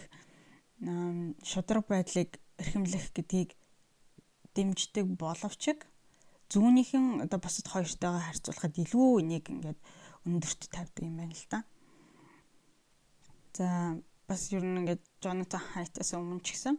шудраг 1.46 1.86
байдлыг 1.88 2.42
эрхэмлэх 2.58 3.14
гэдгийг 3.14 3.54
дэмждэг 4.56 5.08
боловч 5.18 5.64
зүүнийхэн 6.52 7.24
одоо 7.26 7.40
бусад 7.40 7.68
хоёртойгоо 7.72 8.20
харьцуулахад 8.20 8.76
илүү 8.76 9.24
энийг 9.24 9.46
ингээд 9.48 9.80
өндөрт 10.28 10.62
тавьдаг 10.68 11.04
юм 11.08 11.16
байна 11.22 11.32
л 11.38 11.48
да. 11.48 11.60
За 13.56 13.68
бас 14.28 14.52
ер 14.52 14.64
нь 14.66 14.84
ингээд 14.84 15.04
Jonathan 15.24 15.64
Haidt-аас 15.74 16.12
өмнө 16.18 16.44
ч 16.44 16.60
гэсэн 16.60 16.76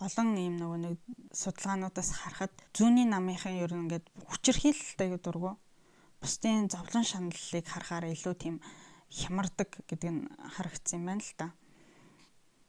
олон 0.00 0.28
ийм 0.40 0.56
нөгөө 0.56 0.78
нэг 0.80 0.94
судалгаануудаас 1.36 2.10
харахад 2.16 2.52
зүүнний 2.72 3.04
намынхан 3.04 3.60
ер 3.60 3.72
нь 3.76 3.84
ингээд 3.84 4.06
хүчирхийлэлтэй 4.28 5.08
гэдэг 5.12 5.24
дургу 5.24 5.52
бусдын 6.20 6.72
зовлон 6.72 7.04
шаналлыг 7.04 7.66
харахаар 7.68 8.12
илүү 8.16 8.34
тийм 8.40 8.56
хямардаг 9.12 9.70
гэдэг 9.88 10.10
нь 10.12 10.22
харагдсан 10.56 11.00
юм 11.00 11.06
байна 11.08 11.24
л 11.24 11.32
да. 11.36 11.46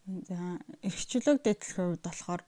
За 0.08 0.64
эрхчлөөг 0.88 1.44
дэтлэх 1.44 1.76
хувьд 1.76 2.04
болохоор 2.08 2.42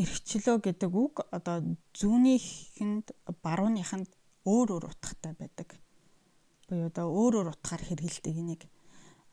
эрхчлөө 0.00 0.56
гэдэг 0.64 0.88
үг 0.88 1.28
одоо 1.28 1.76
зүүнийхэнд 1.92 3.12
барууныханд 3.44 4.08
өөр 4.48 4.68
өөр 4.80 4.84
утгатай 4.88 5.36
байдаг. 5.36 5.76
Буюу 6.64 6.88
одоо 6.88 7.12
өөр 7.12 7.44
өөр 7.44 7.48
утгаар 7.52 7.82
хэрэгэлдэг 7.84 8.34
энийг. 8.40 8.62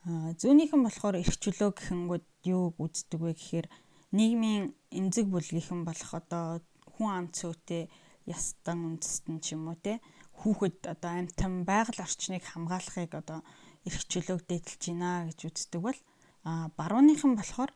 Зүүнийхэн 0.03 0.84
болохоор 0.84 1.15
эрхчлөө 1.24 1.72
гэхэнгүүд 1.72 2.26
юуг 2.51 2.76
үздэг 2.76 3.19
вэ 3.24 3.39
гэхээр 3.39 3.67
нийгмийн 4.11 4.76
эмзэг 4.91 5.32
бүлгийнхэн 5.32 5.88
болох 5.88 6.11
одоо 6.11 6.59
хүн 6.91 7.07
ам 7.07 7.28
цөөтэй 7.32 7.88
ястан 8.28 8.99
үндэстэн 8.99 9.39
ч 9.39 9.55
юм 9.55 9.72
уу 9.72 9.80
те 9.80 10.03
хүүхэд 10.43 10.91
одоо 10.91 11.11
амтан 11.24 11.63
байгаль 11.63 12.03
орчныг 12.03 12.43
хамгаалахыг 12.43 13.15
одоо 13.15 13.39
эрхчлөөг 13.88 14.43
дээдэлж 14.43 14.84
байна 14.91 15.32
гэж 15.32 15.39
үздэг 15.47 15.80
бол 15.80 15.99
а 16.44 16.70
барууныхан 16.78 17.36
болохоор 17.38 17.72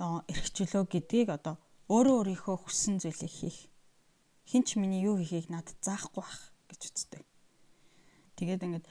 эрхчлөө 0.00 0.84
гэдгийг 0.90 1.28
одоо 1.30 1.54
өөрөө 1.90 2.16
өөрийнхөө 2.22 2.56
хүссэн 2.64 2.96
зүйлийг 3.02 3.30
хийх. 3.30 3.58
Хинч 4.50 4.78
миний 4.80 5.02
юу 5.04 5.18
хийхийг 5.18 5.50
надад 5.50 5.78
заахгүй 5.82 6.22
бах 6.24 6.54
гэж 6.70 6.80
үздэг. 6.90 7.22
Тэгээд 8.40 8.64
ингээд 8.66 8.86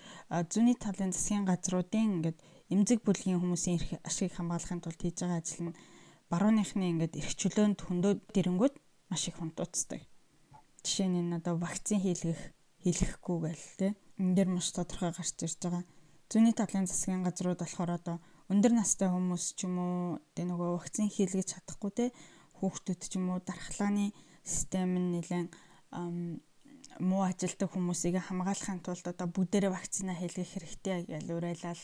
зүүнний 0.52 0.78
талын 0.78 1.12
засгийн 1.12 1.44
газруудын 1.50 2.22
ингээд 2.22 2.38
эмзэг 2.70 3.02
бүлгийн 3.02 3.42
хүмүүсийн 3.42 3.82
эрх 3.82 3.92
ашиг 4.06 4.38
хамгаалахын 4.38 4.84
тулд 4.84 5.02
хийж 5.02 5.26
байгаа 5.26 5.42
ажил 5.42 5.74
нь 5.74 5.78
барууныхны 6.30 6.86
ингээд 6.94 7.18
эрх 7.18 7.34
чөлөөнд 7.34 7.80
хөндөөд 7.82 8.20
ирэнгүүт 8.38 8.76
маш 9.10 9.24
их 9.26 9.42
хунтуцдаг. 9.42 10.06
Жишээ 10.86 11.10
нь 11.10 11.20
энэ 11.26 11.42
одоо 11.42 11.58
вакцин 11.58 11.98
хийлгэх 11.98 12.54
хийлгэхгүй 12.86 13.38
байл 13.42 13.66
те. 13.82 13.98
Энд 14.22 14.38
дэр 14.38 14.54
маш 14.54 14.70
тодорхой 14.70 15.12
гарч 15.18 15.38
ирж 15.42 15.58
байгаа. 15.58 15.84
Зүүнний 16.30 16.54
талын 16.54 16.86
засгийн 16.86 17.26
газрууд 17.26 17.60
болохоор 17.66 17.92
одоо 17.98 18.18
өндөр 18.50 18.74
настай 18.74 19.10
хүмүүс 19.14 19.54
ч 19.54 19.70
юм 19.70 19.78
уу 19.78 20.02
тэ 20.34 20.43
нөгөө 20.50 20.70
вакцин 20.78 21.08
хийлгэж 21.08 21.54
чадахгүй 21.54 21.91
те 21.93 22.06
хүүхдүүд 22.58 23.02
ч 23.06 23.14
юм 23.22 23.30
уу 23.34 23.39
дархлааны 23.45 24.10
систем 24.41 24.97
нь 24.97 25.14
нэлээд 25.16 25.50
муу 27.00 27.24
ажилтдаг 27.24 27.70
хүмүүсийг 27.72 28.20
хамгаалахын 28.20 28.82
тулд 28.84 29.06
одоо 29.08 29.28
бүгдээрээ 29.30 29.72
вакцина 29.72 30.14
хийлгэх 30.18 30.50
хэрэгтэй 30.52 31.06
гэж 31.08 31.28
уриалал 31.30 31.84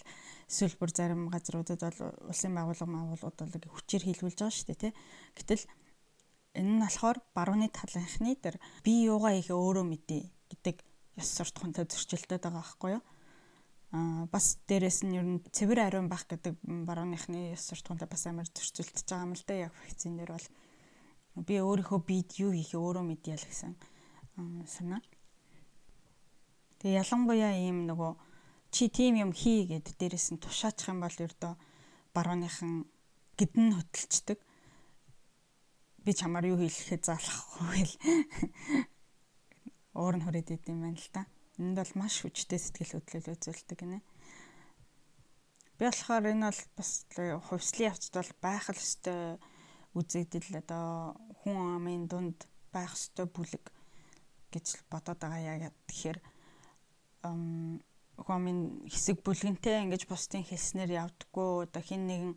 эсвэл 0.50 0.76
бүр 0.80 0.92
зарим 0.92 1.30
газруудад 1.30 1.80
бол 1.80 2.00
улсын 2.34 2.52
байгууллага 2.58 2.92
байгууллагууд 2.92 3.38
бол 3.40 3.76
хүчээр 3.78 4.04
хийлгүүлж 4.06 4.40
байгаа 4.42 4.58
шүү 4.58 4.68
дээ 4.68 4.82
тий. 4.82 4.94
Гэтэл 5.38 5.64
энэ 6.60 6.72
нь 6.76 6.82
болохоор 6.84 7.18
барууны 7.38 7.68
талынхны 7.72 8.36
тэр 8.42 8.60
би 8.84 9.08
юугаа 9.08 9.38
их 9.40 9.54
өөрөө 9.54 9.86
мэдээ 9.88 10.24
гэдэг 10.52 10.76
ёс 11.22 11.30
суртахуунтай 11.32 11.86
зөрчилдөд 11.88 12.42
байгаа 12.44 12.60
байхгүй 12.60 12.92
юу? 13.00 13.04
Аа 13.96 14.28
бас 14.28 14.60
дээрэс 14.68 15.08
нь 15.08 15.16
ер 15.16 15.24
нь 15.24 15.40
цэвэр 15.56 15.80
ариун 15.88 16.12
байх 16.12 16.28
гэдэг 16.28 16.60
барууныхны 16.68 17.56
ёс 17.56 17.64
суртахуунтай 17.64 18.12
бас 18.12 18.28
амар 18.28 18.48
зөрчилдөж 18.52 19.08
байгаа 19.08 19.24
юм 19.24 19.34
л 19.40 19.44
да 19.48 19.56
яг 19.56 19.74
вакцин 19.80 20.20
дээр 20.20 20.36
бол 20.36 20.48
би 21.48 21.56
өөрийнхөө 21.64 22.00
бид 22.04 22.30
юу 22.44 22.52
хийхээ 22.52 22.76
өөрөө 22.76 23.06
мэдъя 23.08 23.40
л 23.40 23.48
гэсэн 23.48 23.72
санаа. 24.68 25.00
Тэгээ 26.84 27.00
ялангуяа 27.08 27.56
ийм 27.56 27.88
нөгөө 27.88 28.12
чи 28.76 28.92
тийм 28.92 29.16
юм 29.16 29.32
хий 29.32 29.64
гэд 29.64 29.96
дээрэс 29.96 30.36
нь 30.36 30.44
тушаачих 30.44 30.92
юм 30.92 31.00
бол 31.00 31.16
ердөө 31.16 31.56
барууныхан 32.12 32.84
гэдэн 33.40 33.80
хөдөлцдөг. 33.80 34.40
би 36.04 36.12
чамаар 36.12 36.52
юу 36.52 36.60
хэлэхэд 36.60 37.02
заалахгүй 37.08 37.84
л 37.88 37.94
уур 40.00 40.16
нь 40.20 40.24
хүрээд 40.28 40.52
идэм 40.52 40.84
байна 40.84 41.00
л 41.00 41.10
да. 41.16 41.24
Энд 41.60 41.80
бол 41.80 41.94
маш 41.96 42.22
хүчтэй 42.22 42.60
сэтгэл 42.60 43.00
хөдлөл 43.00 43.32
үзүүлдэг 43.36 43.80
гинэ. 43.80 44.00
Би 45.80 45.84
болохоор 45.88 46.32
энэ 46.32 46.52
бол 46.52 46.62
бас 46.76 46.92
хувьслын 47.48 47.90
явцд 47.92 48.14
бол 48.16 48.32
байх 48.44 48.66
л 48.72 48.80
өстой 48.80 49.40
үзэгдэл 49.96 50.60
одоо 50.60 51.16
хүн 51.40 51.80
амын 51.80 52.04
дунд 52.12 52.40
байх 52.76 52.92
өстой 52.92 53.28
бүлэг 53.32 53.72
гэж 54.52 54.84
бодоод 54.92 55.20
байгаа 55.20 55.68
яа 55.68 55.72
тэгэхээр 55.88 56.20
хүн 57.24 58.36
амын 58.40 58.60
хэсэг 58.92 59.24
бүлгэнтэй 59.24 59.84
ингэж 59.88 60.04
бусдын 60.12 60.44
хэлснээр 60.44 60.92
явдггүй 61.04 61.68
одоо 61.68 61.84
хин 61.84 62.04
нэгэн 62.08 62.34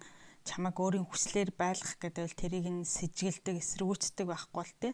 чамайг 0.46 0.78
өөрийн 0.78 1.06
хүслээр 1.06 1.50
байлгах 1.58 1.98
гэдэг 1.98 2.24
л 2.30 2.38
тэрийг 2.38 2.66
нь 2.70 2.86
сэжгэлдэг 2.86 3.58
эсэргүүцдэг 3.58 4.26
байхгүй 4.30 4.58
бол 4.58 4.74
тэ 4.82 4.90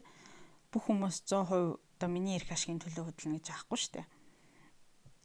бүх 0.73 0.83
хүмүүс 0.89 1.17
100% 1.29 1.77
одоо 1.95 2.09
миний 2.11 2.35
эрх 2.35 2.51
ашигын 2.51 2.83
төлөө 2.83 3.07
хөдлөнө 3.07 3.39
гэж 3.39 3.47
аахгүй 3.55 3.79
дээ. 3.93 4.05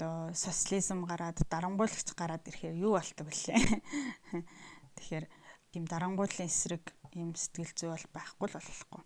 Одоо 0.00 0.32
социализм 0.32 1.04
гараад 1.04 1.36
дарангуйлагч 1.52 2.16
гараад 2.16 2.40
ирэхээр 2.48 2.72
юу 2.80 2.96
болдог 2.96 3.28
вүлээ. 3.28 3.60
Тэгэхээр 4.96 5.28
тийм 5.76 5.84
дарангуйлын 5.84 6.48
эсрэг 6.48 6.96
ийм 7.12 7.36
сэтгэл 7.36 7.76
зүй 7.76 7.92
бол 7.92 8.06
байхгүй 8.16 8.48
л 8.48 8.56
болохгүй. 8.56 9.02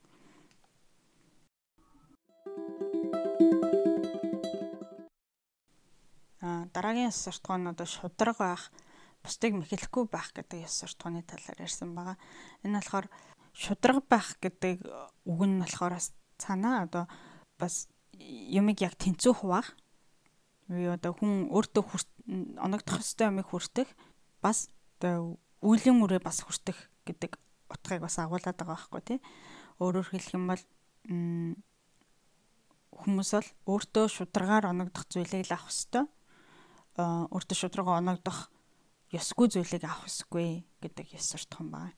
А 6.46 6.70
дараагийн 6.70 7.10
суртахуун 7.10 7.74
одоо 7.74 7.90
шудраг 7.90 8.38
байх 8.38 8.70
бусдыг 9.18 9.50
мэхлэхгүй 9.58 10.06
байх 10.06 10.30
гэдэг 10.30 10.62
ёс 10.62 10.78
суртахууны 10.78 11.26
талаар 11.26 11.58
ярьсан 11.58 11.90
байгаа. 11.90 12.22
Энэ 12.62 12.78
болохоор 12.78 13.10
шудраг 13.50 13.98
байх 14.06 14.38
гэдэг 14.38 14.86
үг 15.26 15.42
нь 15.42 15.58
болохоор 15.58 15.98
цаанаа 16.38 16.86
одоо 16.86 17.04
бас 17.58 17.90
юмыг 18.14 18.78
яг 18.78 18.94
тэнцүү 18.94 19.42
хуваах. 19.42 19.74
Юу 20.68 20.96
одоо 20.96 21.12
хүн 21.12 21.52
өөртөө 21.52 21.84
оногдох 22.56 23.04
ёстой 23.04 23.28
юмыг 23.28 23.52
хүртэх 23.52 23.88
бас 24.40 24.72
одоо 24.96 25.36
үеийн 25.60 26.00
үрээ 26.00 26.24
бас 26.24 26.40
хүртэх 26.40 26.88
гэдэг 27.04 27.36
утгыг 27.68 28.00
бас 28.00 28.16
агуулдаг 28.16 28.56
байгаа 28.56 28.72
байхгүй 28.72 29.02
тий. 29.04 29.18
Өөрөөр 29.80 30.08
хэлэх 30.08 30.32
юм 30.32 30.48
бол 30.48 30.62
хүмүүс 32.96 33.30
бол 33.36 33.48
өөртөө 33.76 34.04
шударгаар 34.08 34.72
оногдох 34.72 35.04
зүйлийг 35.10 35.44
л 35.50 35.56
авах 35.56 35.68
ёстой. 35.68 36.04
Аа 36.96 37.28
өөртөө 37.28 37.56
шударгаа 37.60 38.00
оногдох 38.00 38.48
ёсгүй 39.12 39.52
зүйлийг 39.52 39.84
авах 39.84 40.08
ёсгүй 40.08 40.64
гэдэг 40.80 41.12
ёс 41.18 41.28
суртахуун 41.28 41.68
байна. 41.68 41.92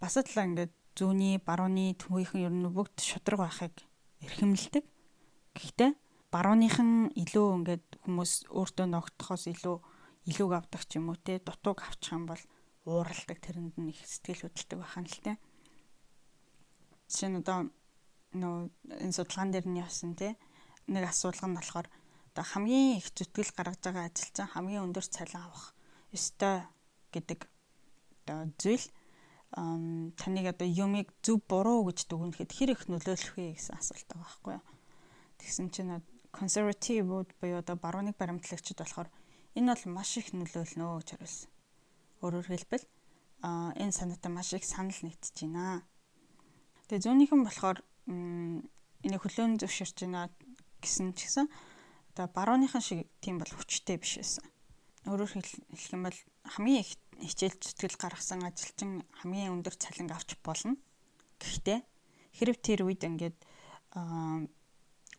Бас 0.00 0.16
л 0.16 0.24
ингээд 0.24 0.72
зүүнний, 0.96 1.36
барууны 1.44 1.92
төвийнхэн 2.00 2.46
ер 2.48 2.54
нь 2.56 2.72
бүгд 2.72 3.04
шудраг 3.04 3.44
байхыг 3.44 3.74
эрхэмлдэг. 4.24 4.84
Гэхдээ 5.52 5.90
барууныхан 6.36 7.16
илүү 7.16 7.46
ингээд 7.56 7.86
хүмүүс 8.04 8.32
өөртөө 8.52 8.86
ногдохоос 8.92 9.48
илүү 9.56 9.76
илүүг 10.28 10.52
авдаг 10.52 10.82
ч 10.84 11.00
юм 11.00 11.08
уу 11.08 11.16
те 11.16 11.40
дутууг 11.40 11.80
авчих 11.80 12.12
юм 12.12 12.28
бол 12.28 12.42
ууралдаг 12.84 13.40
тэрэнд 13.40 13.80
нь 13.80 13.88
их 13.88 14.04
сэтгэл 14.04 14.44
хөдлөлтөг 14.44 14.78
байхan 14.84 15.08
л 15.08 15.20
те. 15.24 15.32
Жишээ 17.08 17.30
нь 17.32 17.40
одоо 17.40 17.72
нөө 18.36 18.68
энэ 19.00 19.16
судалгаан 19.16 19.50
дээр 19.56 19.66
нь 19.72 19.80
явсан 19.80 20.12
те 20.12 20.36
нэг 20.92 21.08
асуулга 21.08 21.48
нь 21.48 21.56
болохоор 21.56 21.88
одоо 22.36 22.44
хамгийн 22.44 23.00
их 23.00 23.08
зүтгэл 23.16 23.56
гаргаж 23.56 23.80
байгаа 23.80 24.04
ажилчин 24.12 24.52
хамгийн 24.52 24.84
өндөр 24.92 25.06
цалин 25.08 25.40
авах 25.40 25.72
ёстой 26.12 26.68
гэдэг 27.16 27.48
одоо 28.28 28.52
зүйл 28.60 28.86
таныг 30.20 30.46
одоо 30.52 30.68
юмыг 30.68 31.08
зөв 31.24 31.40
буруу 31.48 31.88
гэж 31.88 32.06
дүгнэхэд 32.10 32.50
хэр 32.52 32.70
их 32.76 32.82
нөлөөлөх 32.92 33.34
вэ 33.40 33.56
гэсэн 33.56 33.80
асуулт 33.80 34.04
байгаа 34.10 34.20
байхгүй 34.26 34.52
юу. 34.58 34.64
Тэгсэн 35.40 35.66
чинь 35.72 35.96
консервативууд 36.36 37.28
буюу 37.40 37.58
одоо 37.58 37.76
барууныг 37.76 38.16
баримтлагчид 38.20 38.78
болохоор 38.78 39.08
энэ 39.56 39.72
бол 39.72 39.84
маш 39.96 40.10
их 40.20 40.30
нөлөөлнө 40.36 40.86
гэж 41.00 41.08
хариулсан. 41.16 41.50
Өөрөөр 42.22 42.46
хэлбэл 42.52 42.84
энэ 43.80 43.96
санаатай 43.96 44.30
маш 44.32 44.52
их 44.52 44.64
санал 44.64 45.00
нэгтэж 45.00 45.34
байна. 45.48 45.82
Тэгээ 46.86 47.04
зүүнийнхэн 47.04 47.42
болохоор 47.44 47.78
энийг 48.06 49.22
хөлөөн 49.24 49.56
зөвшөөрч 49.60 49.96
байна 50.04 50.28
гэсэн 50.84 51.16
ч 51.16 51.26
гэсэн 51.26 51.46
одоо 52.12 52.26
барууныхан 52.36 52.84
шиг 52.84 53.08
тийм 53.24 53.40
бол 53.40 53.50
хүчтэй 53.50 53.96
биш 53.96 54.20
байсан 54.20 54.46
өөрөөр 55.06 55.30
хэлэх 55.38 55.94
юм 55.94 56.02
бол 56.02 56.18
хамгийн 56.50 56.82
их 56.82 56.90
хичээл 57.22 57.56
зүтгэл 57.62 57.94
гаргасан 57.94 58.42
ажилчин 58.42 59.06
хамгийн 59.22 59.54
өндөр 59.54 59.78
цалин 59.78 60.10
авч 60.10 60.34
болно. 60.42 60.74
Гэхдээ 61.38 61.78
хэрэг 62.34 62.58
тэр 62.58 62.82
үед 62.82 63.06
ингээд 63.06 63.38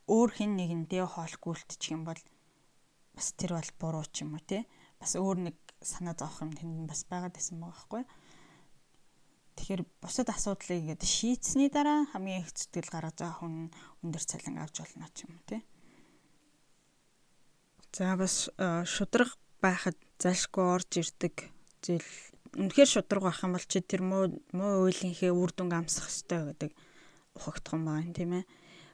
өөр 0.07 0.29
хэн 0.31 0.55
нэгэндээ 0.55 1.03
хоолгүй 1.03 1.51
үлдчих 1.53 1.91
юм 1.91 2.07
бол 2.07 2.19
бас 3.15 3.27
тэр 3.35 3.59
бол 3.59 3.71
буруу 3.79 4.05
ч 4.07 4.23
юм 4.23 4.39
уу 4.39 4.43
те. 4.43 4.63
Бас 4.99 5.19
өөр 5.19 5.51
нэг 5.51 5.57
санаа 5.83 6.15
зовох 6.15 6.41
юм 6.47 6.51
тэнд 6.55 6.87
бас 6.87 7.03
байгаад 7.05 7.35
байсан 7.35 7.59
байгаа 7.59 7.75
байхгүй. 7.75 8.03
Тэгэхээр 9.57 9.83
бусад 10.01 10.29
асуудлыг 10.29 10.79
ингээд 10.79 11.03
шийдсэний 11.03 11.69
дараа 11.73 12.05
хамгийн 12.13 12.45
их 12.45 12.53
зүтгэл 12.53 12.93
гаргаж 12.93 13.17
байгаа 13.19 13.37
хүн 13.41 13.55
өндөр 14.05 14.23
цалин 14.23 14.61
авч 14.61 14.75
болно 14.85 15.09
ч 15.11 15.25
юм 15.25 15.33
уу 15.33 15.45
те. 15.49 15.57
За 17.91 18.13
бас 18.13 18.53
шудраг 18.85 19.33
байхад 19.61 19.97
залшгүй 20.21 20.61
орж 20.61 20.91
ирдэг 21.01 21.35
зүйл 21.81 22.09
үнэхээр 22.53 22.89
шудраг 22.89 23.23
байх 23.25 23.41
юм 23.41 23.57
бол 23.57 23.65
чи 23.65 23.81
тэр 23.81 24.01
муу 24.05 24.29
муу 24.53 24.85
үйлийнхээ 24.85 25.33
үр 25.33 25.51
дүнг 25.53 25.73
амсах 25.73 26.09
ёстой 26.09 26.53
гэдэг 26.53 26.71
ухагдах 27.33 27.73
юм 27.73 27.83
байна 27.89 28.13
тийм 28.13 28.31
ээ. 28.37 28.45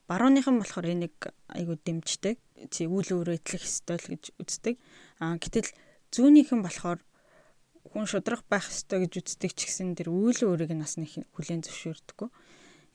Барууныхан 0.07 0.59
болохоор 0.59 0.87
энийг 0.91 1.15
айгуу 1.47 1.79
дэмждэг. 1.79 2.37
Чи 2.69 2.87
үйл 2.87 3.09
өөрөө 3.11 3.39
итлэх 3.39 3.63
ёстой 3.63 3.97
л 3.99 4.11
гэж 4.13 4.23
үздэг. 4.39 4.75
Аа 5.23 5.39
гэтэл 5.39 5.69
зүүнийнхэн 6.11 6.61
болохоор 6.63 6.99
хүн 7.87 8.05
шудраг 8.07 8.43
байх 8.47 8.67
ёстой 8.67 9.07
гэж 9.07 9.13
үздэг 9.23 9.51
ч 9.55 9.67
гэсэн 9.67 9.95
тэр 9.95 10.11
үйл 10.11 10.39
өөрийг 10.43 10.71
нь 10.75 10.83
бас 10.83 10.99
нэг 10.99 11.23
хүлээн 11.35 11.63
зөвшөөрдөггүй. 11.63 12.29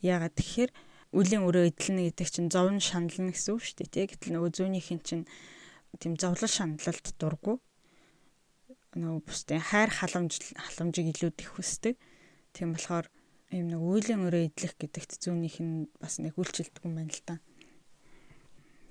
Яагаад 0.04 0.36
тэгэхээр 0.36 0.70
үлийн 1.16 1.44
өрөө 1.48 1.64
эдлэнэ 1.72 2.12
гэдэг 2.12 2.28
чинь 2.28 2.52
зовн 2.52 2.80
шанална 2.80 3.32
гэсэн 3.32 3.56
үг 3.56 3.62
шүү 3.64 3.88
дээ. 3.88 4.12
Гэтэл 4.12 4.32
нөгөө 4.36 4.50
зүүнийхэн 4.56 5.00
чинь 5.00 5.24
тийм 5.96 6.20
зовлон 6.20 6.48
шаналлалт 6.52 7.16
дурггүй 7.16 7.56
нөгөө 8.96 9.22
бусдын 9.28 9.60
хайр 9.60 9.90
халамж 9.92 10.54
халамжийг 10.56 11.12
илүү 11.12 11.30
их 11.36 11.50
хүсдэг. 11.54 11.94
Тийм 12.56 12.72
болохоор 12.72 13.06
ийм 13.52 13.72
нэг 13.72 13.80
үеийн 13.80 14.24
өрөө 14.28 14.52
идэх 14.52 14.76
гэдэгт 14.76 15.24
зүүнийх 15.24 15.58
нь 15.64 15.88
бас 15.96 16.20
нэг 16.20 16.36
үйлчилдэг 16.36 16.84
юм 16.84 17.00
байна 17.00 17.12
л 17.12 17.22
да. 17.24 17.36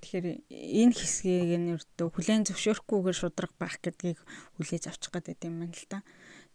Тэгэхээр 0.01 0.27
энэ 0.49 0.93
хэсгийг 0.97 1.51
нь 1.61 1.73
өртөө 1.77 2.07
хүлэн 2.13 2.45
зөвшөөрөхгүйгээр 2.49 3.17
шудраг 3.17 3.53
байх 3.61 3.77
гэдгийг 3.81 4.17
хүлээж 4.57 4.83
авчих 4.89 5.13
гэдэг 5.13 5.45
юм 5.45 5.61
байна 5.61 5.77
л 5.77 5.87
да. 5.89 5.99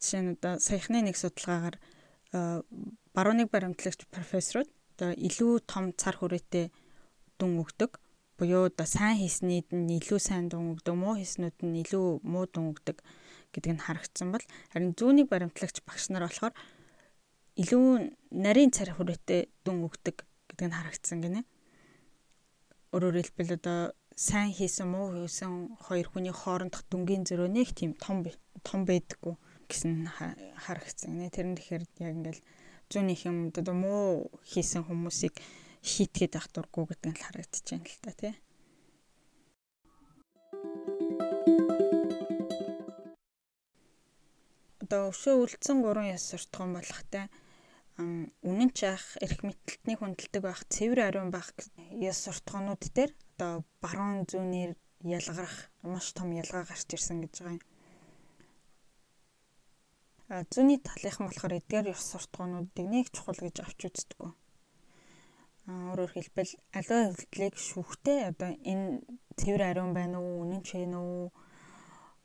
Жишээ 0.03 0.22
нь 0.22 0.32
одоо 0.34 0.59
саяхны 0.59 0.98
нэг 1.03 1.14
судалгаагаар 1.14 1.76
барууныг 3.14 3.48
баримтлагч 3.55 4.09
профессорууд 4.11 4.70
одоо 4.98 5.11
илүү 5.14 5.62
том 5.68 5.94
цар 5.94 6.16
хүрээтэй 6.18 6.74
дүн 7.38 7.62
өгдөг 7.62 8.03
буюу 8.38 8.66
одоо 8.66 8.86
сайн 8.86 9.20
хийснийд 9.20 9.68
нь 9.70 10.00
илүү 10.00 10.18
сайн 10.18 10.50
дүн 10.50 10.74
өгдөг, 10.74 10.94
муу 10.96 11.14
хийснүүд 11.20 11.62
нь 11.62 11.82
илүү 11.84 12.24
муу 12.26 12.46
дүн 12.50 12.72
өгдөг 12.72 12.98
гэдэг 13.53 13.72
нь 13.76 13.84
харагдсан 13.84 14.32
бол 14.32 14.44
харин 14.72 14.96
зүүнийг 14.96 15.28
баримтлагч 15.28 15.84
багш 15.84 16.09
нар 16.11 16.26
болохоор 16.26 16.55
илүү 17.61 18.16
нарийн 18.32 18.72
цар 18.72 18.96
хүрээтэй 18.96 19.53
дүн 19.64 19.84
өгдөг 19.84 20.24
гэдэг 20.24 20.66
нь 20.68 20.76
харагдсан 20.76 21.20
гинэ. 21.20 21.40
Өөрөөр 22.96 23.16
хэлбэл 23.20 23.61
одоо 23.61 23.92
сайн 24.16 24.57
хийсэн 24.57 24.88
муу 24.88 25.12
хийсэн 25.12 25.76
хоёр 25.84 26.09
хүний 26.09 26.32
хоорондох 26.32 26.88
дүнгийн 26.88 27.28
зөрөө 27.28 27.53
нэг 27.53 27.76
тийм 27.76 27.92
том 28.00 28.24
том 28.64 28.88
байдаггүй 28.88 29.36
гэсэн 29.68 30.09
харагдсан 30.64 31.20
гинэ. 31.20 31.28
Тэр 31.28 31.46
нь 31.53 31.57
тэгэхээр 31.61 31.84
яг 32.00 32.14
ингээл 32.16 32.42
зүүнийх 32.88 33.22
юм 33.28 33.53
одоо 33.53 33.76
муу 33.76 34.32
хийсэн 34.48 34.88
хүмүүсийг 34.88 35.36
шийтгээд 35.84 36.40
авах 36.40 36.48
дурггүй 36.57 36.84
гэдэг 36.88 37.11
нь 37.12 37.20
байна 37.20 37.84
л 37.84 38.00
та 38.00 38.12
тий. 38.16 38.34
Одоо 44.80 45.09
өвшөө 45.12 45.34
үлдсэн 45.36 45.78
гурван 45.80 46.12
яс 46.12 46.28
суртахуун 46.28 46.76
болохтай 46.76 47.32
үнэн 48.01 48.70
чаах 48.72 49.05
эрх 49.24 49.40
мэтэлтний 49.45 49.97
хүндэлдэг 49.99 50.43
байх 50.43 50.61
цэвэр 50.72 51.01
ариун 51.09 51.30
байх 51.34 51.53
яс 52.01 52.18
суртахуунууд 52.24 52.82
дээр 52.97 53.12
одоо 53.36 53.53
баруун 53.82 54.24
зүүнээр 54.30 54.72
ялгарах 55.05 55.57
маш 55.84 56.07
том 56.16 56.32
ялгаа 56.32 56.64
гарч 56.64 56.88
ирсэн 56.97 57.20
гэж 57.20 57.34
байгаа 57.45 57.59
юм. 57.59 57.64
Зүүнний 60.53 60.80
талынхан 60.80 61.28
болохоор 61.28 61.59
эдгээр 61.61 61.93
ёс 61.93 62.03
суртахуунуудыг 62.09 62.86
нэг 62.88 63.07
чухал 63.12 63.36
гэж 63.36 63.57
авч 63.61 63.80
үздэг 63.88 64.20
өөрөөр 65.62 66.12
хэлбэл 66.14 66.53
аливаа 66.74 67.14
хөвдлийг 67.14 67.55
шүүхтэй 67.55 68.18
одоо 68.30 68.51
энэ 68.72 69.07
цэвэр 69.38 69.62
ариун 69.70 69.93
байна 69.95 70.18
уу 70.18 70.43
үнэн 70.43 70.62
ч 70.66 70.74
вэ 70.74 70.90
үү 70.90 71.30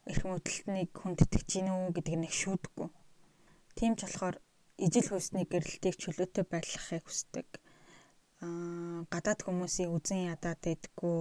эрх 0.09 0.23
мөдөлтнийг 0.25 0.91
хүндэтгэж 0.97 1.45
гин 1.45 1.69
үү 1.69 1.93
гэдэг 1.93 2.15
нэг 2.17 2.33
шүүдэггүй. 2.33 2.89
Тийм 3.77 3.93
ч 3.93 4.09
болохоор 4.09 4.41
ижил 4.85 5.07
хүйсний 5.09 5.45
гэрэлтийг 5.49 5.95
чөлөөтэй 5.97 6.45
байлгахыг 6.45 7.03
хүсдэг. 7.05 7.47
Аа 8.45 9.03
гадаад 9.13 9.41
хүмүүсийн 9.43 9.93
үзэн 9.95 10.29
ядаад 10.33 10.61
байдггүй 10.61 11.19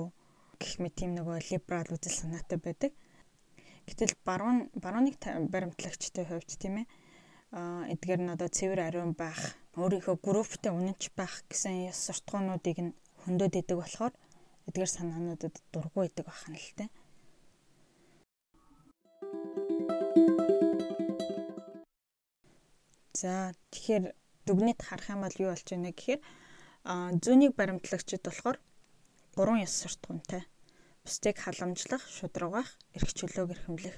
гэх 0.61 0.75
мэт 0.81 0.95
тийм 0.99 1.11
нөгөө 1.17 1.37
либерал 1.49 1.95
үзэл 1.97 2.21
санаатай 2.21 2.59
байдаг. 2.61 2.93
Гэтэл 3.89 4.15
баруун 4.29 4.69
барууныг 4.77 5.17
баримтлагчтай 5.53 6.25
хувьд 6.29 6.51
тийм 6.61 6.85
ээ 6.85 6.87
а 7.57 7.87
эдгээр 7.93 8.21
нь 8.23 8.33
одоо 8.35 8.49
цэвэр 8.51 8.81
ариун 8.85 9.13
байх 9.15 9.41
өөрийнхөө 9.81 10.17
групптэй 10.27 10.73
үнэнч 10.75 11.15
байх 11.17 11.47
гэсэн 11.49 11.89
ёс 11.91 11.99
суртахуунуудыг 12.05 12.79
нь 12.83 12.97
хөндөд 13.23 13.55
идэг 13.61 13.79
болохоор 13.79 14.15
эдгээр 14.69 14.91
санаануудад 14.91 15.55
дургүй 15.73 16.11
идэг 16.11 16.27
байх 16.27 16.43
нь 16.51 16.59
л 16.59 16.71
тэ. 16.77 16.85
За 23.17 23.57
тэгэхээр 23.73 24.13
дүгнэт 24.45 24.81
харах 24.85 25.09
юм 25.09 25.25
бол 25.25 25.37
юу 25.41 25.51
болж 25.57 25.65
байна 25.73 25.89
гэхээр 25.89 26.21
зүүнийг 27.25 27.53
баримтлагчид 27.57 28.21
болохоор 28.21 28.61
гурван 29.33 29.65
ёс 29.65 29.73
суртахуунтай. 29.73 30.45
Бусдыг 31.01 31.37
халамжлах, 31.41 32.05
шударгаах, 32.05 32.69
эрх 32.93 33.11
чөлөөг 33.17 33.57
эрхэмлэх. 33.57 33.97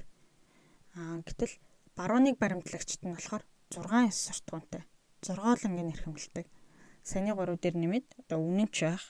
Гэтэл 1.26 1.52
барууныг 1.98 2.38
баримтлагчид 2.38 3.02
нь 3.02 3.16
болохоор 3.18 3.42
6 3.74 4.06
ёс 4.06 4.18
суртахуунтай. 4.22 4.82
Зургаалангийн 5.26 5.92
эрхэмлдэг. 5.98 6.46
Саяны 7.02 7.34
гурав 7.34 7.58
дээр 7.58 7.74
нэмээд 7.74 8.06
одоо 8.22 8.38
үнэнч 8.38 8.76
байх, 8.86 9.04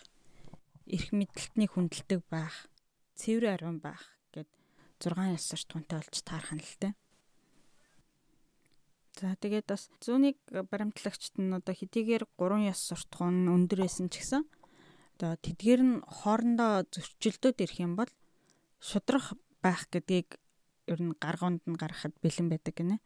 эрх 0.88 1.08
мэдэлтний 1.12 1.68
хүндэлдэг 1.68 2.24
байх, 2.32 2.72
цэвэр 3.20 3.60
ариун 3.60 3.78
байх 3.84 4.08
гэд 4.32 4.48
6 5.04 5.36
ёс 5.36 5.44
суртахуунтай 5.44 6.00
болж 6.00 6.16
таархан 6.24 6.64
л 6.64 6.74
тэ. 6.80 6.96
За 9.18 9.34
тэгээд 9.34 9.66
бас 9.66 9.90
зүүнийг 9.98 10.38
баримтлагчт 10.70 11.42
нь 11.42 11.50
одоо 11.50 11.74
хэдийгээр 11.74 12.22
3 12.38 12.70
ёс 12.70 12.78
суртахуун 12.86 13.50
өндөрөөсөн 13.50 14.14
ч 14.14 14.22
гэсэн 14.22 14.46
одоо 15.18 15.34
тэдгээр 15.42 15.82
нь 15.82 15.94
хоорондоо 16.06 16.86
зөрчилдөд 16.86 17.58
ирэх 17.58 17.82
юм 17.82 17.98
бол 17.98 18.06
шудрах 18.78 19.34
байх 19.58 19.90
гэдгийг 19.90 20.38
ер 20.86 21.00
нь 21.02 21.18
гаргуунд 21.18 21.66
нь 21.66 21.74
гаргахад 21.74 22.14
бэлэн 22.22 22.46
байдаг 22.46 22.78
гинэ. 22.78 23.02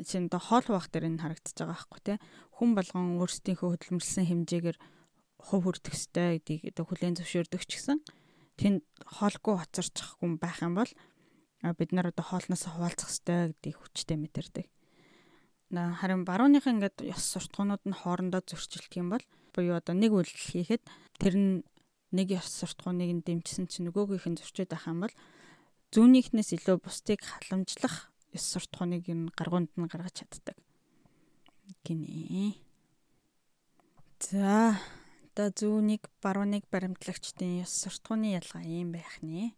Жишээ 0.00 0.24
нь 0.24 0.28
одоо 0.32 0.40
хоол 0.40 0.64
хуваах 0.64 0.88
дээр 0.88 1.12
нь 1.12 1.20
харагдаж 1.20 1.52
байгаа 1.52 1.76
байхгүй 1.76 2.00
тий. 2.00 2.18
Хүн 2.56 2.70
болгон 2.72 3.20
өөрсдийнхөө 3.20 3.68
хөдөлмөрлсөн 3.68 4.24
хэмжээгээр 4.24 4.78
хувь 5.44 5.64
хүртэх 5.68 5.92
ёстой 5.92 6.40
гэдгийг 6.40 6.72
одоо 6.72 6.84
хүлээн 6.88 7.20
зөвшөөрдөг 7.20 7.62
ч 7.68 7.84
гэсэн 7.84 8.00
тэнд 8.56 8.80
хоолгүй 9.20 9.54
хоцорчих 9.60 10.16
хүн 10.16 10.40
байх 10.40 10.64
юм 10.64 10.72
бол 10.80 10.88
бид 11.76 11.90
нар 11.92 12.08
одоо 12.08 12.24
хоолноос 12.24 12.64
хуваалцах 12.64 13.12
ёстой 13.12 13.52
гэдгийг 13.52 13.76
хүчтэй 13.76 14.16
мэдэрдэг. 14.16 14.66
Харин 15.72 16.24
барууныхаа 16.28 16.74
ингээд 16.74 16.96
ёс 17.14 17.24
суртахуунууд 17.32 17.82
нь 17.88 17.96
хоорондоо 17.96 18.42
зөрчилдөх 18.44 18.94
юм 19.00 19.08
бол 19.14 19.24
буюу 19.54 19.78
одоо 19.80 19.94
нэг 19.96 20.12
үйлдэл 20.12 20.50
хийхэд 20.50 20.82
тэр 21.18 21.34
нь 21.38 21.52
нэг 22.12 22.28
ёс 22.36 22.48
суртахууныг 22.60 23.10
нь 23.10 23.24
дэмжсэн 23.24 23.66
чинь 23.70 23.88
нөгөөгийнх 23.88 24.26
нь 24.28 24.38
зөрчиж 24.38 24.68
байх 24.70 24.86
юм 24.86 25.00
бол 25.02 25.14
зүүнийхнээс 25.94 26.50
илүү 26.58 26.76
бусдыг 26.84 27.20
халамжлах 27.24 28.12
ёс 28.36 28.44
суртахууныг 28.52 29.04
нь 29.08 29.32
гаргуунд 29.34 29.70
нь 29.74 29.90
гаргаж 29.90 30.14
чаддаг. 30.20 30.56
Гинэ. 31.82 32.54
За 34.20 34.78
одоо 35.34 35.48
зүүнийг 35.50 36.06
барууныг 36.22 36.64
баримтлагчдын 36.70 37.66
ёс 37.66 37.72
суртахууны 37.82 38.38
ялгаа 38.38 38.62
юм 38.62 38.94
байх 38.94 39.18
нэ. 39.22 39.54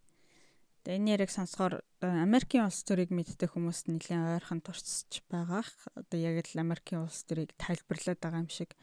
Тэгээ 0.86 1.02
энэ 1.02 1.12
яриг 1.18 1.34
сонсохоор 1.34 1.82
Америкийн 1.98 2.70
улс 2.70 2.86
төрийг 2.86 3.10
мэддэг 3.10 3.50
хүмүүст 3.50 3.90
нэлээд 3.90 4.38
ойрхон 4.38 4.62
турцж 4.62 5.18
байгаах. 5.26 5.66
Одоо 5.98 6.14
яг 6.14 6.46
л 6.46 6.62
Америкийн 6.62 7.02
улс 7.02 7.26
төрийг 7.26 7.50
тайлбарлаад 7.58 8.22
байгаа 8.22 8.46
юм 8.46 8.50
шиг 8.54 8.78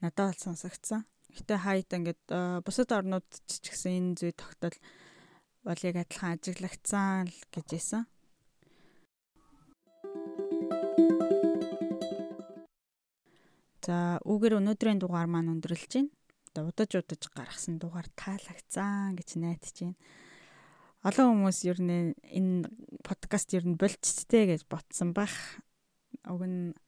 надад 0.00 0.32
бол 0.32 0.40
сонсогдсон. 0.48 1.04
Гэтэ 1.28 1.60
хайт 1.60 1.92
ингээд 1.92 2.24
бусад 2.64 2.88
орнууд 2.96 3.28
ч 3.44 3.68
гэсэн 3.68 3.92
энэ 3.92 4.16
зүй 4.16 4.32
тогтол 4.32 4.72
бол 5.60 5.80
яг 5.84 5.96
адилхан 6.00 6.40
ажиглагдсан 6.40 7.28
л 7.28 7.40
гэж 7.52 7.68
хэлсэн. 7.68 8.02
За 13.84 14.16
үүгээр 14.24 14.56
өнөөдрийн 14.56 15.04
дугаар 15.04 15.28
маань 15.28 15.52
өндөрлж 15.52 16.00
байна 16.00 16.16
одоо 16.52 16.68
удаж 16.68 16.92
удаж 16.96 17.22
гаргасан 17.32 17.80
дугаар 17.80 18.08
таалагдсан 18.12 19.16
гэж 19.16 19.28
найдаж 19.40 19.76
байна. 19.80 20.00
Олон 21.02 21.34
хүмүүс 21.34 21.58
ер 21.66 21.82
нь 21.82 22.14
энэ 22.30 22.70
подкаст 23.02 23.50
ер 23.58 23.66
нь 23.66 23.74
болцтой 23.74 24.46
гэж 24.46 24.70
ботсон 24.70 25.10
бах. 25.10 25.34
Уг 26.30 26.46
нь 26.46 26.78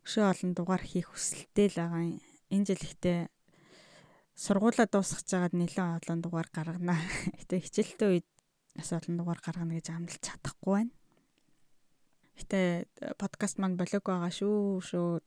өшөө 0.00 0.32
олон 0.32 0.50
дугаар 0.56 0.80
хийх 0.80 1.12
хүсэлтэй 1.12 1.68
л 1.68 1.76
байгаа. 1.76 2.08
Энэ 2.48 2.66
жил 2.72 2.80
ихтэй 2.80 3.28
сургуулаа 4.32 4.88
дуусгаж 4.88 5.28
байгаад 5.28 5.54
нэлээд 5.60 6.08
олон 6.08 6.20
дугаар 6.24 6.48
гаргана. 6.48 6.96
Гэтэ 7.44 7.60
хичээлтэй 7.60 8.08
үед 8.08 8.28
бас 8.72 8.96
олон 8.96 9.20
дугаар 9.20 9.40
гаргана 9.44 9.76
гэж 9.76 9.92
амлаж 9.92 10.20
чадахгүй 10.24 10.72
байна. 10.80 10.92
Гэтэ 12.40 12.88
подкаст 13.20 13.60
маань 13.60 13.76
болоог 13.76 14.04
байгаа 14.08 14.32
шүү 14.32 14.80
шүү 14.80 15.20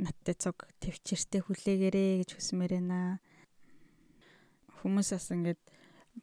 надтай 0.00 0.32
цог 0.32 0.64
төвчээртэй 0.80 1.44
хүлээгээрэй 1.44 2.24
гэж 2.24 2.40
хүсмээр 2.40 2.80
байна. 2.80 3.20
Хүмүүс 4.80 5.12
бас 5.12 5.28
ингээд 5.28 5.60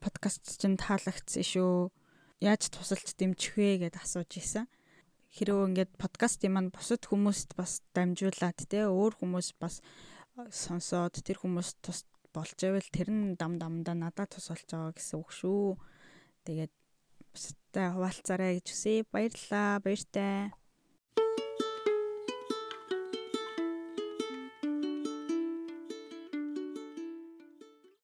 подкаст 0.00 0.58
чинь 0.58 0.78
таалагдсан 0.80 1.44
шүү. 1.44 1.90
Яаж 2.42 2.70
тусалж 2.70 3.14
дэмжих 3.14 3.54
вэ 3.58 3.86
гэд 3.86 3.98
асууж 4.00 4.30
исэн. 4.38 4.66
Хэрвээ 5.34 5.66
ингээд 5.70 5.92
подкастын 5.98 6.54
маань 6.54 6.70
бусад 6.74 7.02
хүмүүст 7.06 7.58
бас 7.58 7.82
дамжуулаад 7.94 8.58
те 8.70 8.86
өөр 8.86 9.18
хүмүүс 9.18 9.58
бас 9.58 9.82
сонсоод 10.50 11.18
тэр 11.22 11.42
хүмүүс 11.42 11.78
тус 11.82 12.06
болж 12.34 12.58
байвал 12.58 12.90
тэр 12.90 13.08
нь 13.10 13.38
дам 13.38 13.58
дамдаа 13.58 13.94
надад 13.94 14.34
тус 14.34 14.50
болж 14.50 14.66
байгаа 14.66 14.94
гэсэн 14.94 15.18
үг 15.22 15.30
шүү. 15.30 15.78
Тэгээд 16.46 16.72
бусдтай 17.30 17.86
хуваалцаарай 17.94 18.58
гэж 18.58 18.66
хүсье. 18.70 19.06
Баярлалаа. 19.10 19.82
Баяртай. 19.82 20.54